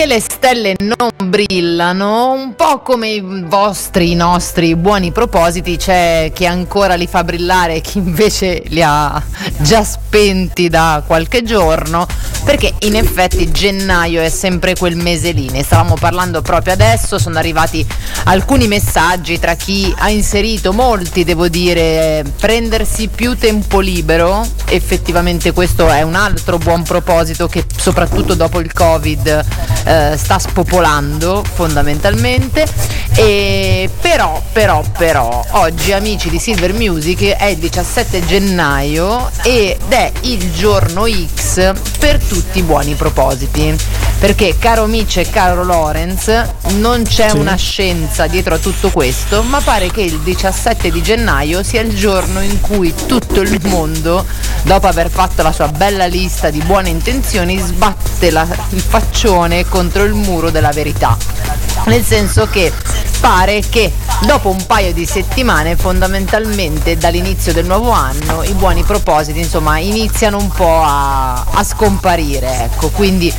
Finché 0.00 0.14
le 0.14 0.20
stelle 0.22 0.74
non 0.78 1.10
brillano, 1.28 2.32
un 2.32 2.54
po' 2.54 2.80
come 2.80 3.08
i 3.08 3.44
vostri, 3.44 4.12
i 4.12 4.14
nostri 4.14 4.74
buoni 4.74 5.12
propositi, 5.12 5.76
c'è 5.76 6.32
chi 6.34 6.46
ancora 6.46 6.94
li 6.94 7.06
fa 7.06 7.22
brillare 7.22 7.74
e 7.74 7.80
chi 7.82 7.98
invece 7.98 8.62
li 8.68 8.82
ha 8.82 9.22
già 9.58 9.84
spenti 9.84 10.70
da 10.70 11.02
qualche 11.06 11.42
giorno, 11.42 12.06
perché 12.44 12.72
in 12.78 12.96
effetti 12.96 13.50
gennaio 13.50 14.22
è 14.22 14.30
sempre 14.30 14.74
quel 14.74 14.96
mese 14.96 15.32
lì. 15.32 15.50
Ne 15.50 15.62
stavamo 15.62 15.96
parlando 16.00 16.40
proprio 16.40 16.72
adesso, 16.72 17.18
sono 17.18 17.36
arrivati 17.36 17.86
alcuni 18.24 18.68
messaggi 18.68 19.38
tra 19.38 19.54
chi 19.54 19.94
ha 19.98 20.08
inserito, 20.08 20.72
molti 20.72 21.24
devo 21.24 21.48
dire, 21.48 22.24
prendersi 22.38 23.08
più 23.08 23.36
tempo 23.36 23.80
libero, 23.80 24.46
effettivamente 24.64 25.52
questo 25.52 25.90
è 25.90 26.00
un 26.00 26.14
altro 26.14 26.56
buon 26.56 26.84
proposito 26.84 27.48
che 27.48 27.66
soprattutto 27.76 28.32
dopo 28.32 28.60
il 28.60 28.72
Covid 28.72 29.44
eh, 29.90 30.16
sta 30.16 30.38
spopolando 30.38 31.42
fondamentalmente 31.54 32.64
e 33.16 33.90
però 34.00 34.40
però 34.52 34.82
però 34.96 35.44
oggi 35.50 35.92
amici 35.92 36.30
di 36.30 36.38
Silver 36.38 36.72
Music 36.72 37.22
è 37.36 37.46
il 37.46 37.56
17 37.58 38.24
gennaio 38.24 39.30
ed 39.42 39.78
è 39.88 40.12
il 40.22 40.52
giorno 40.52 41.06
X 41.06 41.72
per 41.98 42.18
tutti 42.22 42.58
i 42.60 42.62
buoni 42.62 42.94
propositi 42.94 43.76
perché 44.20 44.56
caro 44.58 44.86
Mitch 44.86 45.16
e 45.16 45.28
caro 45.30 45.64
Lorenz 45.64 46.30
non 46.76 47.02
c'è 47.02 47.30
Sì. 47.30 47.36
una 47.38 47.56
scienza 47.56 48.26
dietro 48.26 48.54
a 48.54 48.58
tutto 48.58 48.90
questo 48.90 49.42
ma 49.42 49.60
pare 49.60 49.90
che 49.90 50.02
il 50.02 50.18
17 50.20 50.90
di 50.90 51.02
gennaio 51.02 51.62
sia 51.62 51.80
il 51.80 51.96
giorno 51.96 52.40
in 52.40 52.60
cui 52.60 52.94
tutto 53.06 53.40
il 53.40 53.58
mondo 53.66 54.24
dopo 54.62 54.86
aver 54.86 55.10
fatto 55.10 55.42
la 55.42 55.52
sua 55.52 55.68
bella 55.68 56.04
lista 56.06 56.50
di 56.50 56.60
buone 56.60 56.90
intenzioni 56.90 57.58
sbatte 57.58 58.30
la- 58.30 58.46
il 58.70 58.80
faccione 58.80 59.66
contro 59.80 60.04
il 60.04 60.12
muro 60.12 60.50
della 60.50 60.72
verità. 60.72 61.16
Nel 61.86 62.04
senso 62.04 62.46
che 62.46 62.70
pare 63.18 63.62
che 63.66 63.90
dopo 64.26 64.50
un 64.50 64.66
paio 64.66 64.92
di 64.92 65.06
settimane 65.06 65.74
fondamentalmente 65.74 66.98
dall'inizio 66.98 67.54
del 67.54 67.64
nuovo 67.64 67.90
anno 67.90 68.42
i 68.42 68.52
buoni 68.52 68.82
propositi 68.82 69.38
insomma 69.38 69.78
iniziano 69.78 70.36
un 70.36 70.48
po' 70.48 70.82
a, 70.82 71.46
a 71.50 71.64
scomparire 71.64 72.64
ecco. 72.64 72.90
Quindi 72.90 73.32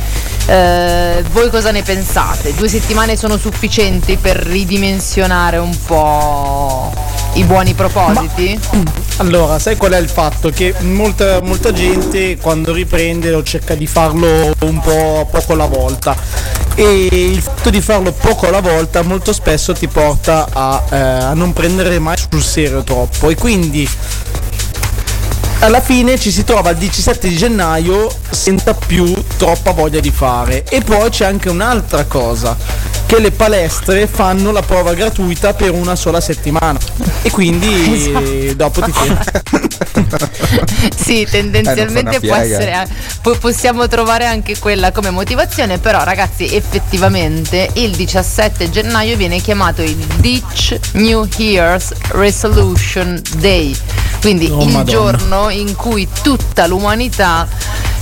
eh, 0.46 1.24
voi 1.32 1.50
cosa 1.50 1.70
ne 1.70 1.82
pensate? 1.82 2.54
Due 2.54 2.68
settimane 2.68 3.16
sono 3.16 3.36
sufficienti 3.36 4.16
per 4.16 4.36
ridimensionare 4.36 5.58
un 5.58 5.76
po' 5.86 6.92
i 7.34 7.44
buoni 7.44 7.74
propositi? 7.74 8.58
Allora, 9.18 9.58
sai 9.58 9.76
qual 9.76 9.92
è 9.92 9.98
il 9.98 10.08
fatto? 10.08 10.50
Che 10.50 10.74
molta, 10.80 11.40
molta 11.42 11.72
gente 11.72 12.36
quando 12.38 12.72
riprende 12.72 13.30
lo 13.30 13.42
cerca 13.42 13.74
di 13.74 13.86
farlo 13.86 14.52
un 14.60 14.80
po' 14.80 15.28
poco 15.30 15.52
alla 15.52 15.66
volta 15.66 16.16
e 16.74 17.08
il 17.10 17.40
fatto 17.40 17.70
di 17.70 17.80
farlo 17.80 18.12
poco 18.12 18.48
alla 18.48 18.60
volta 18.60 19.02
molto 19.02 19.32
spesso 19.32 19.74
ti 19.74 19.86
porta 19.88 20.48
a, 20.50 20.82
eh, 20.90 20.96
a 20.96 21.34
non 21.34 21.52
prendere 21.52 21.98
mai 21.98 22.16
sul 22.16 22.42
serio 22.42 22.82
troppo 22.82 23.28
e 23.28 23.34
quindi 23.34 23.88
alla 25.62 25.80
fine 25.80 26.18
ci 26.18 26.32
si 26.32 26.42
trova 26.42 26.70
il 26.70 26.76
17 26.76 27.28
di 27.28 27.36
gennaio 27.36 28.12
senza 28.30 28.74
più 28.74 29.12
troppa 29.36 29.70
voglia 29.70 30.00
di 30.00 30.10
fare. 30.10 30.64
E 30.64 30.80
poi 30.80 31.08
c'è 31.08 31.24
anche 31.24 31.48
un'altra 31.48 32.04
cosa 32.04 32.56
che 33.12 33.20
le 33.20 33.30
palestre 33.30 34.06
fanno 34.06 34.52
la 34.52 34.62
prova 34.62 34.94
gratuita 34.94 35.52
per 35.52 35.70
una 35.72 35.94
sola 35.96 36.18
settimana. 36.18 36.78
E 37.20 37.30
quindi 37.30 37.92
Esatto. 37.92 38.54
dopo 38.54 38.80
ti 38.80 38.90
sì, 40.96 41.26
tendenzialmente 41.30 42.16
Eh, 42.16 42.20
può 42.20 42.34
essere, 42.34 42.72
eh, 42.72 42.86
po- 43.20 43.36
possiamo 43.38 43.86
trovare 43.86 44.24
anche 44.24 44.58
quella 44.58 44.92
come 44.92 45.10
motivazione, 45.10 45.76
però 45.78 46.02
ragazzi 46.04 46.54
effettivamente 46.54 47.68
il 47.74 47.94
17 47.94 48.70
gennaio 48.70 49.14
viene 49.18 49.40
chiamato 49.40 49.82
il 49.82 49.94
Ditch 50.16 50.78
New 50.92 51.28
Year's 51.36 51.92
Resolution 52.12 53.20
Day, 53.36 53.76
quindi 54.22 54.46
Oh, 54.50 54.62
il 54.62 54.68
Madonna. 54.68 54.84
giorno 54.84 55.50
in 55.50 55.76
cui 55.76 56.08
tutta 56.22 56.66
l'umanità 56.66 57.46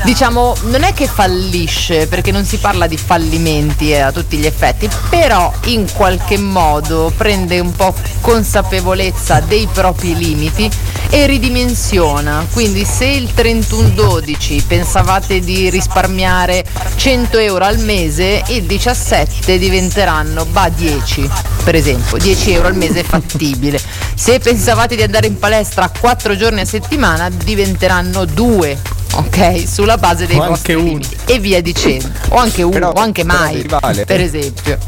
diciamo 0.02 0.56
non 0.62 0.82
è 0.82 0.94
che 0.94 1.06
fallisce 1.06 2.06
perché 2.06 2.32
non 2.32 2.46
si 2.46 2.56
parla 2.56 2.86
di 2.86 2.96
fallimenti 2.96 3.90
eh, 3.92 3.98
a 3.98 4.10
tutti 4.10 4.38
gli 4.38 4.46
effetti 4.46 4.88
però 5.08 5.52
in 5.64 5.86
qualche 5.92 6.38
modo 6.38 7.12
prende 7.16 7.58
un 7.58 7.72
po' 7.72 7.94
consapevolezza 8.20 9.40
dei 9.40 9.68
propri 9.72 10.16
limiti 10.16 10.70
e 11.10 11.26
ridimensiona. 11.26 12.46
Quindi 12.52 12.84
se 12.84 13.06
il 13.06 13.30
31-12 13.34 14.62
pensavate 14.66 15.40
di 15.40 15.68
risparmiare 15.68 16.64
100 16.94 17.38
euro 17.38 17.64
al 17.64 17.78
mese 17.78 18.42
il 18.48 18.64
17 18.64 19.58
diventeranno 19.58 20.44
bah 20.44 20.68
10 20.68 21.28
per 21.64 21.74
esempio. 21.74 22.16
10 22.16 22.52
euro 22.52 22.68
al 22.68 22.76
mese 22.76 23.00
è 23.00 23.04
fattibile. 23.04 23.80
Se 24.14 24.38
pensavate 24.38 24.96
di 24.96 25.02
andare 25.02 25.26
in 25.26 25.38
palestra 25.38 25.90
4 25.90 26.36
giorni 26.36 26.60
a 26.60 26.64
settimana 26.64 27.28
diventeranno 27.30 28.24
2 28.24 28.78
ok 29.12 29.64
sulla 29.68 29.96
base 29.96 30.26
dei 30.26 30.38
O 30.38 30.46
vostri 30.46 30.74
uno. 30.74 30.84
limiti 30.84 31.16
e 31.26 31.38
via 31.38 31.60
dicendo 31.60 32.08
o 32.28 32.36
anche 32.36 32.62
uno 32.62 32.72
Però- 32.72 32.92
o 32.92 33.00
anche 33.00 33.24
mai 33.24 33.64
Vale. 33.68 34.04
per 34.04 34.20
esempio 34.20 34.78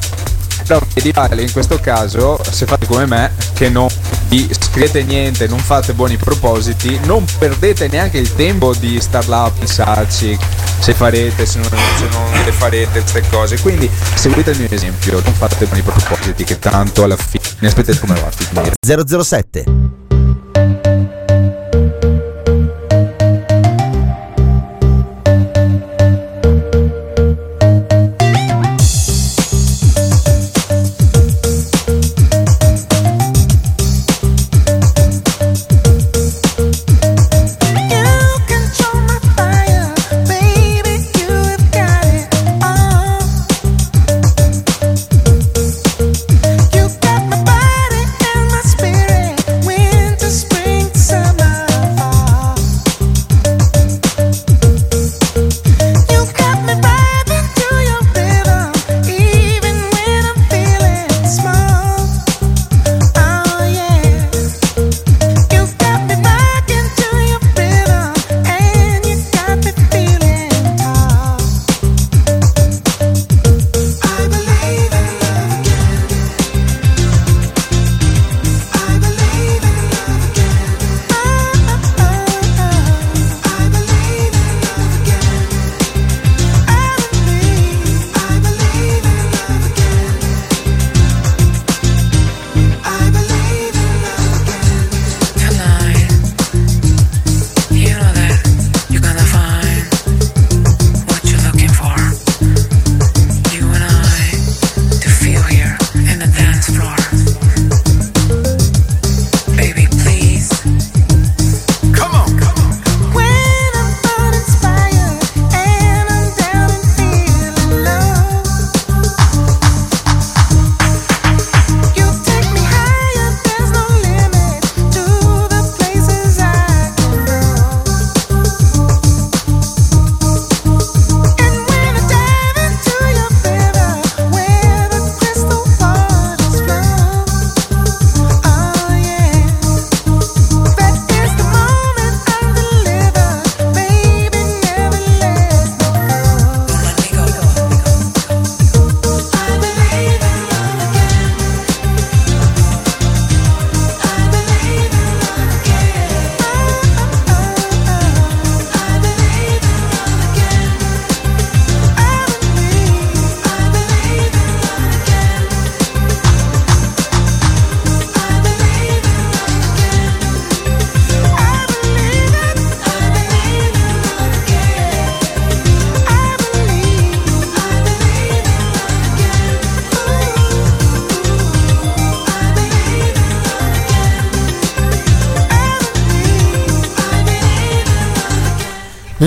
Però 0.66 0.80
vedi 0.94 1.10
Vale, 1.10 1.42
in 1.42 1.50
questo 1.52 1.78
caso, 1.80 2.40
se 2.48 2.66
fate 2.66 2.86
come 2.86 3.04
me, 3.04 3.32
che 3.52 3.68
non 3.68 3.88
vi 4.28 4.48
scrivete 4.58 5.02
niente, 5.02 5.48
non 5.48 5.58
fate 5.58 5.92
buoni 5.92 6.16
propositi, 6.16 7.00
non 7.04 7.24
perdete 7.38 7.88
neanche 7.88 8.18
il 8.18 8.32
tempo 8.36 8.72
di 8.72 8.98
star 9.00 9.26
là 9.28 9.42
a 9.44 9.50
pensarci 9.50 10.38
se 10.78 10.94
farete, 10.94 11.44
se 11.46 11.58
non, 11.58 11.68
se 11.68 12.06
non 12.12 12.44
le 12.44 12.52
farete, 12.52 13.00
queste 13.00 13.22
cose. 13.28 13.60
Quindi 13.60 13.90
seguite 14.14 14.52
il 14.52 14.58
mio 14.60 14.68
esempio, 14.70 15.20
non 15.22 15.34
fate 15.34 15.66
buoni 15.66 15.82
propositi, 15.82 16.44
che 16.44 16.58
tanto 16.60 17.02
alla 17.02 17.16
fine 17.16 17.42
ne 17.58 17.66
aspettate 17.68 17.98
come 17.98 18.14
va 18.14 18.28
a 18.28 18.30
finire. 18.30 19.14
007 19.14 19.81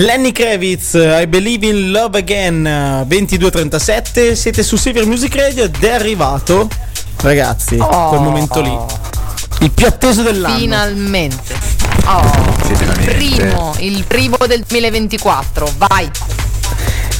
Lenny 0.06 0.30
Kravitz, 0.30 0.92
I 0.94 1.26
Believe 1.26 1.66
in 1.66 1.90
Love 1.90 2.18
Again, 2.18 2.64
eh, 2.64 3.04
22.37, 3.08 4.34
siete 4.36 4.62
su 4.62 4.76
Silver 4.76 5.04
Music 5.04 5.34
Radio 5.34 5.64
ed 5.64 5.82
è 5.82 5.90
arrivato, 5.90 6.68
ragazzi, 7.22 7.76
Oh. 7.80 8.10
quel 8.10 8.20
momento 8.20 8.60
lì, 8.60 8.78
il 9.62 9.72
più 9.72 9.84
atteso 9.84 10.22
dell'anno. 10.22 10.58
finalmente. 10.58 11.54
Oh, 12.04 12.22
primo 13.04 13.74
il 13.80 14.04
primo 14.04 14.36
del 14.46 14.64
2024 14.64 15.72
vai. 15.76 16.08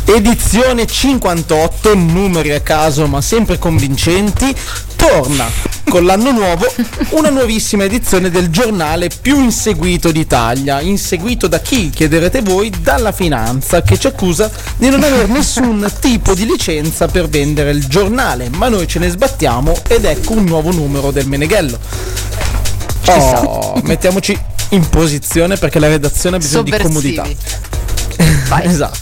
Edizione 0.05 0.87
58, 0.87 1.93
numeri 1.97 2.53
a 2.53 2.61
caso 2.61 3.09
ma 3.09 3.21
sempre 3.21 3.59
convincenti, 3.59 4.55
torna 4.95 5.66
con 5.89 6.05
l'anno 6.05 6.33
nuovo 6.33 6.67
una 7.11 7.31
nuovissima 7.31 7.85
edizione 7.85 8.31
del 8.31 8.51
giornale 8.51 9.09
più 9.09 9.41
inseguito 9.43 10.11
d'Italia. 10.11 10.81
Inseguito 10.81 11.47
da 11.47 11.61
chi? 11.61 11.91
Chiederete 11.91 12.43
voi, 12.43 12.73
dalla 12.81 13.13
finanza 13.13 13.83
che 13.83 13.99
ci 13.99 14.07
accusa 14.07 14.51
di 14.77 14.89
non 14.89 15.03
avere 15.03 15.27
nessun 15.27 15.91
tipo 16.01 16.35
di 16.35 16.47
licenza 16.47 17.07
per 17.07 17.29
vendere 17.29 17.71
il 17.71 17.87
giornale, 17.87 18.49
ma 18.51 18.69
noi 18.69 18.87
ce 18.87 18.99
ne 18.99 19.09
sbattiamo 19.09 19.75
ed 19.89 20.05
ecco 20.05 20.33
un 20.33 20.45
nuovo 20.45 20.73
numero 20.73 21.11
del 21.11 21.27
Meneghello. 21.27 21.79
Oh, 23.09 23.81
mettiamoci 23.85 24.37
in 24.71 24.89
posizione 24.89 25.57
perché 25.57 25.79
la 25.79 25.89
redazione 25.89 26.37
ha 26.37 26.39
bisogno 26.39 26.63
di 26.65 26.71
comodità. 26.73 27.25
Sovversivi. 27.25 28.67
esatto. 28.69 28.99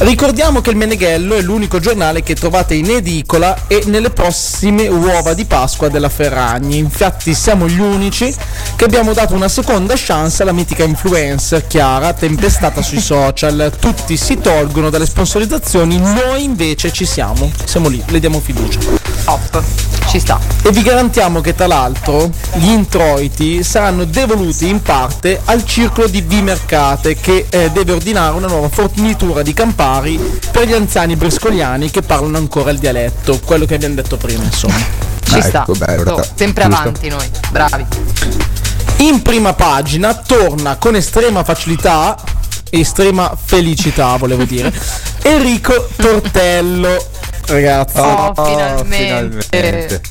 Ricordiamo 0.00 0.60
che 0.60 0.70
il 0.70 0.76
Meneghello 0.76 1.34
è 1.34 1.40
l'unico 1.40 1.80
giornale 1.80 2.22
che 2.22 2.36
trovate 2.36 2.74
in 2.74 2.88
edicola 2.88 3.64
e 3.66 3.82
nelle 3.86 4.10
prossime 4.10 4.86
uova 4.86 5.34
di 5.34 5.44
Pasqua 5.44 5.88
della 5.88 6.08
Ferragni. 6.08 6.78
Infatti 6.78 7.34
siamo 7.34 7.66
gli 7.66 7.80
unici 7.80 8.32
che 8.76 8.84
abbiamo 8.84 9.12
dato 9.12 9.34
una 9.34 9.48
seconda 9.48 9.94
chance 9.96 10.40
alla 10.42 10.52
mitica 10.52 10.84
influencer 10.84 11.66
Chiara, 11.66 12.12
tempestata 12.12 12.80
sui 12.80 13.00
social. 13.00 13.72
Tutti 13.80 14.16
si 14.16 14.38
tolgono 14.38 14.88
dalle 14.88 15.04
sponsorizzazioni, 15.04 15.98
noi 15.98 16.44
invece 16.44 16.92
ci 16.92 17.04
siamo. 17.04 17.50
Siamo 17.64 17.88
lì, 17.88 18.00
le 18.06 18.20
diamo 18.20 18.38
fiducia. 18.38 18.78
Top, 19.24 19.62
ci 20.08 20.20
sta. 20.20 20.38
E 20.62 20.70
vi 20.70 20.82
garantiamo 20.82 21.40
che 21.40 21.54
tra 21.54 21.66
l'altro 21.66 22.30
gli 22.54 22.68
introiti 22.68 23.62
saranno 23.64 24.04
devoluti 24.04 24.68
in 24.68 24.80
parte 24.80 25.40
al 25.44 25.64
circolo 25.66 26.06
di 26.06 26.20
Vimercate 26.20 27.16
che 27.16 27.46
eh, 27.50 27.70
deve 27.72 27.92
ordinare 27.92 28.36
una 28.36 28.46
nuova 28.46 28.68
fornitura 28.68 29.42
di 29.42 29.52
Campari 29.88 30.38
per 30.50 30.66
gli 30.68 30.74
anziani 30.74 31.16
briscogliani 31.16 31.90
che 31.90 32.02
parlano 32.02 32.36
ancora 32.36 32.70
il 32.70 32.78
dialetto, 32.78 33.40
quello 33.42 33.64
che 33.64 33.74
abbiamo 33.74 33.94
detto 33.94 34.18
prima 34.18 34.44
insomma. 34.44 34.76
Ci 35.24 35.40
sta. 35.40 35.64
Oh, 35.66 36.26
sempre 36.34 36.64
avanti 36.64 37.08
noi, 37.08 37.26
bravi. 37.50 37.86
In 38.98 39.22
prima 39.22 39.54
pagina 39.54 40.14
torna 40.14 40.76
con 40.76 40.94
estrema 40.94 41.42
facilità, 41.42 42.18
estrema 42.68 43.34
felicità 43.42 44.16
volevo 44.16 44.44
dire, 44.44 44.70
Enrico 45.22 45.88
Tortello. 45.96 47.06
Ragazzi, 47.46 47.98
Oh, 47.98 48.34
finalmente. 48.44 50.02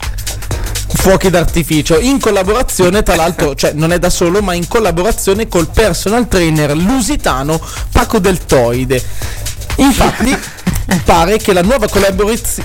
fuochi 0.87 1.29
d'artificio 1.29 1.99
in 1.99 2.19
collaborazione 2.19 3.03
tra 3.03 3.15
l'altro 3.15 3.53
cioè 3.53 3.73
non 3.73 3.91
è 3.91 3.99
da 3.99 4.09
solo 4.09 4.41
ma 4.41 4.53
in 4.53 4.67
collaborazione 4.67 5.47
col 5.47 5.67
personal 5.67 6.27
trainer 6.27 6.75
lusitano 6.75 7.61
Paco 7.91 8.19
Deltoide 8.19 9.03
infatti 9.77 10.37
pare 11.03 11.37
che 11.37 11.53
la 11.53 11.61
nuova, 11.61 11.87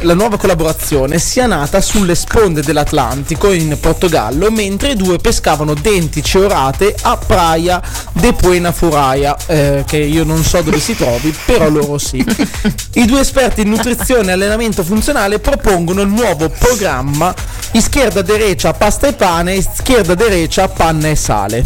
la 0.00 0.14
nuova 0.14 0.36
collaborazione 0.36 1.18
sia 1.18 1.46
nata 1.46 1.80
sulle 1.80 2.14
sponde 2.14 2.62
dell'Atlantico 2.62 3.50
in 3.50 3.76
Portogallo 3.80 4.50
mentre 4.50 4.90
i 4.90 4.96
due 4.96 5.18
pescavano 5.18 5.74
dentici 5.74 6.38
orate 6.38 6.94
a 7.02 7.16
Praia 7.16 7.82
de 8.12 8.32
Puena 8.32 8.70
Furaia 8.72 9.36
eh, 9.46 9.84
che 9.86 9.98
io 9.98 10.24
non 10.24 10.42
so 10.44 10.62
dove 10.62 10.78
si 10.78 10.96
trovi 10.96 11.34
però 11.44 11.68
loro 11.68 11.98
sì. 11.98 12.18
I 12.94 13.04
due 13.04 13.20
esperti 13.20 13.62
in 13.62 13.70
nutrizione 13.70 14.30
e 14.30 14.32
allenamento 14.32 14.84
funzionale 14.84 15.38
propongono 15.38 16.02
il 16.02 16.08
nuovo 16.08 16.48
programma 16.48 17.34
Izquierda 17.72 18.22
derecha 18.22 18.72
pasta 18.72 19.08
e 19.08 19.14
pane 19.14 19.54
Izquierda 19.54 20.14
derecha 20.14 20.68
panna 20.68 21.08
e 21.08 21.16
sale 21.16 21.64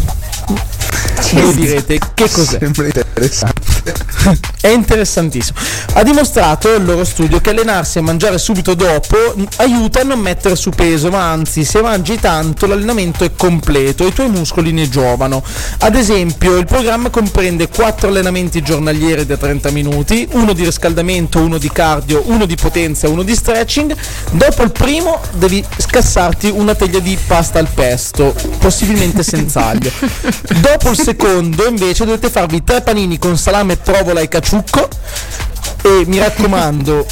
voi 1.33 1.53
direte 1.55 1.99
che 2.13 2.29
cos'è? 2.29 2.57
Sembra 2.59 2.85
interessante. 2.85 3.93
È 4.59 4.67
interessantissimo. 4.67 5.57
Ha 5.93 6.03
dimostrato 6.03 6.73
il 6.73 6.83
loro 6.83 7.03
studio 7.03 7.39
che 7.39 7.51
allenarsi 7.51 7.97
e 7.97 8.01
mangiare 8.01 8.37
subito 8.37 8.73
dopo 8.73 9.15
aiuta 9.57 10.01
a 10.01 10.03
non 10.03 10.19
mettere 10.19 10.55
su 10.55 10.71
peso, 10.71 11.09
ma 11.09 11.31
anzi, 11.31 11.63
se 11.63 11.81
mangi 11.81 12.19
tanto 12.19 12.65
l'allenamento 12.65 13.23
è 13.23 13.31
completo 13.35 14.03
e 14.03 14.07
i 14.07 14.13
tuoi 14.13 14.29
muscoli 14.29 14.71
ne 14.71 14.89
giovano. 14.89 15.43
Ad 15.79 15.95
esempio, 15.95 16.57
il 16.57 16.65
programma 16.65 17.09
comprende 17.09 17.69
4 17.69 18.09
allenamenti 18.09 18.61
giornalieri 18.61 19.25
da 19.25 19.37
30 19.37 19.71
minuti, 19.71 20.27
uno 20.31 20.53
di 20.53 20.63
riscaldamento, 20.63 21.39
uno 21.39 21.57
di 21.57 21.71
cardio, 21.71 22.23
uno 22.25 22.45
di 22.45 22.55
potenza 22.55 23.07
e 23.07 23.09
uno 23.09 23.23
di 23.23 23.35
stretching. 23.35 23.95
Dopo 24.31 24.63
il 24.63 24.71
primo 24.71 25.21
devi 25.33 25.63
scassarti 25.77 26.49
una 26.49 26.75
teglia 26.75 26.99
di 26.99 27.17
pasta 27.25 27.59
al 27.59 27.69
pesto, 27.73 28.35
possibilmente 28.59 29.23
senza 29.23 29.65
aglio. 29.67 29.91
Dopo 30.59 30.76
il 30.85 30.97
secondo 30.97 31.67
invece 31.67 32.05
dovete 32.05 32.29
farvi 32.29 32.63
tre 32.63 32.81
panini 32.81 33.17
con 33.17 33.37
salame, 33.37 33.77
provola 33.77 34.21
e 34.21 34.27
caciucco. 34.27 34.87
E 35.81 36.03
mi 36.05 36.17
raccomando 36.19 37.05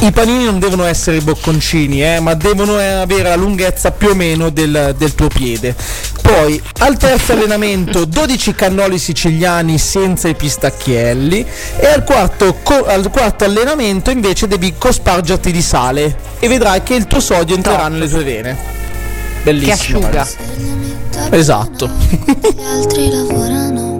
i 0.00 0.10
panini 0.10 0.44
non 0.44 0.58
devono 0.58 0.84
essere 0.84 1.20
bocconcini 1.20 2.02
eh, 2.02 2.18
ma 2.20 2.34
devono 2.34 2.76
avere 2.76 3.28
la 3.28 3.36
lunghezza 3.36 3.92
più 3.92 4.08
o 4.08 4.14
meno 4.14 4.50
del, 4.50 4.94
del 4.98 5.14
tuo 5.14 5.28
piede. 5.28 5.74
Poi 6.20 6.60
al 6.80 6.96
terzo 6.96 7.32
allenamento 7.32 8.04
12 8.04 8.54
cannoli 8.54 8.98
siciliani 8.98 9.78
senza 9.78 10.28
i 10.28 10.34
pistacchielli. 10.34 11.46
E 11.76 11.86
al 11.86 12.02
quarto, 12.04 12.58
co- 12.62 12.84
al 12.84 13.08
quarto 13.10 13.44
allenamento 13.44 14.10
invece 14.10 14.48
devi 14.48 14.74
cospargerti 14.76 15.52
di 15.52 15.62
sale. 15.62 16.16
E 16.38 16.48
vedrai 16.48 16.82
che 16.82 16.94
il 16.94 17.06
tuo 17.06 17.20
sodio 17.20 17.54
entrerà 17.54 17.88
nelle 17.88 18.08
tue 18.08 18.24
vene 18.24 18.82
bellissimo 19.44 19.98
asciuga. 19.98 20.06
ragazzi. 20.06 20.36
esatto 21.30 21.88
Gli 21.88 22.62
altri 22.62 23.10
lavorano 23.10 23.94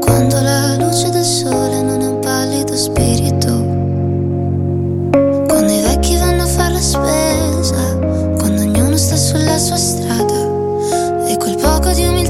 quando 0.00 0.40
la 0.40 0.76
luce 0.76 1.10
del 1.10 1.24
sole 1.24 1.82
non 1.82 2.00
è 2.00 2.06
un 2.06 2.18
pallido 2.20 2.76
spirito. 2.76 3.48
Quando 5.48 5.72
i 5.72 5.80
vecchi 5.80 6.16
vanno 6.16 6.42
a 6.42 6.46
fare 6.46 6.74
la 6.74 6.80
spesa, 6.80 7.98
quando 8.36 8.62
ognuno 8.62 8.96
sta 8.96 9.16
sulla 9.16 9.58
sua 9.58 9.76
strada 9.76 11.26
e 11.26 11.36
quel 11.38 11.56
poco 11.56 11.90
di 11.92 12.04
umiltà 12.04 12.21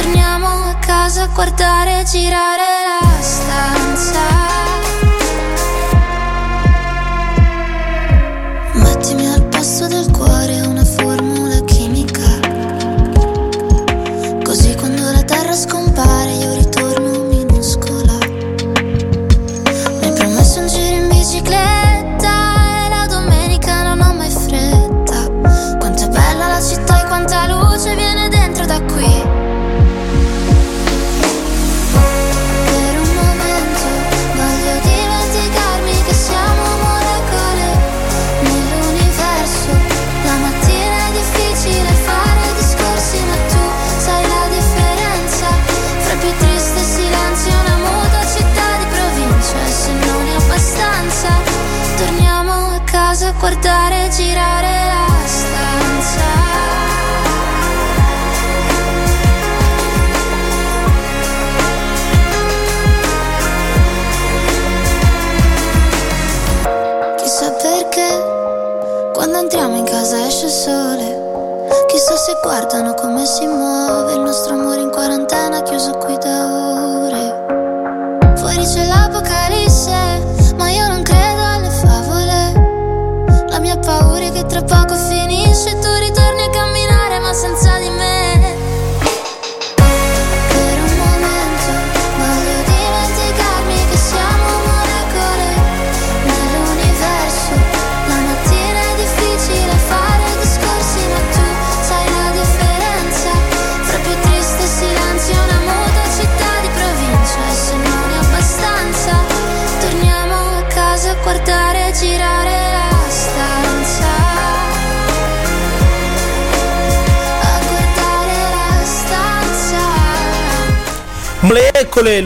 torniamo 0.00 0.46
a 0.46 0.74
casa 0.76 1.24
a 1.24 1.26
guardare 1.26 2.04
girare 2.04 2.62
la 2.86 3.20
stanza. 3.20 4.69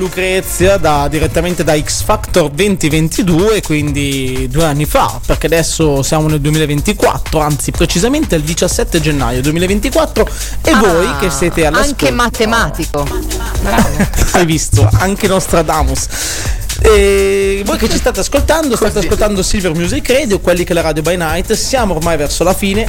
Lucrezia 0.04 0.76
da, 0.76 1.08
direttamente 1.08 1.64
da 1.64 1.74
X 1.80 2.02
Factor 2.02 2.50
2022, 2.50 3.62
quindi 3.62 4.46
due 4.50 4.64
anni 4.64 4.84
fa, 4.84 5.18
perché 5.24 5.46
adesso 5.46 6.02
siamo 6.02 6.28
nel 6.28 6.42
2024, 6.42 7.40
anzi 7.40 7.70
precisamente 7.70 8.34
il 8.34 8.42
17 8.42 9.00
gennaio 9.00 9.40
2024 9.40 10.28
e 10.62 10.70
Ah, 10.72 10.78
voi 10.78 11.08
che 11.18 11.30
siete 11.30 11.64
all'ascolto. 11.64 12.04
Anche 12.04 12.10
matematico. 12.10 13.08
Hai 14.32 14.44
visto? 14.44 14.86
Anche 14.98 15.26
Nostradamus. 15.26 16.06
E 16.82 17.62
voi 17.64 17.78
che 17.78 17.88
ci 17.88 17.96
state 17.96 18.20
ascoltando, 18.20 18.76
state 18.76 18.98
ascoltando 18.98 19.42
Silver 19.42 19.72
Music 19.74 20.06
Radio, 20.10 20.38
quelli 20.40 20.64
che 20.64 20.74
la 20.74 20.82
Radio 20.82 21.00
by 21.00 21.16
Night, 21.16 21.52
siamo 21.54 21.94
ormai 21.94 22.18
verso 22.18 22.44
la 22.44 22.52
fine 22.52 22.86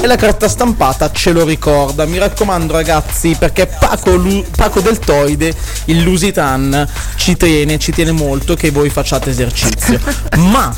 e 0.00 0.06
la 0.06 0.16
carta 0.16 0.48
stampata 0.48 1.10
ce 1.12 1.30
lo 1.32 1.44
ricorda. 1.44 2.04
Mi 2.04 2.18
raccomando 2.18 2.72
ragazzi, 2.72 3.36
perché 3.38 3.66
Paco, 3.66 4.16
Lu- 4.16 4.44
Paco 4.54 4.80
Deltoide, 4.80 5.54
il 5.86 6.02
Lusitan, 6.02 6.86
ci 7.16 7.36
tiene, 7.36 7.78
ci 7.78 7.92
tiene 7.92 8.12
molto 8.12 8.54
che 8.54 8.70
voi 8.70 8.90
facciate 8.90 9.30
esercizio. 9.30 9.98
Ma 10.38 10.74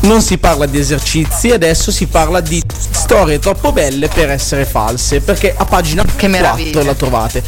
non 0.00 0.22
si 0.22 0.38
parla 0.38 0.66
di 0.66 0.78
esercizi, 0.78 1.50
adesso 1.50 1.90
si 1.90 2.06
parla 2.06 2.40
di 2.40 2.62
storie 2.90 3.38
troppo 3.38 3.72
belle 3.72 4.08
per 4.08 4.30
essere 4.30 4.64
false, 4.64 5.20
perché 5.20 5.54
a 5.56 5.64
pagina 5.64 6.02
4 6.02 6.28
meraviglia. 6.28 6.82
la 6.84 6.94
trovate. 6.94 7.42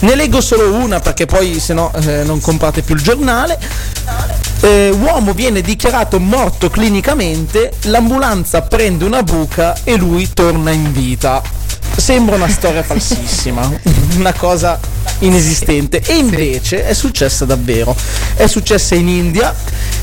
Ne 0.00 0.14
leggo 0.14 0.40
solo 0.40 0.74
una 0.74 1.00
perché 1.00 1.26
poi 1.26 1.58
se 1.60 1.74
no 1.74 1.92
eh, 1.94 2.22
non 2.24 2.40
comprate 2.40 2.82
più 2.82 2.94
il 2.94 3.02
giornale. 3.02 3.58
Eh, 4.60 4.90
uomo 4.90 5.32
viene 5.32 5.60
dichiarato 5.60 6.20
morto 6.20 6.70
clinicamente, 6.70 7.72
l'ambulanza 7.82 8.62
prende 8.62 9.04
una 9.04 9.22
buca 9.22 9.76
e 9.82 9.96
lui 9.96 10.28
torna 10.32 10.70
in 10.70 10.92
vita. 10.92 11.42
Sembra 11.96 12.36
una 12.36 12.48
storia 12.48 12.82
falsissima, 12.82 13.68
una 14.14 14.32
cosa 14.32 14.78
inesistente. 15.22 16.02
E 16.04 16.14
invece 16.16 16.86
è 16.86 16.94
successa 16.94 17.44
davvero. 17.44 17.96
È 18.34 18.46
successa 18.46 18.94
in 18.94 19.08
India, 19.08 19.54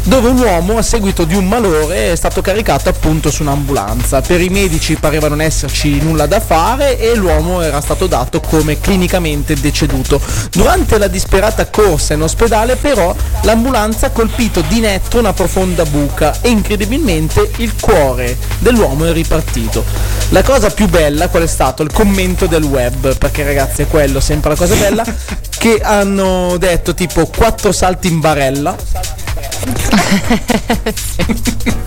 dove 0.03 0.29
un 0.29 0.39
uomo 0.39 0.77
a 0.77 0.81
seguito 0.81 1.23
di 1.23 1.35
un 1.35 1.47
malore 1.47 2.11
è 2.11 2.15
stato 2.15 2.41
caricato 2.41 2.89
appunto 2.89 3.31
su 3.31 3.41
un'ambulanza. 3.41 4.21
Per 4.21 4.41
i 4.41 4.49
medici 4.49 4.95
pareva 4.95 5.27
non 5.27 5.41
esserci 5.41 5.99
nulla 6.01 6.25
da 6.25 6.39
fare 6.39 6.99
e 6.99 7.15
l'uomo 7.15 7.61
era 7.61 7.81
stato 7.81 8.07
dato 8.07 8.39
come 8.39 8.79
clinicamente 8.79 9.55
deceduto. 9.55 10.21
Durante 10.51 10.97
la 10.97 11.07
disperata 11.07 11.67
corsa 11.67 12.13
in 12.13 12.21
ospedale 12.21 12.75
però 12.75 13.15
l'ambulanza 13.43 14.07
ha 14.07 14.11
colpito 14.11 14.61
di 14.61 14.79
netto 14.79 15.19
una 15.19 15.33
profonda 15.33 15.83
buca 15.85 16.39
e 16.41 16.49
incredibilmente 16.49 17.51
il 17.57 17.73
cuore 17.79 18.37
dell'uomo 18.59 19.05
è 19.05 19.11
ripartito. 19.11 19.83
La 20.31 20.43
cosa 20.43 20.69
più 20.69 20.87
bella 20.87 21.27
qual 21.27 21.43
è 21.43 21.47
stato? 21.47 21.81
Il 21.81 21.91
commento 21.91 22.45
del 22.45 22.63
web, 22.63 23.17
perché 23.17 23.43
ragazzi 23.43 23.81
è 23.81 23.87
quello, 23.87 24.19
sempre 24.19 24.51
la 24.51 24.55
cosa 24.55 24.75
bella, 24.75 25.03
che 25.57 25.79
hanno 25.81 26.55
detto 26.57 26.93
tipo 26.93 27.25
quattro 27.25 27.71
salti 27.71 28.07
in 28.07 28.19
barella. 28.19 28.75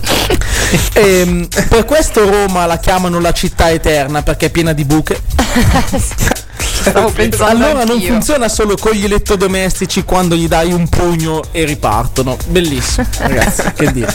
Ehm, 0.94 1.48
per 1.69 1.85
questo 1.85 2.28
Roma 2.28 2.64
la 2.64 2.78
chiamano 2.78 3.20
la 3.20 3.32
città 3.32 3.70
eterna 3.70 4.23
perché 4.23 4.47
è 4.47 4.51
piena 4.51 4.73
di 4.73 4.86
buche. 4.86 5.20
Stavo 6.82 7.12
allora 7.40 7.85
non 7.85 7.97
anch'io. 7.97 8.12
funziona 8.12 8.48
solo 8.48 8.77
con 8.77 8.93
gli 8.93 9.05
elettrodomestici 9.05 10.05
quando 10.05 10.35
gli 10.35 10.48
dai 10.48 10.73
un 10.73 10.89
pugno 10.89 11.43
e 11.52 11.64
ripartono. 11.64 12.36
Bellissimo, 12.47 13.06
ragazzi, 13.19 13.73
che 13.74 13.93
dire. 13.93 14.14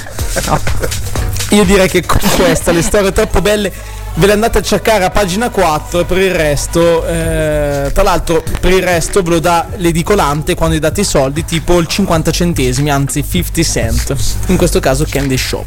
Io 1.50 1.64
direi 1.64 1.88
che 1.88 2.06
con 2.06 2.20
questa 2.36 2.72
le 2.72 2.82
storie 2.82 3.12
troppo 3.12 3.42
belle 3.42 3.72
ve 4.18 4.26
le 4.26 4.34
andate 4.34 4.58
a 4.58 4.62
cercare 4.62 5.04
a 5.04 5.10
pagina 5.10 5.50
4 5.50 6.00
e 6.00 6.06
per 6.06 6.18
il 6.18 6.34
resto, 6.34 7.06
eh, 7.06 7.92
tra 7.94 8.04
l'altro 8.04 8.44
per 8.60 8.72
il 8.72 8.82
resto 8.82 9.22
ve 9.22 9.30
lo 9.30 9.40
dà 9.40 9.68
l'edicolante 9.76 10.56
quando 10.56 10.76
gli 10.76 10.80
date 10.80 11.02
i 11.02 11.04
soldi 11.04 11.46
tipo 11.46 11.78
il 11.80 11.88
50 11.88 12.32
centesimi, 12.32 12.90
anzi 12.90 13.24
50 13.24 13.62
cent. 13.64 14.16
In 14.48 14.58
questo 14.58 14.80
caso 14.80 15.06
Candy 15.08 15.38
Shop. 15.38 15.66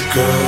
I 0.00 0.47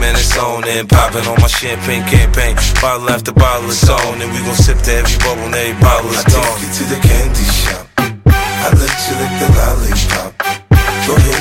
man, 0.00 0.16
it's 0.16 0.36
on 0.38 0.64
and 0.64 0.88
popping 0.88 1.26
on 1.28 1.36
my 1.40 1.48
champagne 1.48 2.04
campaign. 2.08 2.56
Bottle 2.80 3.10
after 3.10 3.32
bottle 3.32 3.68
is 3.68 3.84
on, 3.88 4.20
and 4.22 4.30
we 4.32 4.40
gon' 4.40 4.54
sip 4.54 4.78
to 4.88 4.92
every 4.92 5.18
bubble 5.20 5.44
and 5.44 5.54
every 5.54 5.76
bottle 5.80 6.10
is 6.10 6.24
I 6.24 6.30
gone. 6.30 6.40
take 6.40 6.60
you 6.64 6.70
to 6.72 6.84
the 6.88 7.00
candy 7.04 7.44
shop. 7.44 7.84
I 8.64 8.68
let 8.72 8.94
you 9.04 9.14
lick 9.20 9.32
the 9.40 9.48
lollipop. 9.52 10.30
Go 11.06 11.12
ahead, 11.20 11.33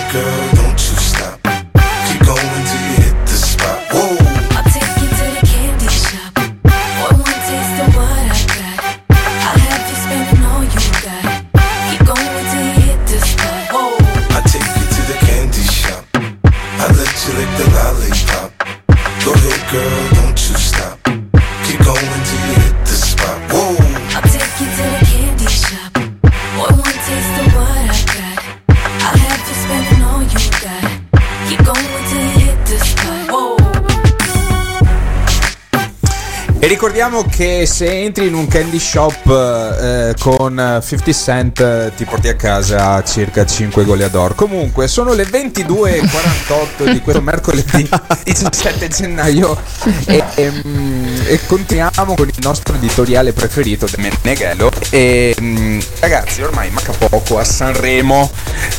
E 36.63 36.67
ricordiamo 36.67 37.25
che 37.25 37.65
se 37.65 38.03
entri 38.03 38.27
in 38.27 38.33
un 38.33 38.47
candy 38.47 38.79
shop 38.79 39.25
eh, 39.27 40.15
con 40.17 40.81
50 40.81 41.11
cent 41.11 41.59
eh, 41.59 41.91
ti 41.93 42.05
porti 42.05 42.29
a 42.29 42.37
casa 42.37 43.03
circa 43.03 43.45
5 43.45 43.83
goleador. 43.83 44.33
Comunque 44.33 44.87
sono 44.87 45.11
le 45.11 45.25
22.48 45.25 46.89
di 46.89 47.01
questo 47.01 47.21
mercoledì 47.21 47.89
17 48.23 48.87
gennaio 48.87 49.61
e, 50.05 50.23
ehm, 50.35 51.23
e 51.25 51.45
continuiamo 51.45 52.15
con 52.15 52.29
il 52.29 52.39
nostro 52.39 52.75
editoriale 52.75 53.33
preferito 53.33 53.85
del 53.85 53.99
Meneghello. 53.99 54.71
E 54.89 55.35
mm, 55.37 55.79
ragazzi, 55.99 56.43
ormai 56.43 56.69
manca 56.69 56.93
poco 56.93 57.39
a 57.39 57.43
Sanremo. 57.43 58.31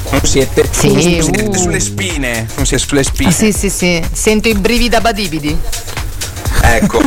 Non 0.09 0.23
siete, 0.23 0.67
Sì, 0.71 0.91
non 0.91 1.03
siete 1.03 1.43
uh. 1.43 1.53
sulle 1.53 1.81
spine. 1.81 2.49
Non 2.57 2.65
siete 2.65 2.83
sulle 2.83 3.05
spine. 3.05 3.29
Ah, 3.29 3.33
sì, 3.35 3.53
sì, 3.53 3.69
sì, 3.69 4.03
sento 4.11 4.49
i 4.49 4.55
brividi 4.55 4.89
da 4.89 5.03
badibidi. 5.03 5.59
Ecco. 6.73 7.01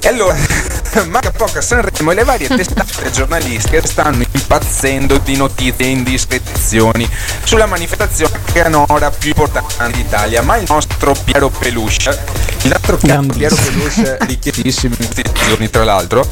e 0.00 0.08
allora, 0.08 0.36
manca 1.08 1.30
poco 1.30 1.58
a 1.58 1.60
Sanremo 1.60 2.10
e 2.10 2.14
le 2.14 2.24
varie 2.24 2.48
testate 2.48 3.10
giornalistiche 3.10 3.86
stanno 3.86 4.24
impazzendo 4.50 5.18
di 5.18 5.36
notizie 5.36 5.86
e 5.86 5.90
indiscrezioni 5.90 7.08
sulla 7.44 7.66
manifestazione 7.66 8.40
canora 8.52 9.08
più 9.10 9.28
importante 9.28 9.96
d'Italia. 9.96 10.42
Ma 10.42 10.56
il 10.56 10.64
nostro 10.66 11.14
Piero 11.24 11.50
Peluche, 11.50 12.18
il 12.62 12.70
nostro 12.70 12.96
Piero 12.96 13.22
Peluche, 13.22 14.18
richiedissimo 14.26 14.96
in 14.98 15.06
questi 15.06 15.22
giorni 15.46 15.70
tra 15.70 15.84
l'altro, 15.84 16.26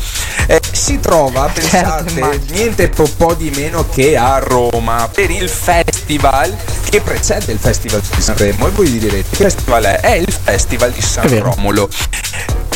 eh, 0.48 0.60
si 0.72 0.98
trova, 0.98 1.46
pensate, 1.46 2.40
niente 2.50 2.88
po', 2.88 3.08
po' 3.16 3.34
di 3.34 3.50
meno 3.54 3.88
che 3.88 4.16
a 4.16 4.38
Roma 4.38 5.08
per 5.12 5.30
il 5.30 5.48
festival 5.48 6.56
che 6.90 7.00
precede 7.00 7.52
il 7.52 7.58
festival 7.58 8.00
di 8.00 8.20
Sanremo. 8.20 8.66
E 8.66 8.70
voi 8.70 8.98
direte, 8.98 9.28
che 9.30 9.44
festival 9.44 9.84
è? 9.84 10.00
È 10.00 10.14
il 10.14 10.32
festival 10.32 10.90
di 10.90 11.02
San. 11.02 11.38
Romolo. 11.38 11.88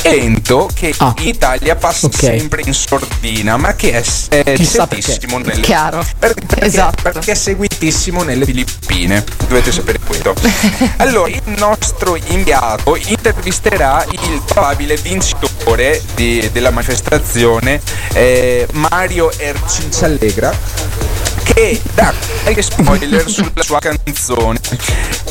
Evento 0.05 0.69
che 0.75 0.95
in 0.99 1.15
Italia 1.21 1.77
passa 1.77 2.09
sempre 2.13 2.63
in 2.65 2.75
sordina, 2.75 3.57
ma 3.57 3.75
che 3.75 3.93
è, 3.93 4.05
è 4.29 4.53
Chissà 4.55 4.87
seguitissimo 4.89 5.39
nelle 5.39 5.61
Chiaro. 5.61 6.05
per- 6.19 6.35
perché, 6.35 6.65
Esatto. 6.65 7.03
perché 7.03 7.33
è 7.33 7.35
seguitissimo 7.35 8.23
nelle 8.23 8.45
Filippine. 8.45 9.25
Dovete 9.47 9.71
sapere 9.73 9.99
questo. 10.05 10.35
Allora, 10.99 11.31
il 11.31 11.43
nostro 11.59 12.17
inviato 12.17 12.97
intervisterà 12.97 14.05
il 14.11 14.43
probabile 14.47 14.97
vincitore 14.97 16.01
di- 16.15 16.49
della 16.53 16.71
manifestazione, 16.71 17.81
eh, 18.15 18.67
Mario 18.73 19.31
Ercinciallegra 19.37 20.53
che 21.43 21.81
dà 21.95 22.13
qualche 22.43 22.63
spoiler 22.63 23.29
sulla 23.29 23.63
sua 23.63 23.79
canzone 23.79 24.59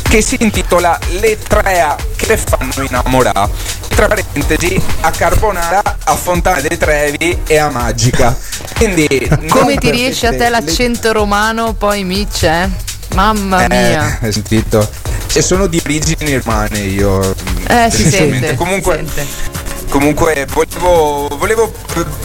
che 0.10 0.22
si 0.22 0.38
intitola 0.40 1.00
Le 1.20 1.38
tre 1.38 1.82
A 1.82 1.96
che 2.16 2.38
fanno 2.38 2.74
innamorare 2.88 3.50
tra 3.96 4.08
parentesi 4.08 4.82
a 5.02 5.12
Carbonara, 5.12 5.82
a 6.06 6.16
Fontana 6.16 6.62
dei 6.62 6.78
Trevi 6.78 7.40
e 7.46 7.58
a 7.58 7.70
Magica 7.70 8.36
quindi 8.78 9.08
Come 9.48 9.76
ti 9.78 9.92
riesce 9.92 10.28
a 10.28 10.32
te 10.32 10.38
perdete 10.38 10.44
le- 10.44 10.66
l'accento 10.66 11.12
romano, 11.12 11.74
poi 11.74 12.04
Mitch, 12.04 12.44
eh? 12.44 12.70
Mamma 13.14 13.68
mia. 13.68 14.18
eh, 14.22 14.26
hai 14.26 14.32
sentito 14.32 14.90
e 15.34 15.42
sono 15.42 15.68
di 15.68 15.80
origini 15.84 16.38
romane 16.38 16.80
io 16.80 17.36
Eh, 17.68 17.90
si 17.92 18.10
sente. 18.10 18.56
comunque 18.56 19.04
si 19.06 19.14
sente. 19.14 19.61
Comunque 19.92 20.48
volevo, 20.50 21.28
volevo 21.38 21.70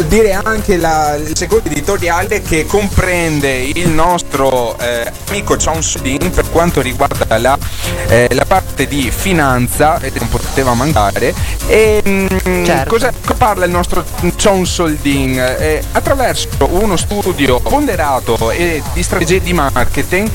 dire 0.06 0.32
anche 0.32 0.76
la- 0.76 1.16
il 1.16 1.36
secondo 1.36 1.68
editoriale 1.68 2.40
che 2.40 2.64
comprende 2.64 3.52
il 3.56 3.88
nostro 3.88 4.78
eh, 4.78 5.10
amico 5.28 5.56
John 5.56 5.82
Sudin 5.82 6.30
per 6.30 6.48
quanto 6.52 6.80
riguarda 6.80 7.36
la, 7.38 7.59
eh, 8.06 8.28
la 8.30 8.44
parte 8.44 8.86
di 8.86 9.10
finanza, 9.10 9.98
e 9.98 10.12
non 10.16 10.28
poteva 10.28 10.74
mancare. 10.74 11.34
E 11.66 12.01
mm, 12.09 12.64
Certo. 12.64 12.88
cosa 12.88 13.12
parla 13.36 13.64
il 13.64 13.72
nostro 13.72 14.05
John 14.36 14.64
Soldin? 14.64 15.36
Eh, 15.36 15.82
attraverso 15.90 16.48
uno 16.70 16.97
studio 16.97 17.59
ponderato 17.59 18.52
e 18.52 18.80
di 18.93 19.02
strategie 19.02 19.40
di 19.40 19.52
marketing 19.52 20.30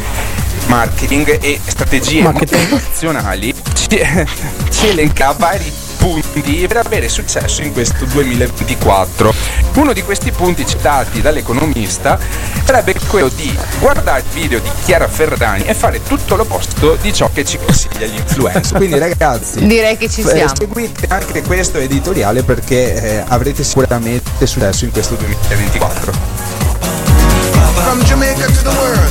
marketing 0.68 1.40
e 1.42 1.60
strategie 1.66 2.22
motivazionali 2.22 3.54
ci, 3.74 3.88
ci 4.70 4.88
elenca 4.90 5.32
vari 5.38 5.72
punti 6.02 6.66
per 6.68 6.78
avere 6.78 7.08
successo 7.08 7.62
in 7.62 7.72
questo 7.74 8.06
2024. 8.06 9.32
Uno 9.76 9.94
di 9.94 10.02
questi 10.02 10.32
punti 10.32 10.66
citati 10.66 11.22
dall'economista 11.22 12.18
sarebbe 12.66 12.96
quello 13.08 13.30
di 13.30 13.56
guardare 13.80 14.22
il 14.22 14.26
video 14.34 14.60
di 14.60 14.70
Chiara 14.84 15.08
Ferrani 15.08 15.64
e 15.66 15.76
fare 15.76 16.02
tutto 16.02 16.36
l'opposto 16.36 16.98
di 17.00 17.14
ciò 17.14 17.30
che 17.32 17.46
ci 17.46 17.60
consiglia 17.64 18.08
gli 18.08 18.16
influencer. 18.16 18.78
Quindi 18.78 18.98
ragazzi, 18.98 19.64
Direi 19.68 19.96
che 19.96 20.10
ci 20.10 20.22
eh, 20.22 20.28
siamo. 20.28 20.56
seguite 20.56 21.06
anche 21.08 21.44
questo 21.44 21.78
editoriale 21.78 22.42
perché 22.42 23.20
eh, 23.20 23.24
avrete 23.28 23.64
sicuramente 23.64 24.48
successo 24.48 24.86
in 24.86 24.92
questo 24.92 25.14
2024. 25.16 26.14
From 27.76 28.02
Jamaica 28.04 28.46
to 28.48 28.62
the 28.64 28.70
world, 28.70 29.11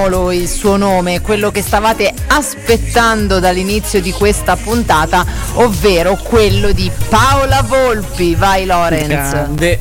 diciamolo 0.00 0.32
il 0.32 0.48
suo 0.48 0.76
nome, 0.76 1.20
quello 1.20 1.50
che 1.50 1.60
stavate 1.60 2.12
aspettando 2.28 3.38
dall'inizio 3.38 4.00
di 4.00 4.12
questa 4.12 4.56
puntata, 4.56 5.26
ovvero 5.54 6.16
quello 6.16 6.72
di 6.72 6.90
Paola 7.08 7.62
Volpi. 7.62 8.34
Vai 8.34 8.64
Lorenz. 8.64 9.08
Grande. 9.08 9.78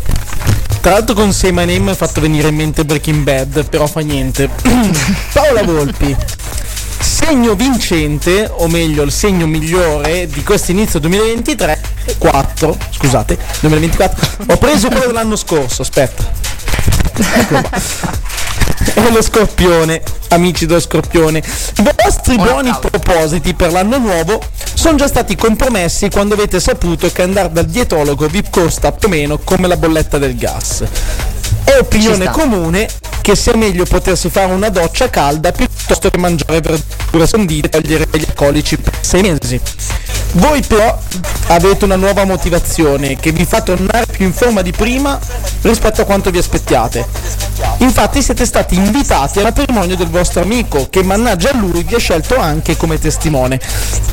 Tra 0.82 0.92
l'altro 0.92 1.16
con 1.16 1.34
My 1.42 1.52
Name 1.52 1.80
mi 1.80 1.90
ha 1.90 1.96
fatto 1.96 2.20
venire 2.20 2.50
in 2.50 2.56
mente 2.56 2.84
Breaking 2.84 3.24
Bad, 3.24 3.66
però 3.70 3.88
fa 3.88 4.02
niente. 4.02 4.50
Paola 5.32 5.64
Volpi. 5.64 6.16
Segno 7.00 7.56
vincente, 7.56 8.50
o 8.52 8.68
meglio 8.68 9.04
il 9.04 9.12
segno 9.12 9.46
migliore 9.46 10.28
di 10.28 10.44
questo 10.44 10.72
inizio 10.72 11.00
2023, 11.00 11.82
4, 12.18 12.78
scusate, 12.92 13.38
2024. 13.62 14.46
Ho 14.48 14.58
preso 14.58 14.90
quello 14.90 15.08
dell'anno 15.08 15.38
scorso, 15.38 15.82
aspetta. 15.82 16.24
Ecco 17.36 17.62
È 19.00 19.12
lo 19.12 19.22
scorpione, 19.22 20.02
amici 20.28 20.66
dello 20.66 20.82
scorpione. 20.82 21.40
I 21.40 21.90
vostri 22.04 22.36
buoni 22.36 22.70
propositi 22.82 23.54
per 23.54 23.72
l'anno 23.72 23.98
nuovo 23.98 24.42
sono 24.74 24.98
già 24.98 25.08
stati 25.08 25.36
compromessi 25.36 26.10
quando 26.10 26.34
avete 26.34 26.60
saputo 26.60 27.10
che 27.10 27.22
andare 27.22 27.50
dal 27.50 27.66
dietologo 27.66 28.28
vi 28.28 28.44
costa 28.50 28.92
più 28.92 29.08
o 29.08 29.12
meno 29.12 29.40
come 29.40 29.68
la 29.68 29.78
bolletta 29.78 30.18
del 30.18 30.36
gas. 30.36 30.84
È 31.64 31.78
opinione 31.80 32.30
comune 32.30 32.90
che 33.22 33.38
sia 33.38 33.56
meglio 33.56 33.86
potersi 33.86 34.30
fare 34.30 34.52
una 34.52 34.70
doccia 34.70 35.10
calda 35.10 35.54
piuttosto 35.54 36.10
che 36.10 36.18
mangiare 36.18 36.60
verdure 36.60 37.26
sondite 37.26 37.68
e 37.68 37.70
togliere 37.70 38.08
gli 38.12 38.26
alcolici 38.28 38.78
per 38.78 38.94
sei 39.00 39.22
mesi. 39.22 39.60
Voi 40.34 40.62
però 40.62 41.00
avete 41.48 41.86
una 41.86 41.96
nuova 41.96 42.26
motivazione 42.26 43.16
che 43.16 43.32
vi 43.32 43.46
fa 43.46 43.62
tornare 43.62 44.06
più 44.12 44.26
in 44.26 44.34
forma 44.34 44.62
di 44.62 44.72
prima 44.72 45.18
rispetto 45.62 46.02
a 46.02 46.06
quanto 46.06 46.32
vi 46.32 46.38
aspettiate. 46.38 47.49
Infatti 47.78 48.22
siete 48.22 48.46
stati 48.46 48.76
invitati 48.76 49.40
al 49.40 49.46
matrimonio 49.46 49.96
del 49.96 50.10
vostro 50.10 50.42
amico 50.42 50.88
che 50.90 51.04
mannaggia 51.04 51.52
a 51.52 51.58
lui 51.58 51.84
vi 51.84 51.96
ha 51.96 52.00
scelto 52.00 52.38
anche 52.38 52.76
come 52.76 53.00
testimone. 53.00 53.60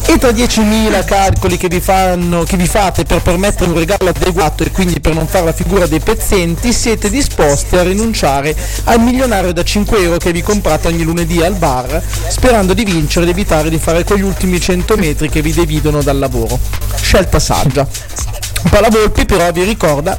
E 0.07 0.19
tra 0.19 0.31
10.000 0.31 1.05
calcoli 1.05 1.57
che 1.57 1.69
vi, 1.69 1.81
fanno, 1.81 2.45
che 2.45 2.57
vi 2.57 2.67
fate 2.67 3.05
per 3.05 3.23
permettere 3.23 3.71
un 3.71 3.79
regalo 3.79 4.09
adeguato 4.09 4.63
e 4.63 4.71
quindi 4.71 5.01
per 5.01 5.15
non 5.15 5.27
fare 5.27 5.47
la 5.47 5.53
figura 5.53 5.87
dei 5.87 6.01
pezzenti 6.01 6.73
siete 6.73 7.11
disposti 7.11 7.77
a 7.77 7.83
rinunciare 7.83 8.55
al 8.85 9.01
milionario 9.01 9.53
da 9.53 9.65
5 9.65 9.99
euro 9.99 10.19
che 10.19 10.33
vi 10.33 10.43
comprate 10.43 10.89
ogni 10.89 11.03
lunedì 11.03 11.43
al 11.43 11.55
bar 11.55 12.01
sperando 12.29 12.73
di 12.73 12.85
vincere 12.85 13.25
ed 13.25 13.33
evitare 13.33 13.69
di 13.69 13.79
fare 13.79 14.05
quegli 14.05 14.23
ultimi 14.23 14.61
100 14.61 14.97
metri 14.97 15.29
che 15.29 15.43
vi 15.43 15.53
dividono 15.53 16.03
dal 16.03 16.19
lavoro. 16.19 16.59
Scelta 17.01 17.39
saggia. 17.41 17.87
Palavolpi 18.71 19.25
però 19.25 19.51
vi 19.53 19.65
ricorda 19.65 20.19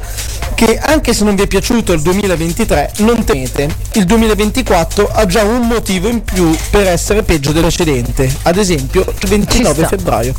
che 0.58 0.76
anche 0.76 1.14
se 1.14 1.22
non 1.22 1.36
vi 1.36 1.42
è 1.42 1.46
piaciuto 1.46 1.92
il 1.92 2.00
2023 2.00 2.94
non 2.98 3.22
temete, 3.22 3.68
il 3.92 4.04
2024 4.04 5.08
ha 5.08 5.24
già 5.24 5.44
un 5.44 5.68
motivo 5.68 6.08
in 6.08 6.24
più 6.24 6.52
per 6.70 6.88
essere 6.88 7.22
peggio 7.22 7.52
del 7.52 7.62
precedente, 7.62 8.28
ad 8.42 8.56
esempio 8.56 9.04
il 9.20 9.28
29 9.28 9.86
febbraio. 9.86 10.34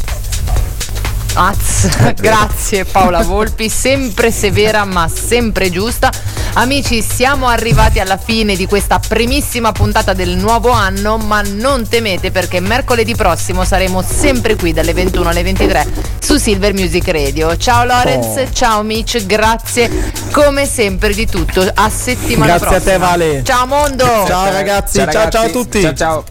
Az, 1.34 2.14
grazie 2.20 2.86
Paola 2.86 3.22
Volpi, 3.22 3.70
sempre 3.70 4.32
severa 4.32 4.84
ma 4.86 5.08
sempre 5.08 5.70
giusta. 5.70 6.12
Amici, 6.54 7.02
siamo 7.02 7.48
arrivati 7.48 8.00
alla 8.00 8.18
fine 8.18 8.56
di 8.56 8.66
questa 8.66 9.00
primissima 9.00 9.72
puntata 9.72 10.14
del 10.14 10.36
nuovo 10.36 10.72
anno, 10.72 11.18
ma 11.18 11.42
non 11.42 11.88
temete 11.88 12.32
perché 12.32 12.60
mercoledì 12.60 13.16
prossimo 13.16 13.64
saremo 13.64 14.02
sempre 14.02 14.56
qui 14.56 14.74
dalle 14.74 14.94
21 14.94 15.30
alle 15.30 15.44
23 15.44 15.88
su 16.20 16.38
Silver 16.38 16.74
Music 16.74 17.08
Radio. 17.08 17.56
Ciao 17.58 17.86
Lorenz, 17.86 18.26
Oh. 18.38 18.52
ciao 18.52 18.82
Mitch, 18.82 19.26
grazie 19.26 20.12
come 20.32 20.66
sempre 20.66 21.14
di 21.14 21.26
tutto. 21.28 21.66
A 21.74 21.90
settimana 21.90 22.58
Grazie 22.58 22.68
a 22.68 22.70
prossima. 22.72 22.92
te, 22.92 22.98
Vale. 22.98 23.44
Ciao 23.44 23.66
mondo. 23.68 24.06
Ciao 24.26 24.52
ragazzi, 24.52 24.98
ciao 25.10 25.30
ciao 25.30 25.46
a 25.46 25.50
tutti. 25.50 25.82
Ciao 25.82 25.94
ciao. 25.94 26.24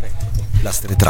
La 0.63 0.73
Street. 0.73 1.07